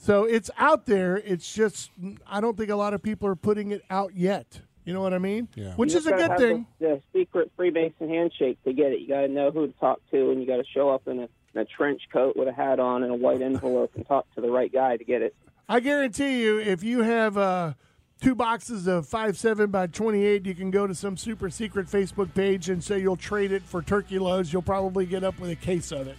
So 0.03 0.25
it's 0.25 0.51
out 0.59 0.87
there. 0.87 1.17
It's 1.19 1.55
just 1.55 1.93
I 2.27 2.41
don't 2.41 2.57
think 2.57 2.71
a 2.71 2.77
lot 2.77 2.93
of 2.93 3.03
people 3.05 3.29
are 3.29 3.37
putting 3.37 3.71
it 3.71 3.83
out 3.89 4.17
yet. 4.17 4.61
You 4.85 4.93
know 4.93 5.01
what 5.01 5.15
I 5.15 5.19
mean? 5.19 5.47
Yeah. 5.55 5.75
Which 5.77 5.93
You 5.93 5.99
is 5.99 6.07
a 6.09 6.11
good 6.11 6.31
have 6.33 6.39
thing. 6.41 6.67
The, 6.81 7.01
the 7.15 7.21
secret 7.21 7.53
Freemason 7.57 8.09
handshake 8.09 8.59
to 8.65 8.73
get 8.73 8.91
it. 8.91 8.99
You 9.01 9.07
got 9.07 9.21
to 9.21 9.29
know 9.29 9.53
who 9.53 9.69
to 9.69 9.73
talk 9.75 10.01
to, 10.11 10.33
and 10.33 10.41
you 10.41 10.47
got 10.49 10.57
to 10.57 10.65
show 10.75 10.91
up 10.91 11.07
in 11.07 11.21
a, 11.21 11.29
in 11.55 11.61
a 11.61 11.65
trench 11.65 12.03
coat 12.13 12.37
with 12.37 12.49
a 12.49 12.53
hat 12.53 12.81
on 12.81 13.05
and 13.05 13.13
a 13.13 13.15
white 13.15 13.41
envelope 13.43 13.93
and 13.95 14.05
talk 14.05 14.27
to 14.35 14.41
the 14.41 14.51
right 14.51 14.73
guy 14.73 14.97
to 14.97 15.05
get 15.05 15.23
it. 15.23 15.37
I 15.69 15.79
guarantee 15.79 16.43
you, 16.43 16.59
if 16.59 16.83
you 16.83 17.03
have 17.03 17.39
uh, 17.39 17.75
two 18.21 18.35
boxes 18.35 18.89
of 18.89 19.07
five 19.07 19.39
seven 19.39 19.71
by 19.71 19.87
twenty 19.87 20.25
eight, 20.25 20.47
you 20.47 20.55
can 20.57 20.73
go 20.73 20.89
to 20.89 20.97
some 20.97 21.17
super 21.17 21.49
secret 21.49 21.87
Facebook 21.87 22.35
page 22.35 22.69
and 22.69 22.83
say 22.83 22.99
you'll 22.99 23.15
trade 23.17 23.53
it 23.53 23.63
for 23.63 23.83
turkey 23.83 24.19
loads. 24.19 24.53
You'll 24.53 24.63
probably 24.63 25.07
get 25.07 25.23
up 25.23 25.39
with 25.39 25.51
a 25.51 25.57
case 25.57 25.93
of 25.93 26.09
it. 26.09 26.17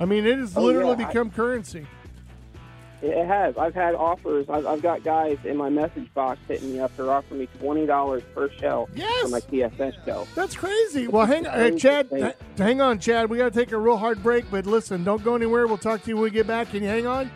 I 0.00 0.06
mean, 0.06 0.24
it 0.24 0.38
has 0.38 0.56
Oh, 0.56 0.62
literally 0.62 0.96
yeah, 0.98 1.04
I- 1.04 1.08
become 1.08 1.30
currency. 1.30 1.86
It 3.00 3.26
has. 3.26 3.56
I've 3.56 3.74
had 3.74 3.94
offers. 3.94 4.46
I've, 4.48 4.66
I've 4.66 4.82
got 4.82 5.04
guys 5.04 5.38
in 5.44 5.56
my 5.56 5.68
message 5.68 6.12
box 6.14 6.40
hitting 6.48 6.72
me 6.72 6.80
up. 6.80 6.90
They're 6.96 7.10
offering 7.10 7.40
me 7.40 7.48
twenty 7.60 7.86
dollars 7.86 8.24
per 8.34 8.50
shell 8.50 8.88
Yes. 8.94 9.22
for 9.22 9.28
my 9.28 9.40
TSS 9.40 9.94
shell. 10.04 10.26
That's 10.34 10.56
crazy. 10.56 11.06
Well, 11.06 11.24
hang 11.24 11.46
on, 11.46 11.54
hey, 11.58 11.76
Chad. 11.78 12.08
h- 12.12 12.34
hang 12.56 12.80
on, 12.80 12.98
Chad. 12.98 13.30
We 13.30 13.38
got 13.38 13.52
to 13.52 13.58
take 13.58 13.70
a 13.70 13.78
real 13.78 13.96
hard 13.98 14.20
break, 14.22 14.50
but 14.50 14.66
listen, 14.66 15.04
don't 15.04 15.22
go 15.22 15.36
anywhere. 15.36 15.66
We'll 15.68 15.78
talk 15.78 16.02
to 16.02 16.08
you 16.08 16.16
when 16.16 16.24
we 16.24 16.30
get 16.30 16.48
back. 16.48 16.70
Can 16.70 16.82
you 16.82 16.88
hang 16.88 17.06
on? 17.06 17.30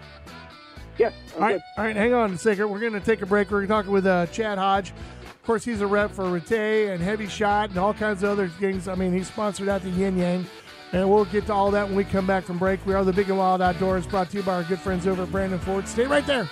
Yeah, 0.99 1.11
I'm 1.37 1.43
All 1.43 1.49
right, 1.49 1.53
good. 1.55 1.63
all 1.79 1.85
right, 1.85 1.97
hang 1.97 2.13
on 2.13 2.33
a 2.33 2.39
second. 2.39 2.69
We're 2.69 2.81
going 2.81 2.93
to 2.93 3.01
take 3.01 3.23
a 3.23 3.27
break. 3.27 3.51
We're 3.51 3.67
talking 3.67 3.93
with 3.93 4.05
uh, 4.07 4.27
Chad 4.27 4.59
Hodge. 4.59 4.91
Of 4.91 5.43
course, 5.45 5.65
he's 5.65 5.81
a 5.81 5.87
rep 5.87 6.11
for 6.11 6.25
Rite 6.25 6.53
and 6.53 7.01
Heavy 7.03 7.27
Shot 7.29 7.71
and 7.71 7.79
all 7.79 7.95
kinds 7.95 8.23
of 8.23 8.31
other 8.31 8.49
things. 8.49 8.89
I 8.89 8.95
mean, 8.95 9.13
he's 9.13 9.27
sponsored 9.29 9.69
out 9.69 9.83
the 9.83 9.91
Yin 9.91 10.19
Yang. 10.19 10.47
And 10.93 11.11
we'll 11.11 11.25
get 11.25 11.47
to 11.47 11.55
all 11.55 11.71
that 11.71 11.87
when 11.87 11.97
we 11.97 12.05
come 12.05 12.27
back 12.27 12.45
from 12.45 12.59
break. 12.59 12.85
We 12.85 12.93
are 12.95 13.05
the 13.05 13.13
Big 13.13 13.31
and 13.31 13.39
Wild 13.39 13.63
Outdoors, 13.63 14.07
brought 14.07 14.31
to 14.31 14.37
you 14.37 14.43
by 14.43 14.55
our 14.55 14.65
good 14.65 14.79
friends 14.79 15.07
over 15.07 15.23
at 15.23 15.33
Brandon 15.33 15.59
Ford. 15.59 15.89
Stay 15.89 16.07
right 16.07 16.27
there. 16.27 16.49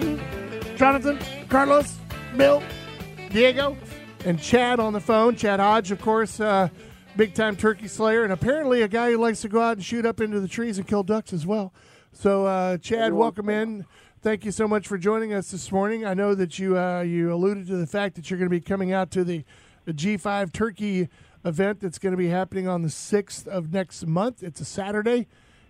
Braden, 0.00 0.76
Jonathan, 0.76 1.18
Carlos, 1.48 1.98
Bill, 2.36 2.62
Diego, 3.30 3.76
and 4.24 4.40
Chad 4.40 4.80
on 4.80 4.92
the 4.92 5.00
phone. 5.00 5.36
Chad 5.36 5.60
Hodge, 5.60 5.90
of 5.90 6.00
course, 6.00 6.40
uh, 6.40 6.68
big 7.16 7.34
time 7.34 7.56
turkey 7.56 7.88
slayer, 7.88 8.24
and 8.24 8.32
apparently 8.32 8.82
a 8.82 8.88
guy 8.88 9.10
who 9.10 9.18
likes 9.18 9.42
to 9.42 9.48
go 9.48 9.60
out 9.60 9.76
and 9.76 9.84
shoot 9.84 10.06
up 10.06 10.20
into 10.20 10.40
the 10.40 10.48
trees 10.48 10.78
and 10.78 10.86
kill 10.86 11.02
ducks 11.02 11.32
as 11.32 11.46
well. 11.46 11.72
So, 12.12 12.46
uh, 12.46 12.78
Chad, 12.78 13.12
welcome 13.12 13.48
in. 13.48 13.84
Thank 14.22 14.44
you 14.44 14.52
so 14.52 14.66
much 14.66 14.86
for 14.86 14.98
joining 14.98 15.32
us 15.32 15.50
this 15.50 15.70
morning. 15.70 16.04
I 16.04 16.14
know 16.14 16.34
that 16.34 16.58
you 16.58 16.78
uh, 16.78 17.02
you 17.02 17.32
alluded 17.32 17.66
to 17.68 17.76
the 17.76 17.86
fact 17.86 18.16
that 18.16 18.30
you're 18.30 18.38
going 18.38 18.50
to 18.50 18.56
be 18.56 18.60
coming 18.60 18.92
out 18.92 19.10
to 19.12 19.24
the, 19.24 19.44
the 19.84 19.92
G5 19.92 20.52
Turkey 20.52 21.08
event 21.44 21.80
that's 21.80 21.98
going 21.98 22.12
to 22.12 22.18
be 22.18 22.28
happening 22.28 22.68
on 22.68 22.82
the 22.82 22.88
6th 22.88 23.46
of 23.46 23.72
next 23.72 24.06
month. 24.06 24.42
It's 24.42 24.60
a 24.60 24.64
Saturday. 24.64 25.26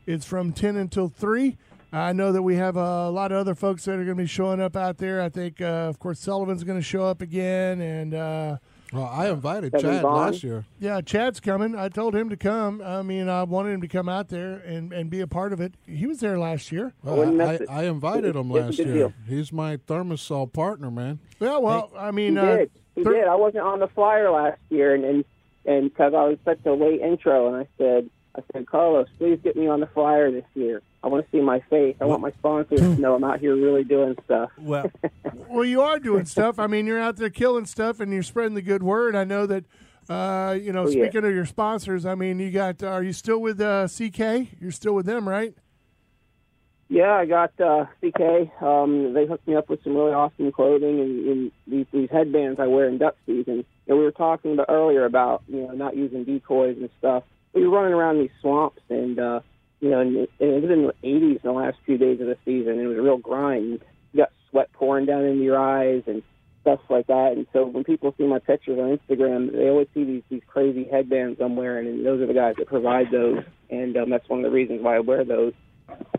It's 0.06 0.24
from 0.24 0.52
10 0.52 0.76
until 0.76 1.08
3. 1.08 1.56
I 1.92 2.12
know 2.12 2.32
that 2.32 2.42
we 2.42 2.56
have 2.56 2.76
a 2.76 3.10
lot 3.10 3.32
of 3.32 3.38
other 3.38 3.54
folks 3.54 3.84
that 3.84 3.92
are 3.92 3.96
going 4.04 4.16
to 4.16 4.22
be 4.22 4.26
showing 4.26 4.60
up 4.60 4.76
out 4.76 4.98
there. 4.98 5.20
I 5.20 5.28
think, 5.28 5.60
uh, 5.60 5.64
of 5.88 5.98
course, 5.98 6.20
Sullivan's 6.20 6.62
going 6.64 6.78
to 6.78 6.84
show 6.84 7.04
up 7.04 7.20
again. 7.20 7.80
And 7.80 8.14
uh, 8.14 8.56
Well, 8.92 9.06
I 9.06 9.28
invited 9.28 9.72
Kevin 9.72 9.90
Chad 9.90 10.02
Bond. 10.02 10.32
last 10.32 10.44
year. 10.44 10.64
yeah, 10.78 11.00
Chad's 11.00 11.40
coming. 11.40 11.74
I 11.74 11.88
told 11.88 12.14
him 12.14 12.28
to 12.30 12.36
come. 12.36 12.80
I 12.80 13.02
mean, 13.02 13.28
I 13.28 13.42
wanted 13.42 13.70
him 13.72 13.80
to 13.80 13.88
come 13.88 14.08
out 14.08 14.28
there 14.28 14.58
and, 14.58 14.92
and 14.92 15.10
be 15.10 15.20
a 15.20 15.26
part 15.26 15.52
of 15.52 15.60
it. 15.60 15.74
He 15.86 16.06
was 16.06 16.20
there 16.20 16.38
last 16.38 16.70
year. 16.70 16.92
Well, 17.02 17.16
wouldn't 17.16 17.40
I. 17.40 17.58
I 17.68 17.84
invited 17.84 18.36
him 18.36 18.50
last 18.50 18.78
year. 18.78 18.92
deal. 18.94 19.12
He's 19.26 19.52
my 19.52 19.76
Thermacell 19.76 20.52
partner, 20.52 20.90
man. 20.92 21.18
Yeah, 21.40 21.58
well, 21.58 21.90
I 21.98 22.06
He 22.06 22.12
mean, 22.12 22.38
uh, 22.38 22.56
did. 22.56 22.70
He 22.94 23.02
thir- 23.04 23.14
did. 23.14 23.26
I 23.26 23.34
wasn't 23.34 23.64
on 23.64 23.80
the 23.80 23.88
flyer 23.88 24.30
last 24.30 24.60
year, 24.68 24.94
and 24.94 25.04
and 25.04 25.24
and 25.66 25.90
because 25.90 26.14
I 26.14 26.24
was 26.24 26.38
such 26.44 26.60
a 26.66 26.72
late 26.72 27.00
intro, 27.00 27.48
and 27.52 27.56
I 27.56 27.68
said, 27.78 28.08
I 28.36 28.42
said, 28.52 28.66
Carlos, 28.66 29.08
please 29.18 29.38
get 29.42 29.56
me 29.56 29.66
on 29.66 29.80
the 29.80 29.86
flyer 29.88 30.30
this 30.30 30.44
year. 30.54 30.82
I 31.02 31.08
want 31.08 31.24
to 31.24 31.30
see 31.36 31.40
my 31.42 31.60
face. 31.70 31.96
I 32.00 32.04
want 32.04 32.20
my 32.22 32.30
sponsors 32.32 32.80
to 32.80 32.96
know 33.00 33.14
I'm 33.14 33.24
out 33.24 33.40
here 33.40 33.56
really 33.56 33.84
doing 33.84 34.16
stuff. 34.24 34.50
Well, 34.58 34.90
well, 35.48 35.64
you 35.64 35.80
are 35.82 35.98
doing 35.98 36.26
stuff. 36.26 36.58
I 36.58 36.66
mean, 36.66 36.86
you're 36.86 37.00
out 37.00 37.16
there 37.16 37.30
killing 37.30 37.66
stuff 37.66 37.98
and 38.00 38.12
you're 38.12 38.22
spreading 38.22 38.54
the 38.54 38.62
good 38.62 38.82
word. 38.82 39.16
I 39.16 39.24
know 39.24 39.46
that. 39.46 39.64
Uh, 40.08 40.54
you 40.60 40.72
know, 40.72 40.84
Oh, 40.84 40.88
yeah. 40.88 41.04
speaking 41.04 41.24
of 41.24 41.32
your 41.32 41.46
sponsors, 41.46 42.04
I 42.04 42.14
mean, 42.16 42.40
you 42.40 42.50
got. 42.50 42.82
Are 42.82 43.02
you 43.02 43.12
still 43.12 43.38
with 43.40 43.60
uh, 43.60 43.86
CK? 43.86 44.48
You're 44.60 44.72
still 44.72 44.94
with 44.94 45.06
them, 45.06 45.28
right? 45.28 45.54
Yeah, 46.88 47.12
I 47.12 47.24
got 47.26 47.52
uh, 47.60 47.86
CK. 48.02 48.50
Um, 48.60 49.12
they 49.14 49.26
hooked 49.26 49.46
me 49.46 49.54
up 49.54 49.68
with 49.68 49.82
some 49.84 49.94
really 49.94 50.12
awesome 50.12 50.50
clothing 50.50 50.98
and, 51.00 51.28
and 51.28 51.52
these, 51.68 51.86
these 51.92 52.10
headbands 52.10 52.58
I 52.58 52.66
wear 52.66 52.88
in 52.88 52.98
duck 52.98 53.14
season. 53.26 53.64
And 53.86 53.98
we 53.98 54.02
were 54.04 54.10
talking 54.10 54.54
about 54.54 54.66
earlier 54.68 55.04
about 55.04 55.42
you 55.46 55.62
know 55.62 55.70
not 55.72 55.96
using 55.96 56.24
decoys 56.24 56.76
and 56.78 56.90
stuff. 56.98 57.22
We 57.52 57.66
were 57.66 57.76
running 57.76 57.94
around 57.94 58.18
these 58.18 58.30
swamps, 58.40 58.82
and 58.88 59.18
uh, 59.18 59.40
you 59.80 59.90
know, 59.90 60.00
and 60.00 60.16
it, 60.16 60.62
was 60.62 60.70
in 60.70 60.86
the 60.86 60.94
80s 61.02 61.36
in 61.36 61.40
the 61.42 61.52
last 61.52 61.78
few 61.84 61.98
days 61.98 62.20
of 62.20 62.26
the 62.26 62.36
season. 62.44 62.72
And 62.72 62.80
it 62.80 62.86
was 62.86 62.98
a 62.98 63.02
real 63.02 63.16
grind. 63.16 63.80
You 64.12 64.18
got 64.18 64.30
sweat 64.50 64.72
pouring 64.72 65.06
down 65.06 65.24
into 65.24 65.42
your 65.42 65.58
eyes 65.58 66.02
and 66.06 66.22
stuff 66.60 66.80
like 66.88 67.06
that. 67.06 67.32
And 67.32 67.46
so 67.52 67.64
when 67.66 67.84
people 67.84 68.14
see 68.18 68.24
my 68.26 68.38
pictures 68.38 68.78
on 68.78 68.98
Instagram, 68.98 69.52
they 69.52 69.68
always 69.68 69.88
see 69.94 70.04
these 70.04 70.22
these 70.28 70.42
crazy 70.46 70.84
headbands 70.84 71.40
I'm 71.40 71.56
wearing, 71.56 71.86
and 71.86 72.04
those 72.04 72.20
are 72.20 72.26
the 72.26 72.34
guys 72.34 72.54
that 72.58 72.66
provide 72.66 73.10
those. 73.10 73.42
And 73.70 73.96
um, 73.96 74.10
that's 74.10 74.28
one 74.28 74.40
of 74.40 74.44
the 74.44 74.50
reasons 74.50 74.82
why 74.82 74.96
I 74.96 75.00
wear 75.00 75.24
those. 75.24 75.54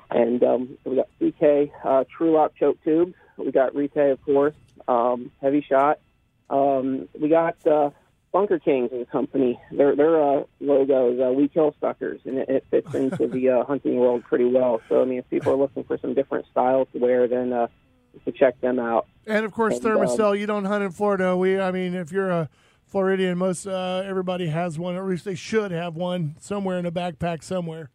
And 0.10 0.44
um, 0.44 0.78
we 0.84 0.96
got 0.98 1.08
CK, 1.20 1.72
uh, 1.86 2.04
Trulock 2.18 2.56
Choke 2.56 2.84
Tubes. 2.84 3.14
We 3.38 3.52
got 3.52 3.76
Rite, 3.76 3.96
of 3.96 4.22
course, 4.24 4.56
um, 4.88 5.32
Heavy 5.42 5.66
Shot. 5.68 6.00
Um, 6.50 7.08
we 7.18 7.30
got 7.30 7.56
uh, 7.66 7.92
Bunker 8.32 8.60
Kings 8.60 8.92
is 8.94 9.02
a 9.02 9.06
company. 9.12 9.60
Their 9.72 9.96
their 9.96 10.22
uh, 10.22 10.44
logo 10.60 11.14
is 11.14 11.20
uh, 11.20 11.32
"We 11.34 11.48
Kill 11.50 11.76
Suckers," 11.82 12.22
and 12.26 12.38
it, 12.38 12.50
it 12.50 12.66
fits 12.72 12.94
into 12.94 13.28
the 13.28 13.50
uh, 13.50 13.64
hunting 13.66 13.98
world 13.98 14.24
pretty 14.24 14.46
well. 14.46 14.82
So 14.88 15.02
I 15.02 15.06
mean, 15.06 15.20
if 15.20 15.30
people 15.30 15.52
are 15.54 15.58
looking 15.58 15.84
for 15.84 15.98
some 15.98 16.14
different 16.14 16.46
styles 16.52 16.88
to 16.94 17.00
wear, 17.00 17.28
then 17.28 17.52
uh, 17.52 17.68
to 18.26 18.32
check 18.32 18.60
them 18.62 18.80
out. 18.80 19.08
And 19.28 19.46
of 19.46 19.52
course, 19.52 19.76
And, 19.76 19.84
Thermacell. 19.84 20.40
you 20.40 20.46
don't 20.46 20.66
hunt 20.66 20.84
in 20.84 20.92
Florida. 20.92 21.36
We, 21.36 21.60
I 21.60 21.72
mean, 21.72 21.94
if 21.94 22.12
you're 22.12 22.30
a 22.30 22.50
Floridian, 22.86 23.38
most 23.38 23.68
uh, 23.68 24.04
everybody 24.06 24.48
has 24.48 24.80
one, 24.80 24.96
or 24.96 25.04
at 25.04 25.10
least 25.10 25.26
they 25.26 25.36
should 25.36 25.72
have 25.72 25.96
one 25.96 26.36
somewhere 26.40 26.80
in 26.80 26.86
a 26.86 26.92
backpack 26.92 27.44
somewhere. 27.44 27.90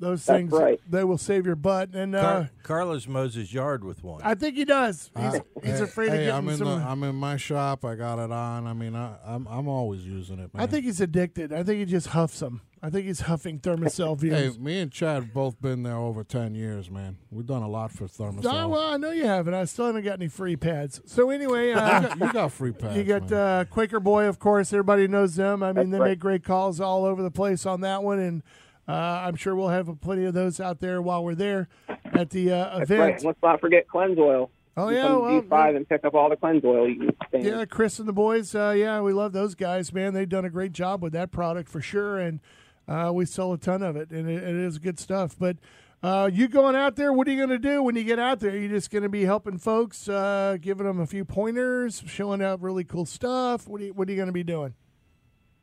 Those 0.00 0.24
That's 0.26 0.38
things, 0.38 0.52
right. 0.52 0.80
they 0.90 1.04
will 1.04 1.18
save 1.18 1.46
your 1.46 1.54
butt. 1.54 1.90
And 1.94 2.16
uh, 2.16 2.20
Car- 2.20 2.50
Carlos 2.64 3.06
mows 3.06 3.34
his 3.34 3.54
yard 3.54 3.84
with 3.84 4.02
one. 4.02 4.20
I 4.24 4.34
think 4.34 4.56
he 4.56 4.64
does. 4.64 5.10
He's, 5.16 5.24
Uh, 5.34 5.38
he's 5.62 5.78
hey, 5.78 5.84
afraid 5.84 6.10
hey, 6.10 6.26
of 6.28 6.34
I'm 6.34 6.48
in 6.48 6.56
some. 6.58 6.66
the, 6.66 6.74
I'm 6.74 7.02
in 7.04 7.14
my 7.14 7.36
shop. 7.36 7.84
I 7.84 7.94
got 7.94 8.18
it 8.18 8.32
on. 8.32 8.66
I 8.66 8.72
mean, 8.72 8.96
I, 8.96 9.16
I'm 9.24 9.46
I'm 9.46 9.68
always 9.68 10.04
using 10.04 10.40
it. 10.40 10.52
Man. 10.52 10.62
I 10.62 10.66
think 10.66 10.84
he's 10.84 11.00
addicted. 11.00 11.52
I 11.52 11.62
think 11.62 11.78
he 11.78 11.84
just 11.84 12.08
huffs 12.08 12.40
them. 12.40 12.62
I 12.82 12.90
think 12.90 13.06
he's 13.06 13.20
huffing 13.20 13.60
Thermacell 13.60 14.20
Hey, 14.20 14.28
views. 14.42 14.58
me 14.58 14.78
and 14.80 14.90
Chad 14.92 15.32
both 15.32 15.58
been 15.62 15.84
there 15.84 15.96
over 15.96 16.22
ten 16.24 16.54
years, 16.56 16.90
man. 16.90 17.16
We've 17.30 17.46
done 17.46 17.62
a 17.62 17.68
lot 17.68 17.92
for 17.92 18.06
Thermacell. 18.06 18.44
Oh, 18.52 18.68
well, 18.68 18.92
I 18.92 18.96
know 18.98 19.10
you 19.12 19.24
haven't. 19.26 19.54
I 19.54 19.64
still 19.64 19.86
haven't 19.86 20.02
got 20.04 20.14
any 20.14 20.28
free 20.28 20.56
pads. 20.56 21.00
So 21.06 21.30
anyway, 21.30 21.68
you, 21.68 21.74
uh, 21.76 22.00
got, 22.00 22.20
you 22.20 22.32
got 22.32 22.52
free 22.52 22.72
pads. 22.78 22.96
you 22.96 23.04
got 23.04 23.30
man. 23.30 23.40
uh, 23.40 23.64
Quaker 23.70 24.00
Boy, 24.00 24.24
of 24.26 24.38
course. 24.40 24.72
Everybody 24.72 25.06
knows 25.08 25.36
them. 25.36 25.62
I 25.62 25.68
mean, 25.68 25.74
That's 25.76 25.90
they 25.92 25.98
right. 26.00 26.08
make 26.10 26.18
great 26.18 26.44
calls 26.44 26.78
all 26.80 27.04
over 27.06 27.22
the 27.22 27.30
place 27.30 27.64
on 27.64 27.80
that 27.82 28.02
one, 28.02 28.18
and 28.18 28.42
uh, 28.88 28.92
I'm 28.92 29.36
sure 29.36 29.54
we'll 29.54 29.68
have 29.68 29.88
plenty 30.00 30.24
of 30.24 30.34
those 30.34 30.60
out 30.60 30.80
there 30.80 31.00
while 31.00 31.24
we're 31.24 31.34
there 31.34 31.68
at 32.12 32.30
the 32.30 32.52
uh, 32.52 32.80
event. 32.80 33.00
right. 33.00 33.24
Let's 33.24 33.42
not 33.42 33.60
forget 33.60 33.86
Clenzoil. 33.88 34.50
Oh 34.76 34.88
You 34.88 34.96
yeah, 34.96 35.02
come 35.06 35.22
well, 35.22 35.42
G5 35.42 35.76
and 35.76 35.88
pick 35.88 36.04
up 36.04 36.14
all 36.14 36.28
the 36.28 36.36
Clenzoil 36.36 36.88
you 36.88 37.10
can 37.30 37.44
yeah, 37.44 37.64
Chris 37.64 37.98
and 37.98 38.08
the 38.08 38.12
boys. 38.12 38.54
Uh, 38.54 38.74
yeah, 38.76 39.00
we 39.00 39.12
love 39.12 39.32
those 39.32 39.54
guys, 39.54 39.92
man. 39.92 40.14
They've 40.14 40.28
done 40.28 40.44
a 40.44 40.50
great 40.50 40.72
job 40.72 41.02
with 41.02 41.12
that 41.12 41.30
product 41.30 41.68
for 41.68 41.80
sure, 41.80 42.18
and 42.18 42.40
uh, 42.88 43.12
we 43.14 43.24
sell 43.24 43.52
a 43.52 43.58
ton 43.58 43.82
of 43.82 43.96
it, 43.96 44.10
and 44.10 44.28
it, 44.28 44.42
it 44.42 44.56
is 44.56 44.78
good 44.78 44.98
stuff. 44.98 45.36
But 45.38 45.58
uh, 46.02 46.28
you 46.30 46.48
going 46.48 46.74
out 46.76 46.96
there? 46.96 47.12
What 47.12 47.28
are 47.28 47.30
you 47.30 47.38
going 47.38 47.48
to 47.50 47.58
do 47.58 47.82
when 47.82 47.94
you 47.94 48.04
get 48.04 48.18
out 48.18 48.40
there? 48.40 48.56
you 48.56 48.68
just 48.68 48.90
going 48.90 49.04
to 49.04 49.08
be 49.08 49.24
helping 49.24 49.58
folks, 49.58 50.08
uh, 50.08 50.58
giving 50.60 50.86
them 50.86 51.00
a 51.00 51.06
few 51.06 51.24
pointers, 51.24 52.02
showing 52.06 52.42
out 52.42 52.60
really 52.60 52.84
cool 52.84 53.06
stuff. 53.06 53.66
What 53.68 53.80
are 53.80 53.84
you, 53.84 53.94
What 53.94 54.08
are 54.08 54.10
you 54.10 54.16
going 54.16 54.26
to 54.26 54.32
be 54.32 54.44
doing? 54.44 54.74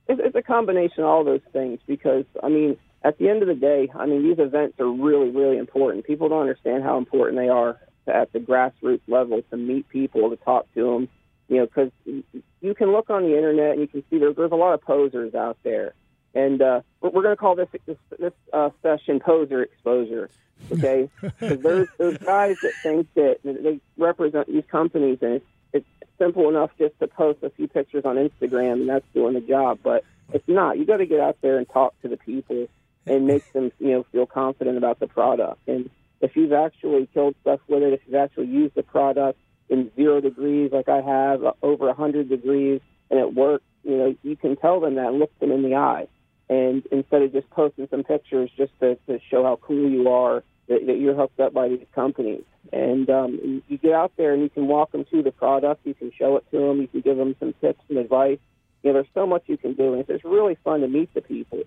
it's, 0.08 0.22
it's 0.24 0.36
a 0.36 0.42
combination 0.42 1.04
of 1.04 1.10
all 1.10 1.24
those 1.24 1.42
things 1.54 1.80
because 1.88 2.26
I 2.42 2.50
mean, 2.50 2.78
at 3.04 3.18
the 3.18 3.30
end 3.30 3.42
of 3.42 3.48
the 3.48 3.56
day, 3.56 3.90
I 3.96 4.06
mean, 4.06 4.24
these 4.24 4.40
events 4.40 4.80
are 4.80 4.90
really, 4.90 5.30
really 5.30 5.58
important. 5.58 6.06
People 6.06 6.30
don't 6.30 6.42
understand 6.42 6.84
how 6.84 6.98
important 6.98 7.40
they 7.40 7.50
are 7.50 7.80
at 8.08 8.32
the 8.32 8.40
grassroots 8.40 9.02
level 9.08 9.42
to 9.50 9.58
meet 9.58 9.90
people, 9.90 10.30
to 10.30 10.36
talk 10.36 10.72
to 10.76 10.84
them. 10.84 11.10
You 11.48 11.58
know, 11.58 11.66
because 11.66 11.92
you 12.06 12.76
can 12.76 12.92
look 12.92 13.10
on 13.10 13.24
the 13.24 13.36
internet 13.36 13.72
and 13.72 13.82
you 13.82 13.88
can 13.88 14.04
see 14.10 14.20
there, 14.20 14.34
there's 14.34 14.52
a 14.52 14.56
lot 14.56 14.74
of 14.74 14.82
posers 14.82 15.36
out 15.36 15.58
there, 15.64 15.94
and 16.34 16.62
uh, 16.62 16.82
we're, 17.02 17.10
we're 17.10 17.24
going 17.24 17.36
to 17.36 17.40
call 17.40 17.56
this 17.56 17.68
this, 17.86 17.98
this 18.18 18.32
uh, 18.54 18.70
session 18.82 19.20
poser 19.20 19.62
exposure. 19.62 20.30
Okay, 20.72 21.10
because 21.22 21.60
there's 21.60 21.90
those 21.98 22.18
guys 22.20 22.56
that 22.62 22.72
think 22.84 23.08
that 23.16 23.40
they 23.44 23.82
represent 23.98 24.48
these 24.48 24.64
companies, 24.72 25.18
and 25.22 25.34
it's 25.34 25.46
it's 25.74 25.88
simple 26.18 26.48
enough 26.48 26.70
just 26.78 26.98
to 27.00 27.08
post 27.08 27.40
a 27.44 27.50
few 27.50 27.68
pictures 27.68 28.06
on 28.06 28.16
Instagram, 28.16 28.74
and 28.74 28.90
that's 28.90 29.06
doing 29.14 29.34
the 29.34 29.42
job. 29.42 29.80
But 29.84 30.06
it's 30.32 30.48
not. 30.48 30.78
You 30.78 30.86
got 30.86 30.98
to 30.98 31.06
get 31.06 31.20
out 31.20 31.38
there 31.42 31.58
and 31.58 31.68
talk 31.68 32.00
to 32.04 32.08
the 32.08 32.16
people 32.16 32.70
and 33.06 33.26
make 33.26 33.52
them, 33.54 33.72
you 33.80 33.92
know, 33.92 34.06
feel 34.12 34.26
confident 34.26 34.78
about 34.78 35.00
the 35.00 35.08
product. 35.08 35.60
And 35.68 35.90
if 36.22 36.36
you've 36.36 36.54
actually 36.54 37.08
killed 37.14 37.36
stuff 37.42 37.60
with 37.68 37.84
it, 37.84 37.94
if 37.94 38.02
you've 38.06 38.16
actually 38.16 38.48
used 38.48 38.76
the 38.76 38.84
product 38.84 39.40
in 39.70 39.92
zero 39.96 40.22
degrees, 40.22 40.72
like 40.72 40.90
I 40.90 41.02
have, 41.02 41.44
uh, 41.44 41.54
over 41.62 41.90
a 41.90 41.94
hundred 41.94 42.30
degrees, 42.30 42.82
and 43.10 43.20
it 43.20 43.34
works, 43.34 43.64
you 43.84 43.98
know, 43.98 44.16
you 44.22 44.36
can 44.36 44.56
tell 44.56 44.80
them 44.80 44.96
that 44.96 45.08
and 45.08 45.20
look 45.20 45.38
them 45.40 45.52
in 45.52 45.64
the 45.64 45.76
eye. 45.76 46.08
And 46.50 46.86
instead 46.92 47.22
of 47.22 47.32
just 47.32 47.50
posting 47.50 47.88
some 47.90 48.04
pictures 48.04 48.52
just 48.56 48.72
to, 48.82 48.96
to 49.08 49.20
show 49.30 49.44
how 49.44 49.58
cool 49.62 49.90
you 49.90 50.10
are, 50.10 50.44
that, 50.68 50.86
that 50.86 50.98
you're 51.00 51.16
hooked 51.16 51.40
up 51.40 51.54
by 51.54 51.70
these 51.70 51.86
companies. 51.96 52.44
And 52.72 53.10
um, 53.10 53.64
you 53.68 53.78
get 53.78 53.94
out 53.94 54.12
there 54.18 54.34
and 54.34 54.44
you 54.44 54.50
can 54.50 54.68
walk 54.68 54.92
them 54.92 55.06
through 55.06 55.24
the 55.24 55.32
product. 55.32 55.86
You 55.86 55.94
can 55.94 56.12
show 56.18 56.38
it 56.38 56.46
to 56.52 56.60
them. 56.60 56.82
You 56.82 56.88
can 56.88 57.02
give 57.02 57.18
them 57.18 57.36
some 57.40 57.54
tips 57.62 57.82
and 57.90 57.98
advice. 57.98 58.40
You 58.84 58.90
know, 58.90 58.94
there's 58.94 59.08
so 59.14 59.26
much 59.26 59.44
you 59.48 59.58
can 59.58 59.74
do, 59.74 59.94
and 59.94 60.02
it's 60.02 60.10
just 60.10 60.24
really 60.24 60.58
fun 60.64 60.82
to 60.82 60.88
meet 60.88 61.14
the 61.14 61.22
people. 61.22 61.64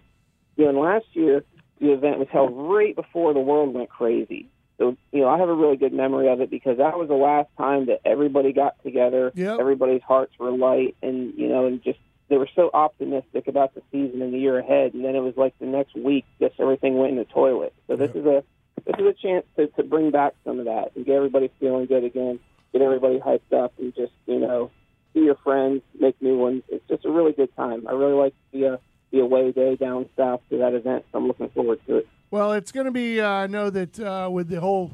You 0.56 0.64
know, 0.64 0.70
and 0.70 0.78
last 0.78 1.06
year 1.12 1.44
the 1.80 1.92
event 1.92 2.18
was 2.18 2.28
held 2.30 2.52
right 2.54 2.94
before 2.94 3.34
the 3.34 3.40
world 3.40 3.74
went 3.74 3.90
crazy. 3.90 4.48
So, 4.78 4.96
you 5.12 5.20
know, 5.20 5.28
I 5.28 5.38
have 5.38 5.48
a 5.48 5.54
really 5.54 5.76
good 5.76 5.92
memory 5.92 6.28
of 6.28 6.40
it 6.40 6.50
because 6.50 6.78
that 6.78 6.98
was 6.98 7.08
the 7.08 7.14
last 7.14 7.48
time 7.56 7.86
that 7.86 8.00
everybody 8.04 8.52
got 8.52 8.82
together. 8.82 9.30
Yep. 9.34 9.60
Everybody's 9.60 10.02
hearts 10.02 10.32
were 10.38 10.50
light, 10.50 10.96
and 11.00 11.32
you 11.36 11.48
know, 11.48 11.66
and 11.66 11.82
just 11.82 11.98
they 12.28 12.36
were 12.36 12.48
so 12.56 12.70
optimistic 12.74 13.46
about 13.46 13.74
the 13.74 13.82
season 13.92 14.22
and 14.22 14.32
the 14.32 14.38
year 14.38 14.58
ahead. 14.58 14.94
And 14.94 15.04
then 15.04 15.14
it 15.14 15.20
was 15.20 15.34
like 15.36 15.56
the 15.60 15.66
next 15.66 15.94
week, 15.94 16.24
just 16.40 16.54
everything 16.58 16.98
went 16.98 17.12
in 17.12 17.18
the 17.18 17.24
toilet. 17.24 17.72
So 17.86 17.96
this 17.96 18.10
is 18.14 18.26
a 18.26 18.42
this 18.84 18.96
is 18.98 19.06
a 19.06 19.12
chance 19.12 19.46
to, 19.56 19.68
to 19.68 19.82
bring 19.82 20.10
back 20.10 20.34
some 20.44 20.58
of 20.58 20.64
that 20.64 20.92
and 20.96 21.06
get 21.06 21.14
everybody 21.14 21.50
feeling 21.60 21.86
good 21.86 22.04
again, 22.04 22.40
get 22.72 22.82
everybody 22.82 23.18
hyped 23.18 23.52
up, 23.52 23.72
and 23.78 23.94
just 23.94 24.12
you 24.26 24.40
know, 24.40 24.70
see 25.12 25.20
your 25.20 25.36
friends, 25.36 25.82
make 25.98 26.20
new 26.20 26.36
ones. 26.36 26.62
It's 26.68 26.86
just 26.88 27.04
a 27.04 27.10
really 27.10 27.32
good 27.32 27.54
time. 27.54 27.86
I 27.86 27.92
really 27.92 28.14
like 28.14 28.34
the 28.52 28.66
uh, 28.66 28.76
the 29.14 29.20
away 29.20 29.52
day 29.52 29.76
down 29.76 30.06
south 30.16 30.40
to 30.50 30.58
that 30.58 30.74
event. 30.74 31.04
So 31.12 31.18
I'm 31.18 31.26
looking 31.28 31.48
forward 31.50 31.80
to 31.86 31.98
it. 31.98 32.08
Well, 32.30 32.52
it's 32.52 32.72
going 32.72 32.86
to 32.86 32.92
be. 32.92 33.20
Uh, 33.20 33.28
I 33.28 33.46
know 33.46 33.70
that 33.70 33.98
uh, 34.00 34.28
with 34.30 34.48
the 34.48 34.60
whole 34.60 34.92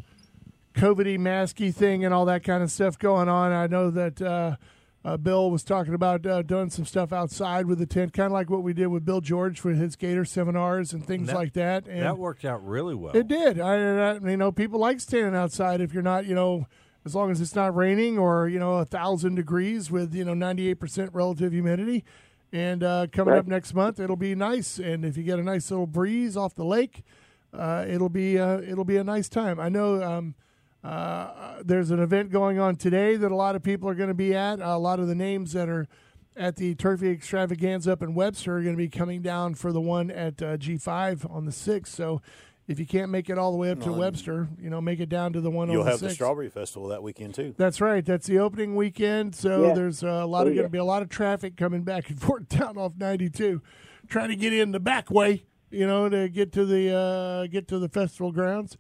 COVIDy 0.75 1.19
masky 1.19 1.75
thing 1.75 2.05
and 2.05 2.13
all 2.15 2.27
that 2.27 2.45
kind 2.45 2.63
of 2.63 2.71
stuff 2.71 2.99
going 2.99 3.29
on, 3.29 3.53
I 3.53 3.67
know 3.67 3.91
that 3.91 4.21
uh, 4.21 4.57
uh, 5.05 5.17
Bill 5.17 5.51
was 5.51 5.65
talking 5.65 5.95
about 5.95 6.27
uh, 6.27 6.43
doing 6.43 6.69
some 6.71 6.85
stuff 6.85 7.13
outside 7.13 7.67
with 7.67 7.79
the 7.79 7.87
tent, 7.87 8.13
kind 8.13 8.27
of 8.27 8.33
like 8.33 8.51
what 8.51 8.63
we 8.63 8.73
did 8.73 8.89
with 8.89 9.05
Bill 9.05 9.21
George 9.23 9.59
for 9.59 9.71
his 9.71 9.97
Gator 9.97 10.25
seminars 10.27 10.93
and 10.93 11.05
things 11.05 11.29
That- 11.29 11.37
like 11.37 11.53
that. 11.55 11.87
And 11.89 12.03
that 12.03 12.19
worked 12.19 12.45
out 12.45 12.65
really 12.67 12.95
well. 12.95 13.17
it 13.17 13.27
did. 13.27 13.59
I, 13.59 13.75
I, 13.75 14.13
you 14.19 14.37
know, 14.37 14.53
people 14.53 14.79
like 14.79 15.01
standing 15.01 15.35
outside 15.35 15.81
if 15.81 15.95
you're 15.95 16.03
not, 16.03 16.27
you 16.27 16.35
know, 16.35 16.67
as 17.07 17.15
long 17.15 17.31
as 17.31 17.41
it's 17.41 17.55
not 17.55 17.75
raining 17.75 18.19
or 18.19 18.47
you 18.47 18.59
know 18.59 18.75
a 18.75 18.85
thousand 18.85 19.35
degrees 19.37 19.91
with 19.91 20.15
you 20.15 20.23
know 20.23 20.35
98 20.35 20.75
percent 20.75 21.11
relative 21.15 21.51
humidity. 21.51 22.05
And 22.53 22.83
uh, 22.83 23.07
coming 23.13 23.33
Right. 23.35 23.39
up 23.41 23.47
next 23.47 23.75
month, 23.75 24.01
it'll 24.01 24.17
be 24.17 24.35
nice. 24.35 24.79
And 24.79 25.05
if 25.05 25.17
you 25.17 25.23
get 25.23 25.39
a 25.39 25.43
nice 25.43 25.71
little 25.71 25.87
breeze 25.87 26.37
off 26.37 26.55
the 26.55 26.65
lake, 26.65 27.03
uh, 27.53 27.85
it'll 27.89 28.09
be 28.09 28.39
uh, 28.39 28.61
it'll 28.61 28.85
be 28.85 28.97
a 28.97 29.05
nice 29.05 29.29
time. 29.29 29.61
I 29.61 29.69
know 29.69 30.03
um, 30.03 30.35
uh, 30.83 31.63
there's 31.65 31.91
an 31.91 32.01
event 32.01 32.31
going 32.31 32.59
on 32.59 32.77
today 32.77 33.17
that 33.17 33.31
a 33.31 33.37
lot 33.37 33.55
of 33.57 33.63
people 33.63 33.89
are 33.89 33.95
going 33.95 34.09
to 34.09 34.15
be 34.15 34.35
at. 34.35 34.61
a 34.61 34.77
lot 34.79 34.99
of 34.99 35.07
the 35.09 35.15
names 35.15 35.53
that 35.53 35.69
are 35.69 35.87
at 36.37 36.57
the 36.57 36.75
Turfy 36.75 37.11
Extravaganza 37.11 37.93
up 37.93 38.03
in 38.03 38.15
Webster 38.15 38.57
are 38.57 38.63
going 38.63 38.75
to 38.75 38.79
be 38.83 38.89
coming 38.89 39.21
down 39.23 39.55
for 39.55 39.73
the 39.73 39.81
one 39.81 40.11
at 40.11 40.41
uh, 40.43 40.57
G5 40.57 41.31
on 41.31 41.45
the 41.45 41.53
sixth. 41.53 41.95
So. 41.95 42.21
If 42.71 42.79
you 42.79 42.87
can't 42.87 43.11
make 43.11 43.29
it 43.29 43.37
all 43.37 43.51
the 43.51 43.59
way 43.59 43.73
up 43.73 43.81
to 43.81 43.87
No, 43.87 43.93
and 43.95 44.01
Webster, 44.01 44.49
you 44.61 44.71
know, 44.71 44.81
make 44.81 45.01
it 45.01 45.09
down 45.09 45.33
to 45.33 45.41
the 45.41 45.51
one 45.51 45.69
You'll 45.73 45.83
have 45.83 45.99
the 45.99 46.09
Strawberry 46.09 46.49
Festival 46.49 46.87
that 46.91 47.03
weekend 47.03 47.35
too. 47.35 47.53
That's 47.59 47.81
right. 47.81 48.05
That's 48.07 48.29
the 48.29 48.39
opening 48.39 48.77
weekend. 48.77 49.35
So 49.35 49.67
Yeah. 49.67 49.75
there's 49.75 50.05
a 50.05 50.25
lot 50.25 50.43
Oh, 50.47 50.51
of 50.51 50.55
going 50.55 50.57
yeah. 50.59 50.63
to 50.63 50.69
be 50.69 50.79
a 50.79 50.85
lot 50.85 51.03
of 51.03 51.09
traffic 51.09 51.57
coming 51.57 51.83
back 51.83 52.09
and 52.11 52.21
forth 52.23 52.49
down 52.49 52.79
off 52.79 52.93
92, 52.97 53.61
trying 54.07 54.29
to 54.29 54.37
get 54.37 54.53
in 54.53 54.71
the 54.71 54.79
back 54.79 55.11
way, 55.11 55.43
you 55.73 55.85
know, 55.85 56.09
to 56.09 56.29
get 56.29 56.53
to 56.53 56.65
the 56.65 56.95
uh, 56.95 57.47
get 57.49 57.67
to 57.69 57.81
the 57.81 57.89
festival 57.89 58.31
grounds. 58.31 58.77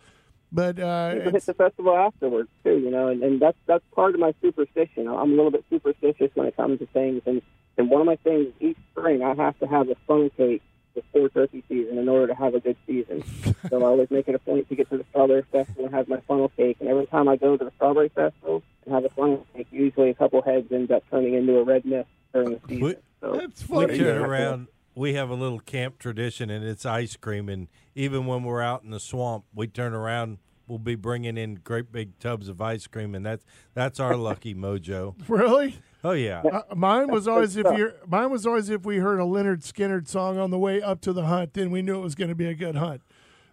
But 0.52 0.78
uh, 0.78 1.10
you 1.14 1.20
can 1.22 1.24
hit 1.30 1.34
it's, 1.38 1.46
the 1.46 1.54
festival 1.54 1.96
afterwards 1.96 2.48
too, 2.62 2.78
you 2.78 2.92
know, 2.92 3.08
and, 3.08 3.24
and 3.24 3.40
that's 3.42 3.58
that's 3.66 3.84
part 3.92 4.14
of 4.14 4.20
my 4.20 4.32
superstition. 4.40 5.08
I'm 5.08 5.32
a 5.32 5.34
little 5.34 5.50
bit 5.50 5.64
superstitious 5.68 6.30
when 6.34 6.46
it 6.46 6.56
comes 6.56 6.78
to 6.78 6.86
things, 6.86 7.22
and 7.26 7.42
and 7.76 7.90
one 7.90 8.00
of 8.00 8.06
my 8.06 8.16
things 8.22 8.52
each 8.60 8.78
spring 8.92 9.20
I 9.24 9.34
have 9.34 9.58
to 9.58 9.66
have 9.66 9.88
a 9.88 9.96
fun 10.06 10.30
cake 10.36 10.62
before 10.94 11.28
turkey 11.28 11.62
season 11.68 11.98
in 11.98 12.08
order 12.08 12.26
to 12.28 12.34
have 12.34 12.54
a 12.54 12.60
good 12.60 12.76
season. 12.86 13.22
so 13.68 13.80
I 13.82 13.84
always 13.86 14.10
make 14.10 14.28
it 14.28 14.34
a 14.34 14.38
point 14.38 14.68
to 14.68 14.76
get 14.76 14.88
to 14.90 14.98
the 14.98 15.04
strawberry 15.10 15.42
festival 15.50 15.86
and 15.86 15.94
have 15.94 16.08
my 16.08 16.20
funnel 16.20 16.50
cake. 16.56 16.76
And 16.80 16.88
every 16.88 17.06
time 17.06 17.28
I 17.28 17.36
go 17.36 17.56
to 17.56 17.64
the 17.64 17.72
strawberry 17.76 18.08
festival 18.10 18.62
and 18.84 18.94
have 18.94 19.04
a 19.04 19.08
funnel 19.10 19.46
cake, 19.54 19.68
usually 19.70 20.10
a 20.10 20.14
couple 20.14 20.42
heads 20.42 20.70
end 20.72 20.90
up 20.90 21.02
turning 21.10 21.34
into 21.34 21.58
a 21.58 21.64
red 21.64 21.84
mist 21.84 22.08
during 22.32 22.50
the 22.52 22.60
season. 22.68 22.84
We- 22.84 22.96
so 23.20 23.32
that's 23.34 23.68
we 23.68 23.86
turn 23.98 24.16
around. 24.22 24.68
We 24.94 25.12
have 25.14 25.28
a 25.30 25.34
little 25.34 25.60
camp 25.60 25.98
tradition, 25.98 26.48
and 26.48 26.64
it's 26.64 26.86
ice 26.86 27.16
cream. 27.16 27.48
And 27.50 27.68
even 27.94 28.24
when 28.26 28.44
we're 28.44 28.62
out 28.62 28.82
in 28.82 28.90
the 28.90 29.00
swamp, 29.00 29.44
we 29.54 29.66
turn 29.66 29.92
around 29.92 30.38
we'll 30.70 30.78
be 30.78 30.94
bringing 30.94 31.36
in 31.36 31.56
great 31.56 31.90
big 31.90 32.16
tubs 32.20 32.48
of 32.48 32.62
ice 32.62 32.86
cream, 32.86 33.14
and 33.14 33.26
that's 33.26 33.44
that's 33.74 34.00
our 34.00 34.16
lucky 34.16 34.54
mojo. 34.54 35.14
Really? 35.28 35.76
Oh 36.02 36.12
yeah, 36.12 36.40
Uh, 36.42 36.62
mine 36.74 37.08
was 37.10 37.28
always 37.28 37.56
if 37.56 37.66
stuff. 37.66 37.78
you 37.78 37.92
mine 38.06 38.30
was 38.30 38.46
always 38.46 38.70
if 38.70 38.84
we 38.86 38.96
heard 38.98 39.20
a 39.20 39.24
Lynyrd 39.24 39.62
Skynyrd 39.62 40.08
song 40.08 40.38
on 40.38 40.50
the 40.50 40.58
way 40.58 40.80
up 40.80 41.00
to 41.02 41.12
the 41.12 41.26
hunt, 41.26 41.52
then 41.54 41.70
we 41.70 41.82
knew 41.82 41.98
it 41.98 42.02
was 42.02 42.14
going 42.14 42.30
to 42.30 42.34
be 42.34 42.46
a 42.46 42.54
good 42.54 42.76
hunt. 42.76 43.02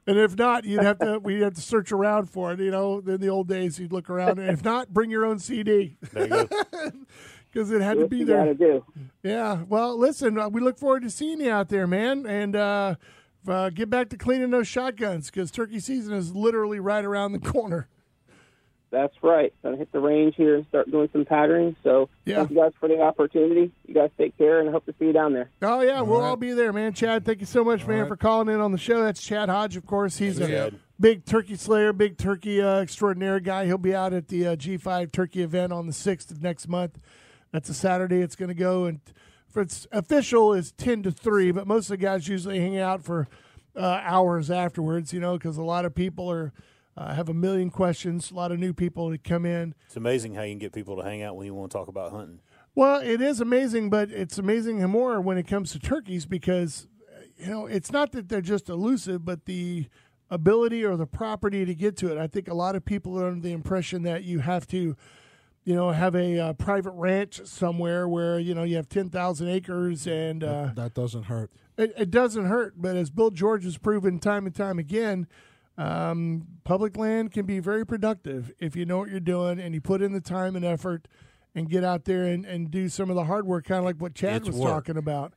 And 0.05 0.17
if 0.17 0.37
not, 0.37 0.63
you'd 0.63 0.83
have 0.83 0.99
to 0.99 1.19
we'd 1.19 1.41
have 1.41 1.55
to 1.55 1.61
search 1.61 1.91
around 1.91 2.29
for 2.29 2.53
it. 2.53 2.59
You 2.59 2.71
know, 2.71 2.99
in 3.05 3.19
the 3.19 3.27
old 3.27 3.49
days, 3.49 3.77
you'd 3.79 3.91
look 3.91 4.09
around, 4.09 4.39
and 4.39 4.49
if 4.49 4.63
not, 4.63 4.93
bring 4.93 5.09
your 5.11 5.25
own 5.25 5.39
CD 5.39 5.97
There 6.13 6.23
you 6.23 6.29
go. 6.29 6.47
because 7.51 7.71
it 7.71 7.81
had 7.81 7.97
to 7.99 8.07
be 8.07 8.23
there. 8.23 8.37
gotta 8.37 8.53
do. 8.53 8.85
Yeah. 9.23 9.63
Well, 9.67 9.97
listen, 9.97 10.37
uh, 10.39 10.47
we 10.47 10.61
look 10.61 10.77
forward 10.77 11.03
to 11.03 11.09
seeing 11.09 11.41
you 11.41 11.51
out 11.51 11.67
there, 11.67 11.87
man, 11.87 12.25
and 12.25 12.55
uh, 12.55 12.95
uh, 13.45 13.69
get 13.71 13.89
back 13.89 14.07
to 14.11 14.17
cleaning 14.17 14.51
those 14.51 14.67
shotguns 14.69 15.29
because 15.29 15.51
turkey 15.51 15.81
season 15.81 16.13
is 16.13 16.33
literally 16.33 16.79
right 16.79 17.03
around 17.03 17.33
the 17.33 17.39
corner. 17.39 17.89
That's 18.97 19.13
right. 19.21 19.53
Gonna 19.63 19.77
hit 19.77 19.91
the 19.91 19.99
range 19.99 20.35
here 20.35 20.55
and 20.55 20.65
start 20.69 20.89
doing 20.89 21.07
some 21.11 21.23
patterning. 21.23 21.75
So 21.83 22.09
Yeah. 22.25 22.37
thank 22.37 22.49
you 22.49 22.55
guys 22.57 22.71
for 22.79 22.89
the 22.89 22.99
opportunity. 23.01 23.71
You 23.85 23.93
guys 23.93 24.09
take 24.17 24.35
care, 24.37 24.59
and 24.59 24.67
I 24.67 24.71
hope 24.71 24.85
to 24.87 24.93
see 24.97 25.05
you 25.05 25.13
down 25.13 25.33
there. 25.33 25.49
Oh 25.61 25.81
yeah, 25.81 26.01
we'll 26.01 26.21
right. 26.21 26.29
all 26.29 26.35
be 26.35 26.53
there, 26.53 26.73
man. 26.73 26.93
Chad, 26.93 27.23
thank 27.23 27.39
you 27.39 27.45
so 27.45 27.63
much, 27.63 27.85
man, 27.85 27.99
right. 27.99 28.07
for 28.07 28.17
calling 28.17 28.49
in 28.49 28.59
on 28.59 28.71
the 28.71 28.77
show. 28.79 29.03
That's 29.03 29.21
Chad 29.21 29.49
Hodge, 29.49 29.77
of 29.77 29.85
course. 29.85 30.17
He's 30.17 30.39
a 30.39 30.47
Chad. 30.47 30.79
big 30.99 31.25
turkey 31.25 31.55
slayer, 31.55 31.93
big 31.93 32.17
turkey 32.17 32.59
uh, 32.59 32.79
extraordinaire 32.79 33.39
guy. 33.39 33.65
He'll 33.67 33.77
be 33.77 33.93
out 33.93 34.13
at 34.13 34.29
the 34.29 34.47
uh, 34.47 34.55
G5 34.55 35.11
Turkey 35.11 35.43
event 35.43 35.71
on 35.71 35.85
the 35.85 35.93
sixth 35.93 36.31
of 36.31 36.41
next 36.41 36.67
month. 36.67 36.97
That's 37.51 37.69
a 37.69 37.75
Saturday. 37.75 38.21
It's 38.21 38.35
going 38.35 38.49
to 38.49 38.55
go 38.55 38.85
and 38.85 38.99
for 39.47 39.61
its 39.61 39.85
official 39.91 40.53
is 40.53 40.71
ten 40.71 41.03
to 41.03 41.11
three, 41.11 41.51
but 41.51 41.67
most 41.67 41.85
of 41.85 41.97
the 41.99 42.03
guys 42.03 42.27
usually 42.27 42.59
hang 42.59 42.77
out 42.79 43.03
for 43.03 43.27
uh, 43.75 44.01
hours 44.03 44.49
afterwards. 44.49 45.13
You 45.13 45.19
know, 45.19 45.37
because 45.37 45.57
a 45.57 45.63
lot 45.63 45.85
of 45.85 45.93
people 45.93 46.29
are. 46.31 46.51
Uh, 46.97 47.13
have 47.13 47.29
a 47.29 47.33
million 47.33 47.69
questions. 47.69 48.31
A 48.31 48.33
lot 48.33 48.51
of 48.51 48.57
new 48.57 48.73
people 48.73 49.09
that 49.11 49.23
come 49.23 49.45
in. 49.45 49.75
It's 49.85 49.97
amazing 49.97 50.33
how 50.33 50.41
you 50.41 50.53
can 50.53 50.59
get 50.59 50.73
people 50.73 50.97
to 50.97 51.03
hang 51.03 51.21
out 51.21 51.35
when 51.35 51.45
you 51.45 51.53
want 51.53 51.71
to 51.71 51.77
talk 51.77 51.87
about 51.87 52.11
hunting. 52.11 52.39
Well, 52.73 52.99
it 53.01 53.21
is 53.21 53.39
amazing, 53.39 53.91
but 53.91 54.09
it's 54.09 54.39
amazing 54.39 54.81
and 54.81 54.91
more 54.91 55.21
when 55.21 55.37
it 55.37 55.47
comes 55.47 55.71
to 55.73 55.79
turkeys 55.79 56.25
because, 56.25 56.87
uh, 57.15 57.19
you 57.37 57.47
know, 57.51 57.67
it's 57.67 57.91
not 57.91 58.13
that 58.13 58.29
they're 58.29 58.41
just 58.41 58.67
elusive, 58.67 59.23
but 59.23 59.45
the 59.45 59.85
ability 60.31 60.83
or 60.83 60.97
the 60.97 61.05
property 61.05 61.65
to 61.65 61.75
get 61.75 61.97
to 61.97 62.11
it. 62.11 62.17
I 62.17 62.25
think 62.25 62.47
a 62.47 62.53
lot 62.55 62.75
of 62.75 62.83
people 62.83 63.19
are 63.19 63.27
under 63.27 63.41
the 63.41 63.53
impression 63.53 64.01
that 64.03 64.23
you 64.23 64.39
have 64.39 64.65
to, 64.67 64.95
you 65.65 65.75
know, 65.75 65.91
have 65.91 66.15
a 66.15 66.39
uh, 66.39 66.53
private 66.53 66.91
ranch 66.91 67.41
somewhere 67.45 68.07
where, 68.07 68.39
you 68.39 68.55
know, 68.55 68.63
you 68.63 68.75
have 68.75 68.89
10,000 68.89 69.47
acres 69.47 70.07
and 70.07 70.43
uh, 70.43 70.71
that 70.75 70.95
doesn't 70.95 71.23
hurt. 71.23 71.51
it, 71.77 71.93
it 71.95 72.11
doesn't 72.11 72.45
hurt. 72.45 72.73
But 72.75 72.95
as 72.95 73.11
Bill 73.11 73.29
George 73.29 73.65
has 73.65 73.77
proven 73.77 74.17
time 74.19 74.47
and 74.47 74.55
time 74.55 74.79
again, 74.79 75.27
um, 75.78 76.47
public 76.63 76.97
land 76.97 77.32
can 77.32 77.45
be 77.45 77.59
very 77.59 77.86
productive 77.86 78.51
if 78.59 78.75
you 78.75 78.86
know 78.86 78.97
what 78.99 79.09
you're 79.09 79.19
doing 79.19 79.59
and 79.59 79.73
you 79.75 79.82
put 79.82 80.01
in 80.01 80.11
the 80.11 80.21
time 80.21 80.55
and 80.55 80.65
effort 80.65 81.07
and 81.53 81.69
get 81.69 81.84
out 81.84 82.05
there 82.05 82.23
and, 82.23 82.45
and 82.45 82.71
do 82.71 82.89
some 82.89 83.09
of 83.09 83.15
the 83.15 83.25
hard 83.25 83.45
work, 83.45 83.65
kind 83.65 83.80
of 83.80 83.86
like 83.86 83.97
what 83.97 84.13
Chad 84.15 84.38
It's 84.38 84.47
was 84.47 84.55
work. 84.57 84.69
talking 84.69 84.97
about. 84.97 85.34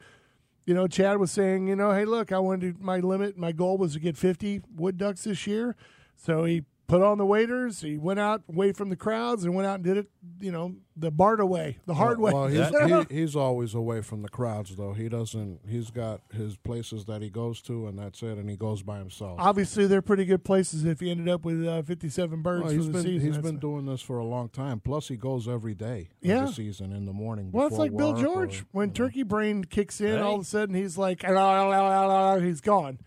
You 0.66 0.74
know, 0.74 0.86
Chad 0.86 1.18
was 1.18 1.30
saying, 1.30 1.66
you 1.68 1.76
know, 1.76 1.92
hey, 1.92 2.04
look, 2.04 2.32
I 2.32 2.38
wanted 2.38 2.78
to, 2.78 2.84
my 2.84 2.98
limit, 3.00 3.36
my 3.36 3.52
goal 3.52 3.78
was 3.78 3.94
to 3.94 4.00
get 4.00 4.16
50 4.16 4.62
wood 4.76 4.98
ducks 4.98 5.24
this 5.24 5.46
year. 5.46 5.76
So 6.16 6.44
he 6.44 6.64
put 6.90 7.02
on 7.02 7.18
the 7.18 7.24
waiters. 7.24 7.80
He 7.80 7.96
went 7.96 8.18
out 8.18 8.42
away 8.48 8.72
from 8.72 8.88
the 8.90 8.96
crowds 8.96 9.44
and 9.44 9.54
went 9.54 9.66
out 9.66 9.76
and 9.76 9.84
did 9.84 9.96
it, 9.96 10.08
you 10.40 10.50
know, 10.50 10.74
the 10.96 11.10
BARTA 11.10 11.46
way, 11.46 11.78
the 11.86 11.94
hard 11.94 12.20
way. 12.20 12.32
Well, 12.32 12.48
he's, 12.48 12.68
he, 12.68 13.04
he's 13.20 13.36
always 13.36 13.74
away 13.74 14.02
from 14.02 14.22
the 14.22 14.28
crowds, 14.28 14.74
though. 14.76 14.92
He 14.92 15.08
doesn't. 15.08 15.60
He's 15.66 15.90
got 15.90 16.20
his 16.32 16.56
places 16.56 17.04
that 17.06 17.22
he 17.22 17.30
goes 17.30 17.62
to, 17.62 17.86
and 17.86 17.98
that's 17.98 18.22
it. 18.22 18.36
And 18.38 18.50
he 18.50 18.56
goes 18.56 18.82
by 18.82 18.98
himself. 18.98 19.36
Obviously, 19.38 19.86
they're 19.86 20.02
pretty 20.02 20.24
good 20.24 20.44
places 20.44 20.84
if 20.84 21.00
he 21.00 21.10
ended 21.10 21.28
up 21.28 21.44
with 21.44 21.64
uh, 21.66 21.82
57 21.82 22.42
birds 22.42 22.64
Well, 22.64 22.74
for 22.76 22.82
the 22.82 22.90
been 22.90 23.02
season. 23.02 23.26
he's 23.32 23.38
been 23.38 23.58
doing 23.58 23.86
this 23.86 24.02
for 24.02 24.18
a 24.18 24.24
long 24.24 24.48
time. 24.48 24.80
Plus, 24.80 25.08
he 25.08 25.16
goes 25.16 25.48
every 25.48 25.74
day 25.74 26.10
Yeah. 26.20 26.46
the 26.46 26.52
season 26.52 26.92
in 26.92 27.06
the 27.06 27.12
morning. 27.12 27.50
Well, 27.52 27.66
it's 27.68 27.78
like 27.78 27.96
Bill 27.96 28.10
work 28.12 28.18
or- 28.18 28.22
George. 28.22 28.64
When 28.72 28.92
Turkey 28.92 29.22
Brain 29.22 29.64
kicks 29.64 30.00
in, 30.00 30.14
Right. 30.14 30.22
all 30.22 30.34
of 30.34 30.40
a 30.42 30.44
sudden 30.44 30.74
he's 30.74 30.98
like, 30.98 31.22
he's 31.22 32.60
gone. 32.60 32.98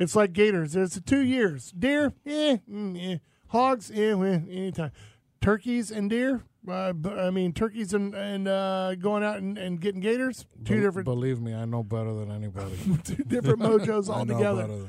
It's 0.00 0.16
like 0.16 0.32
Gators. 0.32 0.74
It's 0.74 0.98
two 1.02 1.20
years. 1.20 1.72
Deer, 1.78 2.14
eh, 2.26 2.56
mm, 2.68 3.14
eh. 3.14 3.18
Hogs, 3.48 3.90
eh, 3.94 4.14
well, 4.14 4.42
anytime. 4.48 4.92
Turkeys 5.42 5.90
and 5.90 6.08
deer. 6.10 6.42
Uh, 6.68 6.92
b- 6.92 7.10
I 7.10 7.30
mean, 7.30 7.52
turkeys 7.52 7.94
and 7.94 8.14
and 8.14 8.46
uh, 8.48 8.94
going 8.94 9.22
out 9.22 9.38
and, 9.38 9.56
and 9.58 9.80
getting 9.80 10.00
gators. 10.00 10.46
Two 10.64 10.74
Bel- 10.74 10.82
different, 10.84 11.04
Believe 11.06 11.40
me, 11.40 11.54
I 11.54 11.64
know 11.66 11.82
better 11.82 12.14
than 12.14 12.30
anybody. 12.30 12.76
two 13.04 13.22
different 13.24 13.58
mojos 13.60 14.08
I 14.14 14.24
know 14.24 14.34
altogether. 14.34 14.88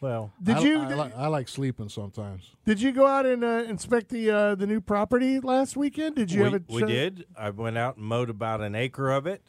well, 0.00 0.32
Did 0.42 0.56
I, 0.58 0.60
you 0.62 0.80
I, 0.82 0.88
did, 0.88 0.96
like, 0.98 1.16
I 1.16 1.26
like 1.26 1.48
sleeping 1.48 1.88
sometimes. 1.88 2.50
did 2.64 2.80
you 2.80 2.92
go 2.92 3.06
out 3.06 3.26
and 3.26 3.42
uh, 3.44 3.64
inspect 3.68 4.08
the 4.10 4.30
uh, 4.30 4.54
the 4.54 4.66
new 4.68 4.80
property 4.80 5.40
last 5.40 5.76
weekend? 5.76 6.14
Did 6.16 6.30
you 6.30 6.44
we, 6.44 6.50
have 6.50 6.54
a 6.54 6.62
we 6.72 6.82
did. 6.84 7.24
I 7.36 7.50
went 7.50 7.76
out 7.76 7.96
and 7.96 8.04
mowed 8.06 8.30
about 8.30 8.60
an 8.60 8.74
acre 8.76 9.10
of 9.10 9.26
it, 9.26 9.42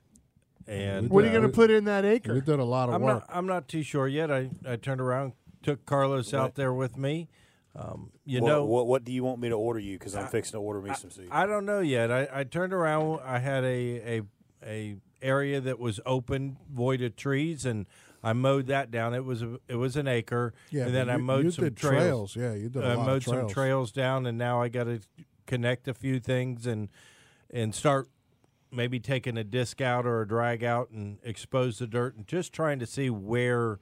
and 0.68 1.10
What 1.10 1.24
are 1.24 1.28
you 1.28 1.34
Yeah, 1.34 1.40
going 1.40 1.52
to 1.52 1.56
put 1.56 1.72
in 1.72 1.86
that 1.86 2.06
acre? 2.06 2.34
We 2.34 2.42
did 2.42 2.60
a 2.60 2.64
lot 2.64 2.90
of 2.90 2.96
I'm 2.96 3.02
work. 3.02 3.28
not. 3.28 3.38
I'm 3.38 3.48
not 3.48 3.68
too 3.68 3.84
sure 3.84 4.08
yet. 4.08 4.32
I, 4.32 4.50
I 4.66 4.76
turned 4.76 5.02
around, 5.02 5.34
took 5.64 5.86
Carlos 5.86 6.34
out 6.34 6.56
there 6.56 6.74
with 6.74 6.98
me. 6.98 7.30
Um, 7.76 8.12
you 8.26 8.42
what, 8.42 8.48
know, 8.50 8.66
what, 8.66 8.88
what 8.88 9.04
do 9.06 9.12
you 9.14 9.24
want 9.24 9.40
me 9.40 9.48
to 9.50 9.56
order 9.56 9.80
you? 9.80 9.98
Because 9.98 10.16
I'm 10.16 10.28
fixing 10.28 10.54
to 10.54 10.62
order 10.62 10.82
me 10.82 10.94
some 10.94 11.10
seeds. 11.10 11.30
I 11.32 11.46
don't 11.46 11.66
know 11.66 11.80
yet. 11.80 12.12
I, 12.12 12.28
I 12.32 12.44
turned 12.44 12.74
around. 12.74 13.22
I 13.24 13.40
had 13.40 13.64
a, 13.64 14.18
a 14.18 14.22
a 14.66 14.96
area 15.22 15.62
that 15.62 15.80
was 15.80 16.00
open, 16.06 16.58
void 16.70 17.02
of 17.02 17.16
trees, 17.16 17.66
and 17.66 17.86
I 18.24 18.34
mowed 18.34 18.68
that 18.68 18.92
down. 18.92 19.14
It 19.14 19.24
was 19.24 19.42
a, 19.42 19.58
it 19.70 19.76
was 19.76 19.96
an 19.96 20.08
acre, 20.08 20.54
yeah, 20.70 20.86
and 20.86 20.94
then 20.94 21.08
but 21.08 21.14
I 21.14 21.18
mowed 21.18 21.46
you 21.46 21.52
some 21.52 21.64
did 21.66 21.78
trails. 21.78 22.36
Yeah, 22.36 22.54
you 22.54 22.68
did 22.70 22.84
a 22.84 22.88
I 22.88 22.94
lot 22.96 23.06
mowed 23.06 23.18
of 23.18 23.24
trails. 23.24 23.40
some 23.40 23.50
trails 23.50 23.92
down, 23.94 24.26
and 24.26 24.38
now 24.38 24.62
I 24.62 24.68
got 24.68 24.84
to 24.84 25.00
connect 25.48 25.88
a 25.88 25.94
few 25.94 26.20
things 26.20 26.66
and 26.68 26.90
and 27.50 27.74
start 27.74 28.10
maybe 28.72 29.00
taking 29.00 29.38
a 29.38 29.44
disc 29.44 29.82
out 29.82 30.06
or 30.06 30.22
a 30.22 30.28
drag 30.28 30.64
out 30.64 30.90
and 30.92 31.18
expose 31.24 31.80
the 31.80 31.88
dirt 31.88 32.16
and 32.16 32.28
just 32.28 32.54
trying 32.54 32.80
to 32.80 32.86
see 32.86 33.10
where 33.10 33.80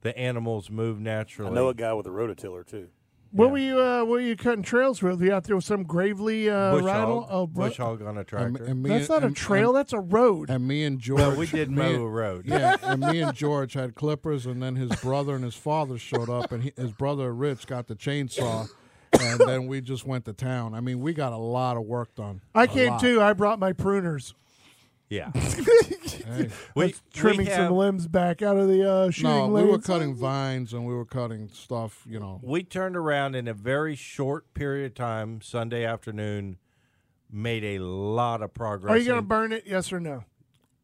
the 0.00 0.16
animals 0.18 0.70
move 0.70 0.98
naturally. 1.00 1.50
I 1.50 1.54
know 1.54 1.68
a 1.68 1.74
guy 1.74 1.92
with 1.94 2.06
a 2.06 2.10
rototiller 2.10 2.66
too. 2.66 2.88
What 3.30 3.46
Yeah. 3.46 3.50
were 3.52 3.58
you? 3.58 3.80
Uh, 3.80 3.98
what 4.00 4.08
were 4.08 4.20
you 4.20 4.36
cutting 4.36 4.62
trails 4.62 5.02
with? 5.02 5.18
Were 5.20 5.24
you 5.26 5.32
out 5.32 5.44
there 5.44 5.56
with 5.56 5.64
some 5.64 5.84
gravely 5.84 6.50
uh, 6.50 6.72
bush 6.72 6.84
rifle? 6.84 7.20
hog, 7.22 7.28
Oh, 7.30 7.46
bro- 7.46 7.68
bush 7.68 7.78
hog 7.78 8.02
on 8.02 8.18
a 8.18 8.24
tractor. 8.24 8.64
and 8.64 8.82
me 8.82 8.90
that's 8.90 9.08
and- 9.08 9.08
not 9.16 9.22
a 9.22 9.26
and- 9.28 9.36
trail. 9.36 9.72
that's 9.72 9.94
a 9.94 10.00
road. 10.00 10.50
And, 10.50 10.56
and 10.56 10.68
me 10.68 10.84
and 10.84 10.98
George. 11.00 11.18
well, 11.20 11.36
we 11.36 11.46
did 11.46 11.70
me 11.70 11.76
mow 11.76 12.02
a 12.02 12.08
road. 12.10 12.44
Yeah, 12.46 12.76
and 12.82 13.00
me 13.00 13.22
and 13.22 13.32
George 13.34 13.72
had 13.72 13.94
clippers, 13.94 14.44
and 14.44 14.62
then 14.62 14.76
his 14.76 14.94
brother 15.00 15.34
and 15.34 15.44
his 15.44 15.54
father 15.54 15.96
showed 15.96 16.28
up, 16.28 16.52
and 16.52 16.64
he, 16.64 16.72
his 16.76 16.92
brother 16.92 17.32
Rich 17.34 17.66
got 17.66 17.86
the 17.86 17.94
chainsaw, 17.96 18.68
and 19.22 19.40
then 19.40 19.66
we 19.66 19.80
just 19.80 20.06
went 20.06 20.24
to 20.26 20.32
town. 20.32 20.74
I 20.74 20.80
mean, 20.80 21.00
we 21.00 21.12
got 21.12 21.32
a 21.32 21.38
lot 21.38 21.76
of 21.76 21.84
work 21.84 22.14
done. 22.14 22.40
I 22.54 22.64
A 22.64 22.68
came 22.68 22.90
lot. 22.90 23.00
too. 23.00 23.20
I 23.22 23.32
brought 23.32 23.58
my 23.58 23.72
pruners. 23.72 24.34
Yeah. 25.08 25.30
Hey. 26.22 26.50
We, 26.76 26.94
trimming 27.12 27.38
we 27.38 27.44
have, 27.46 27.66
some 27.66 27.76
limbs 27.76 28.06
back 28.06 28.42
out 28.42 28.56
of 28.56 28.68
the 28.68 28.88
uh, 28.88 29.10
shooting 29.10 29.28
No, 29.28 29.48
we 29.48 29.64
were 29.64 29.80
cutting 29.80 30.14
vines 30.14 30.72
and 30.72 30.86
we 30.86 30.94
were 30.94 31.04
cutting 31.04 31.48
stuff. 31.48 32.06
You 32.08 32.20
know, 32.20 32.38
we 32.44 32.62
turned 32.62 32.96
around 32.96 33.34
in 33.34 33.48
a 33.48 33.54
very 33.54 33.96
short 33.96 34.54
period 34.54 34.86
of 34.86 34.94
time, 34.94 35.40
Sunday 35.42 35.84
afternoon, 35.84 36.58
made 37.28 37.64
a 37.64 37.80
lot 37.80 38.40
of 38.40 38.54
progress. 38.54 38.92
Are 38.92 38.96
you 38.98 39.04
going 39.06 39.18
to 39.18 39.26
burn 39.26 39.52
it? 39.52 39.64
Yes 39.66 39.92
or 39.92 39.98
no? 39.98 40.24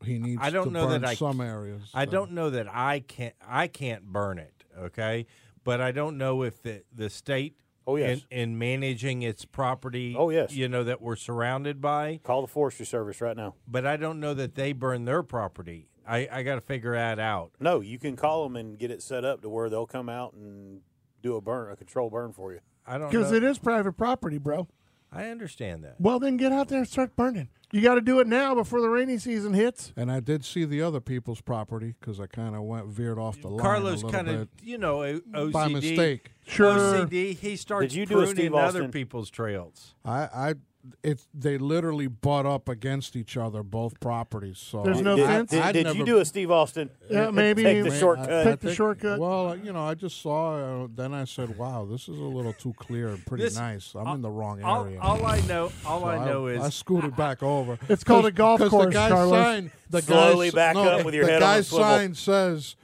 he 0.05 0.19
needs 0.19 0.41
I 0.43 0.51
don't 0.51 0.69
to 0.69 0.73
know 0.73 0.89
burn 0.89 1.03
that 1.03 1.09
I 1.09 1.15
some 1.15 1.41
areas. 1.41 1.83
I 1.95 2.05
so. 2.05 2.11
don't 2.11 2.33
know 2.33 2.51
that 2.51 2.67
I 2.73 3.01
can't 3.01 3.35
I 3.47 3.67
can't 3.67 4.05
burn 4.05 4.39
it, 4.39 4.65
okay? 4.79 5.27
But 5.65 5.81
I 5.81 5.93
don't 5.93 6.19
know 6.19 6.43
if 6.43 6.63
the 6.63 6.83
the 6.95 7.11
state 7.11 7.57
Oh, 7.89 7.97
yes. 7.97 8.21
in, 8.31 8.39
in 8.53 8.59
managing 8.59 9.23
its 9.23 9.47
property 9.47 10.15
Oh, 10.17 10.29
yes. 10.29 10.53
you 10.53 10.69
know 10.69 10.85
that 10.85 11.01
we're 11.01 11.17
surrounded 11.17 11.81
by, 11.81 12.21
Call 12.23 12.43
the 12.43 12.47
forestry 12.47 12.85
service 12.85 13.21
right 13.23 13.37
now. 13.37 13.55
but 13.67 13.87
I 13.87 13.97
don't 13.97 14.21
know 14.21 14.35
that 14.35 14.55
they 14.55 14.73
burn 14.73 15.07
their 15.07 15.23
property. 15.23 15.89
I, 16.07 16.29
I 16.31 16.43
got 16.43 16.57
to 16.57 16.61
figure 16.61 16.93
that 16.93 17.19
out. 17.19 17.53
No, 17.61 17.81
you 17.81 17.99
can 17.99 18.15
call 18.15 18.45
them 18.45 18.57
and 18.57 18.79
get 18.79 18.91
it 18.91 19.03
set 19.03 19.25
up 19.25 19.41
to 19.43 19.49
where 19.49 19.69
they'll 19.71 19.87
come 19.87 20.09
out 20.11 20.35
and 20.35 20.81
do 21.23 21.37
a 21.37 21.41
burn, 21.41 21.73
a 21.73 21.77
control 21.77 22.11
burn 22.11 22.33
for 22.33 22.53
you. 22.53 22.61
I 22.87 22.99
don't 22.99 23.11
Because 23.11 23.33
it 23.33 23.43
is 23.43 23.59
private 23.59 23.93
property, 23.95 24.39
bro. 24.39 24.69
I 25.13 25.29
understand 25.29 25.85
that. 25.85 25.97
Well, 25.99 26.19
then 26.19 26.37
get 26.37 26.53
out 26.53 26.69
there 26.69 26.79
and 26.79 26.89
start 26.89 27.17
burning. 27.17 27.49
You 27.71 27.83
got 27.83 27.97
to 27.97 28.01
do 28.01 28.19
it 28.21 28.27
now 28.27 28.55
before 28.55 28.81
the 28.81 28.89
rainy 28.89 29.19
season 29.19 29.53
hits. 29.53 29.93
And 29.95 30.11
I 30.11 30.21
did 30.21 30.43
see 30.43 30.65
the 30.65 30.81
other 30.81 31.01
people's 31.01 31.43
property 31.43 31.95
because 32.01 32.19
I 32.19 32.27
kind 32.27 32.55
of 32.55 32.63
went 32.63 32.87
veered 32.87 33.19
off 33.19 33.41
the 33.43 33.49
line 33.49 33.61
Carlos 33.61 34.03
kind 34.05 34.29
of, 34.29 34.49
you 34.63 34.79
know, 34.79 35.03
O- 35.03 35.21
OCD. 35.21 35.53
by 35.53 35.69
mistake. 35.69 36.31
Sure. 36.47 36.75
OCD. 36.75 37.37
He 37.37 37.57
starts 37.57 37.93
Did 37.93 37.99
you 37.99 38.07
do 38.07 38.15
a 38.15 38.17
pruning 38.25 38.35
Steve 38.37 38.55
other 38.55 38.89
people's 38.89 39.29
trails. 39.29 39.95
I, 40.03 40.23
I, 40.23 40.55
it's 41.03 41.27
they 41.35 41.59
literally 41.59 42.07
butt 42.07 42.47
up 42.47 42.69
against 42.69 43.17
each 43.17 43.37
other, 43.37 43.63
both 43.63 43.99
properties. 44.01 44.59
So 44.59 44.83
There's 44.83 45.03
no 45.03 45.17
did, 45.17 45.27
fence? 45.27 45.51
Did, 45.51 45.61
I'd 45.63 45.73
did 45.73 45.85
never- 45.85 45.99
you 45.99 46.05
do 46.07 46.19
a 46.19 46.25
Steve 46.25 46.51
Austin? 46.51 46.89
Yeah, 47.11 47.31
maybe. 47.31 47.63
Take 47.63 47.85
the 47.85 47.91
May- 47.91 47.99
shortcut. 47.99 48.45
Take 48.45 48.61
the 48.61 48.75
shortcut. 48.75 49.19
Well, 49.19 49.57
you 49.57 49.73
know, 49.73 49.85
I 49.85 49.95
just 49.95 50.23
saw. 50.23 50.85
Uh, 50.85 50.89
then 50.95 51.13
I 51.13 51.25
said, 51.25 51.59
"Wow, 51.59 51.85
this 51.91 52.03
is 52.03 52.17
a 52.19 52.23
little 52.23 52.53
too 52.53 52.73
clear 52.79 53.09
and 53.09 53.25
pretty 53.27 53.45
This- 53.45 53.57
nice. 53.57 53.95
I'm 53.95 54.07
in 54.17 54.23
the 54.23 54.31
wrong 54.31 54.63
All, 54.63 54.85
area." 54.85 55.01
all 55.01 55.27
I 55.27 55.41
know, 55.41 55.71
all 55.85 56.01
So 56.03 56.07
I 56.07 56.25
know 56.25 56.47
is 56.47 56.63
I 56.63 56.71
scooted 56.71 57.17
back 57.17 57.43
over. 57.43 57.79
It's 57.89 58.05
called 58.05 58.27
a 58.27 58.33
golf 58.33 58.61
course, 58.61 58.87
The 58.87 58.93
guy's 58.93 59.13
Carlos. 59.13 59.33
sign, 59.33 59.71
the 59.91 60.03
Slowly 60.03 60.47
guy's, 60.49 60.55
back 60.55 60.75
no, 60.77 60.83
up 60.85 61.05
with 61.05 61.15
your 61.15 61.25
the 61.27 61.33
head 61.33 61.43
on 61.43 61.49
the 61.51 61.57
guy's 61.57 61.69
sign 61.69 62.15
says, 62.15 62.77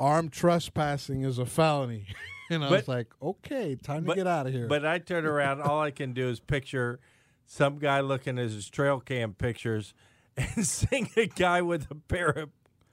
"Armed 0.00 0.32
trespassing 0.32 1.22
is 1.24 1.38
a 1.38 1.46
felony." 1.46 2.06
And 2.50 2.64
I 2.64 2.68
But- 2.68 2.78
was 2.80 2.88
like, 2.88 3.06
okay, 3.22 3.76
time 3.76 4.04
to 4.04 4.14
get 4.14 4.26
out 4.26 4.46
of 4.46 4.52
here. 4.52 4.66
But 4.66 4.84
I 4.84 4.98
turn 4.98 5.24
around, 5.24 5.62
all 5.62 5.80
I 5.80 5.90
can 5.92 6.12
do 6.12 6.28
is 6.28 6.40
picture 6.40 6.98
some 7.46 7.78
guy 7.78 8.00
looking 8.00 8.38
at 8.38 8.44
his 8.50 8.68
trail 8.68 9.00
cam 9.00 9.34
pictures 9.34 9.94
and 10.36 10.66
seeing 10.66 11.08
a 11.16 11.26
guy 11.26 11.62
with 11.62 11.90
a 11.90 11.94
pair 11.94 12.28
of 12.30 12.50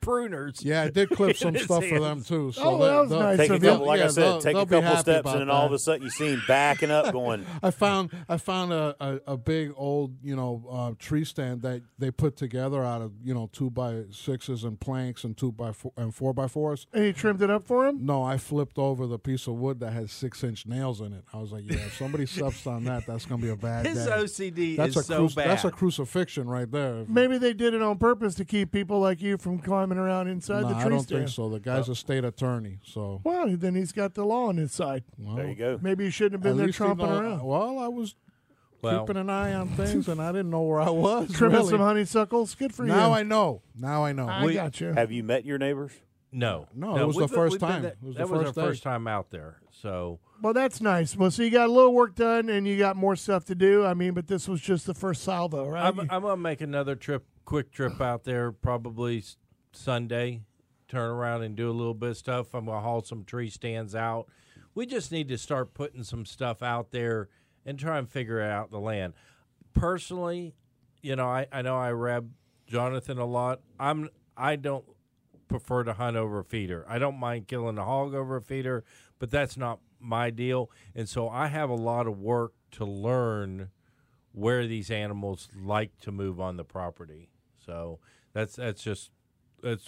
pruners. 0.08 0.64
yeah, 0.64 0.84
I 0.84 0.90
did 0.90 1.10
clip 1.10 1.36
some 1.38 1.54
his 1.54 1.64
stuff 1.64 1.86
for 1.86 2.00
them 2.00 2.24
too. 2.24 2.52
So 2.54 2.62
Oh, 2.64 2.78
they- 2.78 2.86
that 2.86 3.00
was 3.02 3.12
nice 3.12 3.38
Take 3.38 3.50
a 3.50 3.54
of 3.56 3.64
you. 3.64 3.70
couple, 3.70 3.88
like 3.88 4.00
Yeah, 4.00 4.06
I 4.06 4.08
said, 4.10 4.24
they'll- 4.24 4.42
take 4.42 4.54
they'll 4.54 4.64
a 4.64 4.82
couple 4.82 4.98
steps, 4.98 5.30
and 5.32 5.42
then 5.42 5.50
all 5.50 5.66
of 5.66 5.72
a 5.74 5.80
sudden 5.80 6.04
you 6.04 6.10
see 6.10 6.28
him 6.30 6.42
backing 6.48 6.92
up, 6.92 7.12
going, 7.12 7.46
I 7.64 7.72
found 7.72 8.12
I 8.30 8.38
found 8.38 8.72
a, 8.74 8.96
a, 9.00 9.20
a 9.34 9.38
big 9.38 9.72
old 9.76 10.16
you 10.24 10.36
know 10.36 10.64
uh, 10.70 10.92
tree 10.98 11.26
stand 11.26 11.62
that 11.64 11.82
they 12.00 12.12
put 12.12 12.36
together 12.38 12.84
out 12.84 13.02
of 13.02 13.12
you 13.24 13.34
know 13.34 13.50
two 13.52 13.70
by 13.70 14.04
sixes 14.12 14.64
and 14.64 14.80
planks 14.80 15.24
and 15.24 15.36
two 15.38 15.52
by 15.52 15.72
four, 15.72 15.92
and 15.98 16.14
four 16.16 16.34
by 16.34 16.48
fours. 16.48 16.88
And 16.94 17.06
you 17.06 17.14
trimmed 17.14 17.42
it 17.42 17.50
up 17.50 17.66
for 17.66 17.88
him? 17.88 18.06
No, 18.06 18.24
I 18.24 18.38
flipped 18.38 18.78
over 18.78 19.06
the 19.08 19.20
piece 19.20 19.48
of 19.48 19.56
wood 19.56 19.80
that 19.82 19.92
had 19.94 20.10
six 20.10 20.44
inch 20.44 20.66
nails 20.66 21.02
in 21.02 21.14
it. 21.14 21.24
I 21.34 21.38
was 21.38 21.52
like, 21.52 21.64
yeah, 21.70 21.78
if 21.78 21.98
somebody 21.98 22.26
steps 22.38 22.66
on 22.68 22.84
that, 22.86 23.06
that's 23.06 23.26
gonna 23.26 23.42
be 23.42 23.50
a 23.50 23.56
bad 23.56 23.86
His 23.86 24.06
day. 24.06 24.12
OCD 24.12 24.78
that's 24.78 24.92
is 24.92 24.98
a 24.98 25.04
so 25.04 25.28
cruci- 25.28 25.36
bad. 25.36 25.50
that's 25.50 25.66
a 25.66 25.72
crucifixion 25.72 26.48
right 26.50 26.70
there. 26.72 27.06
Maybe 27.08 27.38
they 27.38 27.54
did 27.54 27.74
it 27.74 27.82
on 27.82 27.98
purpose 27.98 28.36
to 28.36 28.46
keep 28.46 28.72
people 28.72 29.00
like 29.00 29.22
you 29.22 29.38
from 29.38 29.60
climbing 29.60 29.97
around 29.98 30.28
inside 30.28 30.62
Nah, 30.62 30.70
the 30.70 30.74
tree 30.76 30.84
I 30.86 30.90
don't 30.90 31.00
stand. 31.02 31.20
think 31.24 31.30
so. 31.36 31.50
The 31.50 31.60
guy's 31.60 31.90
a 31.90 31.96
state 31.96 32.24
attorney, 32.26 32.80
so 32.84 33.22
Well, 33.24 33.48
then 33.58 33.76
he's 33.76 33.92
got 33.92 34.14
the 34.14 34.26
law 34.26 34.48
on 34.48 34.58
his 34.58 34.72
side. 34.72 35.04
well, 35.18 35.36
there 35.36 35.48
you 35.48 35.56
go. 35.56 35.80
Maybe 35.82 36.06
he 36.06 36.10
shouldn't 36.10 36.44
have 36.44 36.46
at 36.46 36.58
been 36.58 36.66
there 36.66 36.68
tromping 36.74 36.98
know- 37.10 37.20
around. 37.20 37.44
Well, 37.44 37.80
I 37.80 37.88
was 37.88 38.16
well, 38.82 39.06
keeping 39.06 39.20
an 39.20 39.30
eye 39.30 39.54
on 39.54 39.70
things, 39.70 40.08
and 40.08 40.22
I 40.22 40.32
didn't 40.32 40.50
know 40.52 40.62
where 40.64 40.80
I 40.82 40.90
was. 40.92 41.32
Trimming 41.34 41.58
really. 41.58 41.70
some 41.72 41.80
honeysuckles. 41.80 42.56
Good 42.56 42.74
for 42.74 42.84
now 42.86 42.94
you. 42.94 43.00
Now 43.00 43.14
I 43.14 43.24
know. 43.24 43.62
Now 43.76 44.06
I 44.06 44.12
know. 44.14 44.28
I 44.28 44.46
We- 44.46 44.54
got 44.54 44.80
you. 44.80 44.94
Have 44.94 45.12
you 45.12 45.24
met 45.24 45.46
your 45.46 45.58
neighbors? 45.58 45.92
no, 46.32 46.68
No, 46.76 46.96
it 46.98 47.06
was 47.08 47.16
the 47.16 47.28
first 47.28 47.60
time. 47.60 47.82
there- 47.84 47.92
It 47.94 47.98
was 48.04 48.16
the 48.16 48.20
that 48.20 48.30
was 48.30 48.42
first 48.44 48.58
our 48.58 48.64
day. 48.64 48.70
first 48.70 48.84
time 48.84 49.08
out 49.08 49.32
there. 49.32 49.62
So 49.72 50.20
Well, 50.42 50.54
that's 50.54 50.82
nice. 50.82 51.16
Well, 51.16 51.32
so 51.32 51.42
you 51.42 51.50
got 51.50 51.70
a 51.70 51.72
little 51.72 51.94
work 51.94 52.14
done, 52.16 52.50
and 52.50 52.68
you 52.68 52.78
got 52.78 52.96
more 52.96 53.16
stuff 53.16 53.46
to 53.46 53.56
do. 53.56 53.84
I 53.86 53.94
mean, 53.96 54.14
but 54.14 54.28
this 54.28 54.48
was 54.48 54.62
just 54.62 54.86
the 54.86 54.94
first 54.94 55.24
salvo, 55.24 55.68
right? 55.68 55.86
I'm, 55.86 56.00
I'm 56.02 56.22
gonna 56.22 56.38
make 56.38 56.62
another 56.62 56.96
trip, 56.96 57.26
quick 57.46 57.72
trip 57.72 58.00
out 58.02 58.24
there, 58.26 58.52
probably 58.52 59.20
s- 59.20 59.38
Sunday. 59.72 60.42
Turn 60.88 61.10
around 61.10 61.44
and 61.44 61.56
do 61.56 61.70
a 61.70 61.74
little 61.74 61.94
bit 61.94 62.12
of 62.12 62.18
stuff. 62.18 62.54
I'm 62.54 62.66
gonna 62.66 62.82
haul 62.82 63.02
some 63.02 63.24
tree 63.24 63.50
stands 63.50 63.94
out. 63.94 64.28
We 64.74 64.86
just 64.86 65.12
need 65.12 65.28
to 65.30 65.38
start 65.38 65.74
putting 65.74 66.04
some 66.04 66.26
stuff 66.26 66.64
out 66.64 66.92
there 66.92 67.30
and 67.66 67.78
try 67.78 67.98
and 67.98 68.10
figure 68.10 68.42
out 68.42 68.72
the 68.72 68.80
land. 68.80 69.14
Personally, 69.74 70.56
you 71.02 71.16
know, 71.16 71.28
I, 71.28 71.48
I 71.52 71.62
know 71.62 71.76
I 71.76 71.92
reb 71.92 72.32
Jonathan 72.68 73.18
a 73.18 73.26
lot. 73.26 73.62
I'm 73.80 74.10
I 74.36 74.56
don't 74.56 74.86
prefer 75.48 75.84
to 75.84 75.94
hunt 75.94 76.18
over 76.18 76.40
a 76.40 76.44
feeder. 76.44 76.86
I 76.88 77.00
don't 77.00 77.18
mind 77.18 77.48
killing 77.48 77.78
a 77.78 77.86
hog 77.86 78.14
over 78.14 78.36
a 78.36 78.42
feeder, 78.42 78.84
but 79.20 79.32
that's 79.32 79.58
not 79.58 79.80
my 80.00 80.30
deal. 80.30 80.70
And 80.96 81.08
so 81.08 81.30
I 81.30 81.48
have 81.48 81.70
a 81.70 81.76
lot 81.76 82.08
of 82.08 82.20
work 82.20 82.54
to 82.72 82.86
learn 82.86 83.70
where 84.32 84.68
these 84.68 84.92
animals 84.92 85.50
like 85.60 85.98
to 86.02 86.12
move 86.12 86.40
on 86.40 86.58
the 86.58 86.64
property. 86.64 87.30
So 87.66 88.00
that's 88.34 88.56
that's 88.56 88.84
just 88.84 89.12
that's 89.62 89.88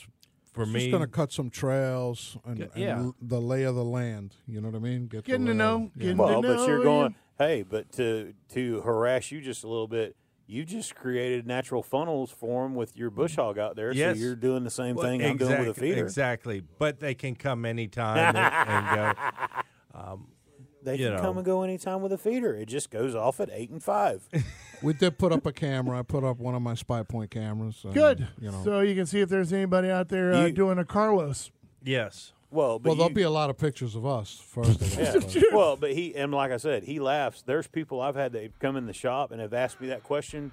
for 0.54 0.64
Just 0.66 0.74
me. 0.74 0.92
gonna 0.92 1.08
cut 1.08 1.32
some 1.32 1.50
trails 1.50 2.38
and, 2.46 2.62
and 2.62 2.72
Yeah. 2.76 2.98
l- 3.00 3.16
the 3.22 3.40
lay 3.40 3.64
of 3.64 3.76
the 3.76 3.84
land. 3.86 4.36
You 4.48 4.62
know 4.62 4.70
what 4.70 4.76
I 4.78 4.80
mean? 4.80 5.08
Get 5.08 5.24
the 5.26 5.32
Getting 5.32 5.46
to 5.48 5.54
know, 5.54 5.76
of- 5.94 6.00
getting 6.00 6.18
Well, 6.18 6.42
to 6.42 6.48
but 6.56 6.68
you're 6.68 6.84
going, 6.84 7.16
hey, 7.38 7.64
but 7.64 7.92
to 7.94 8.34
to 8.54 8.82
harass 8.82 9.32
you 9.32 9.42
just 9.42 9.64
a 9.64 9.68
little 9.68 9.88
bit, 9.88 10.16
you 10.48 10.66
just 10.66 10.96
created 10.96 11.46
natural 11.46 11.84
funnels 11.84 12.32
for 12.32 12.64
them 12.64 12.74
with 12.74 12.98
your 12.98 13.12
bush 13.12 13.36
hog 13.36 13.60
out 13.60 13.76
there. 13.76 13.92
Yes. 13.94 14.18
So 14.18 14.24
you're 14.24 14.36
doing 14.36 14.64
the 14.64 14.72
same 14.72 14.96
Well, 14.96 15.06
thing 15.06 15.24
I'm 15.24 15.38
doing 15.38 15.52
with 15.52 15.60
a 15.60 15.70
exactly- 15.70 15.90
feeder. 15.90 16.04
Exactly, 16.04 16.64
but 16.80 17.00
they 17.00 17.14
can 17.14 17.36
come 17.36 17.66
anytime 17.66 18.36
and, 18.36 18.38
and 18.70 18.96
go. 19.94 20.00
Um, 20.00 20.28
they 20.82 20.98
can 20.98 21.14
know. 21.16 21.22
come 21.22 21.38
and 21.38 21.46
go 21.46 21.62
anytime 21.62 22.02
with 22.02 22.12
a 22.14 22.18
feeder. 22.18 22.56
It 22.56 22.66
just 22.68 22.90
goes 22.90 23.14
off 23.14 23.40
at 23.40 23.50
eight 23.54 23.70
and 23.70 23.84
five. 23.84 24.28
We 24.82 24.94
did 24.94 25.18
put 25.18 25.32
up 25.34 25.46
a 25.46 25.52
camera. 25.52 26.00
I 26.00 26.02
put 26.04 26.24
up 26.24 26.38
one 26.38 26.56
of 26.56 26.62
my 26.62 26.74
Spypoint 26.74 27.30
cameras. 27.30 27.82
and, 27.84 27.94
Good. 27.94 28.28
You 28.42 28.52
know. 28.52 28.62
So 28.64 28.80
you 28.80 28.96
can 28.96 29.06
see 29.06 29.20
if 29.22 29.30
there's 29.30 29.52
anybody 29.52 29.90
out 29.90 30.10
there 30.10 30.34
uh, 30.34 30.46
You- 30.46 30.52
doing 30.54 30.78
a 30.78 30.86
Carlos. 30.86 31.52
Yes, 31.84 32.34
well, 32.52 32.78
but 32.80 32.90
well, 32.90 32.96
there'll 32.96 33.10
you- 33.12 33.16
be 33.16 33.22
a 33.24 33.30
lot 33.30 33.50
of 33.50 33.58
pictures 33.58 33.96
of 33.96 34.06
us 34.06 34.42
first. 34.46 34.82
Of 34.82 34.98
all, 34.98 35.04
Yeah. 35.04 35.14
but- 35.14 35.44
well, 35.54 35.76
but 35.76 35.92
he 35.94 36.16
and 36.16 36.32
like 36.32 36.52
I 36.52 36.58
said, 36.58 36.84
he 36.84 37.00
laughs. 37.00 37.42
There's 37.42 37.68
people 37.68 38.02
I've 38.02 38.16
had 38.16 38.34
that 38.34 38.58
come 38.60 38.76
in 38.76 38.86
the 38.86 38.94
shop 38.94 39.32
and 39.32 39.40
have 39.42 39.54
asked 39.54 39.80
me 39.82 39.88
that 39.90 40.04
question: 40.04 40.52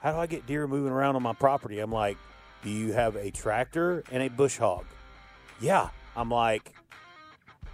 How 0.00 0.12
do 0.12 0.18
I 0.18 0.26
get 0.26 0.46
deer 0.46 0.66
moving 0.66 0.92
around 0.92 1.16
on 1.16 1.22
my 1.22 1.32
property? 1.34 1.78
I'm 1.78 1.92
like, 1.92 2.16
Do 2.62 2.70
you 2.70 2.92
have 2.92 3.16
a 3.16 3.30
tractor 3.30 4.02
and 4.10 4.22
a 4.22 4.28
bush 4.28 4.56
hog? 4.58 4.84
Yeah. 5.60 5.88
I'm 6.14 6.30
like, 6.30 6.72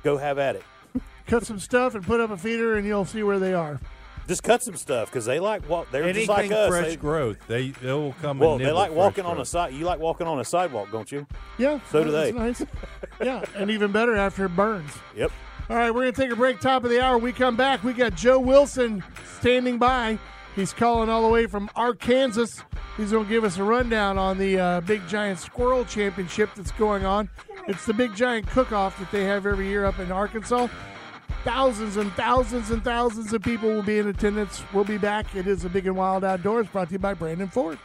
Go 0.02 0.16
have 0.16 0.38
at 0.38 0.56
it. 0.56 0.64
Cut 1.28 1.46
some 1.46 1.60
stuff 1.60 1.94
and 1.94 2.04
put 2.04 2.20
up 2.20 2.30
a 2.30 2.36
feeder, 2.36 2.76
and 2.76 2.84
you'll 2.86 3.04
see 3.04 3.22
where 3.22 3.38
they 3.38 3.54
are. 3.54 3.80
Just 4.28 4.42
cut 4.42 4.62
some 4.62 4.76
stuff 4.76 5.08
because 5.10 5.24
they 5.24 5.40
like 5.40 5.68
walk. 5.68 5.90
They're 5.90 6.04
anything 6.04 6.26
just 6.26 6.28
like 6.28 6.52
us. 6.52 6.68
fresh 6.68 6.86
They, 6.86 6.96
growth, 6.96 7.38
they 7.48 7.70
they 7.70 7.92
will 7.92 8.14
come. 8.22 8.38
well, 8.38 8.54
and 8.54 8.64
they 8.64 8.70
like 8.70 8.90
fresh 8.90 8.96
walking 8.98 9.24
on 9.26 9.40
a 9.40 9.44
side. 9.44 9.72
You 9.74 9.84
like 9.84 9.98
walking 9.98 10.26
on 10.26 10.38
a 10.38 10.44
sidewalk, 10.44 10.90
don't 10.92 11.10
you? 11.10 11.26
Yeah. 11.58 11.80
So 11.90 12.04
do 12.04 12.10
that's 12.10 12.30
they. 12.32 12.38
Nice. 12.38 12.64
yeah, 13.22 13.44
and 13.56 13.70
even 13.70 13.90
better 13.92 14.16
after 14.16 14.46
it 14.46 14.56
burns. 14.56 14.92
Yep. 15.16 15.30
All 15.70 15.76
right, 15.76 15.94
we're 15.94 16.02
going 16.02 16.12
to 16.12 16.20
take 16.22 16.32
a 16.32 16.36
break. 16.36 16.60
Top 16.60 16.84
of 16.84 16.90
the 16.90 17.00
hour. 17.00 17.16
We 17.18 17.32
come 17.32 17.56
back. 17.56 17.84
We 17.84 17.92
got 17.92 18.14
Joe 18.14 18.38
Wilson 18.38 19.02
standing 19.38 19.78
by. 19.78 20.18
He's 20.56 20.72
calling 20.72 21.08
all 21.08 21.22
the 21.22 21.28
way 21.28 21.46
from 21.46 21.70
Arkansas. 21.76 22.62
He's 22.96 23.12
going 23.12 23.24
to 23.24 23.30
give 23.30 23.44
us 23.44 23.56
a 23.58 23.62
rundown 23.64 24.18
on 24.18 24.38
the 24.38 24.58
uh, 24.58 24.80
Big 24.82 25.06
Giant 25.08 25.38
Squirrel 25.38 25.84
Championship 25.84 26.50
that's 26.56 26.72
going 26.72 27.06
on. 27.06 27.30
It's 27.68 27.86
the 27.86 27.94
Big 27.94 28.14
Giant 28.14 28.48
Cook-Off 28.48 28.98
that 28.98 29.10
they 29.12 29.24
have 29.24 29.46
every 29.46 29.68
year 29.68 29.84
up 29.86 29.98
in 29.98 30.10
Arkansas. 30.12 30.66
Thousands 31.44 31.96
and 31.96 32.12
thousands 32.12 32.70
and 32.70 32.84
thousands 32.84 33.32
of 33.32 33.42
people 33.42 33.68
will 33.68 33.82
be 33.82 33.98
in 33.98 34.08
attendance. 34.08 34.62
We'll 34.72 34.84
be 34.84 34.98
back. 34.98 35.34
It 35.34 35.46
is 35.46 35.64
a 35.64 35.68
Big 35.68 35.86
and 35.86 35.96
Wild 35.96 36.24
Outdoors 36.24 36.68
brought 36.68 36.88
to 36.88 36.92
you 36.92 36.98
by 36.98 37.14
Brandon 37.14 37.48
Ford. 37.48 37.78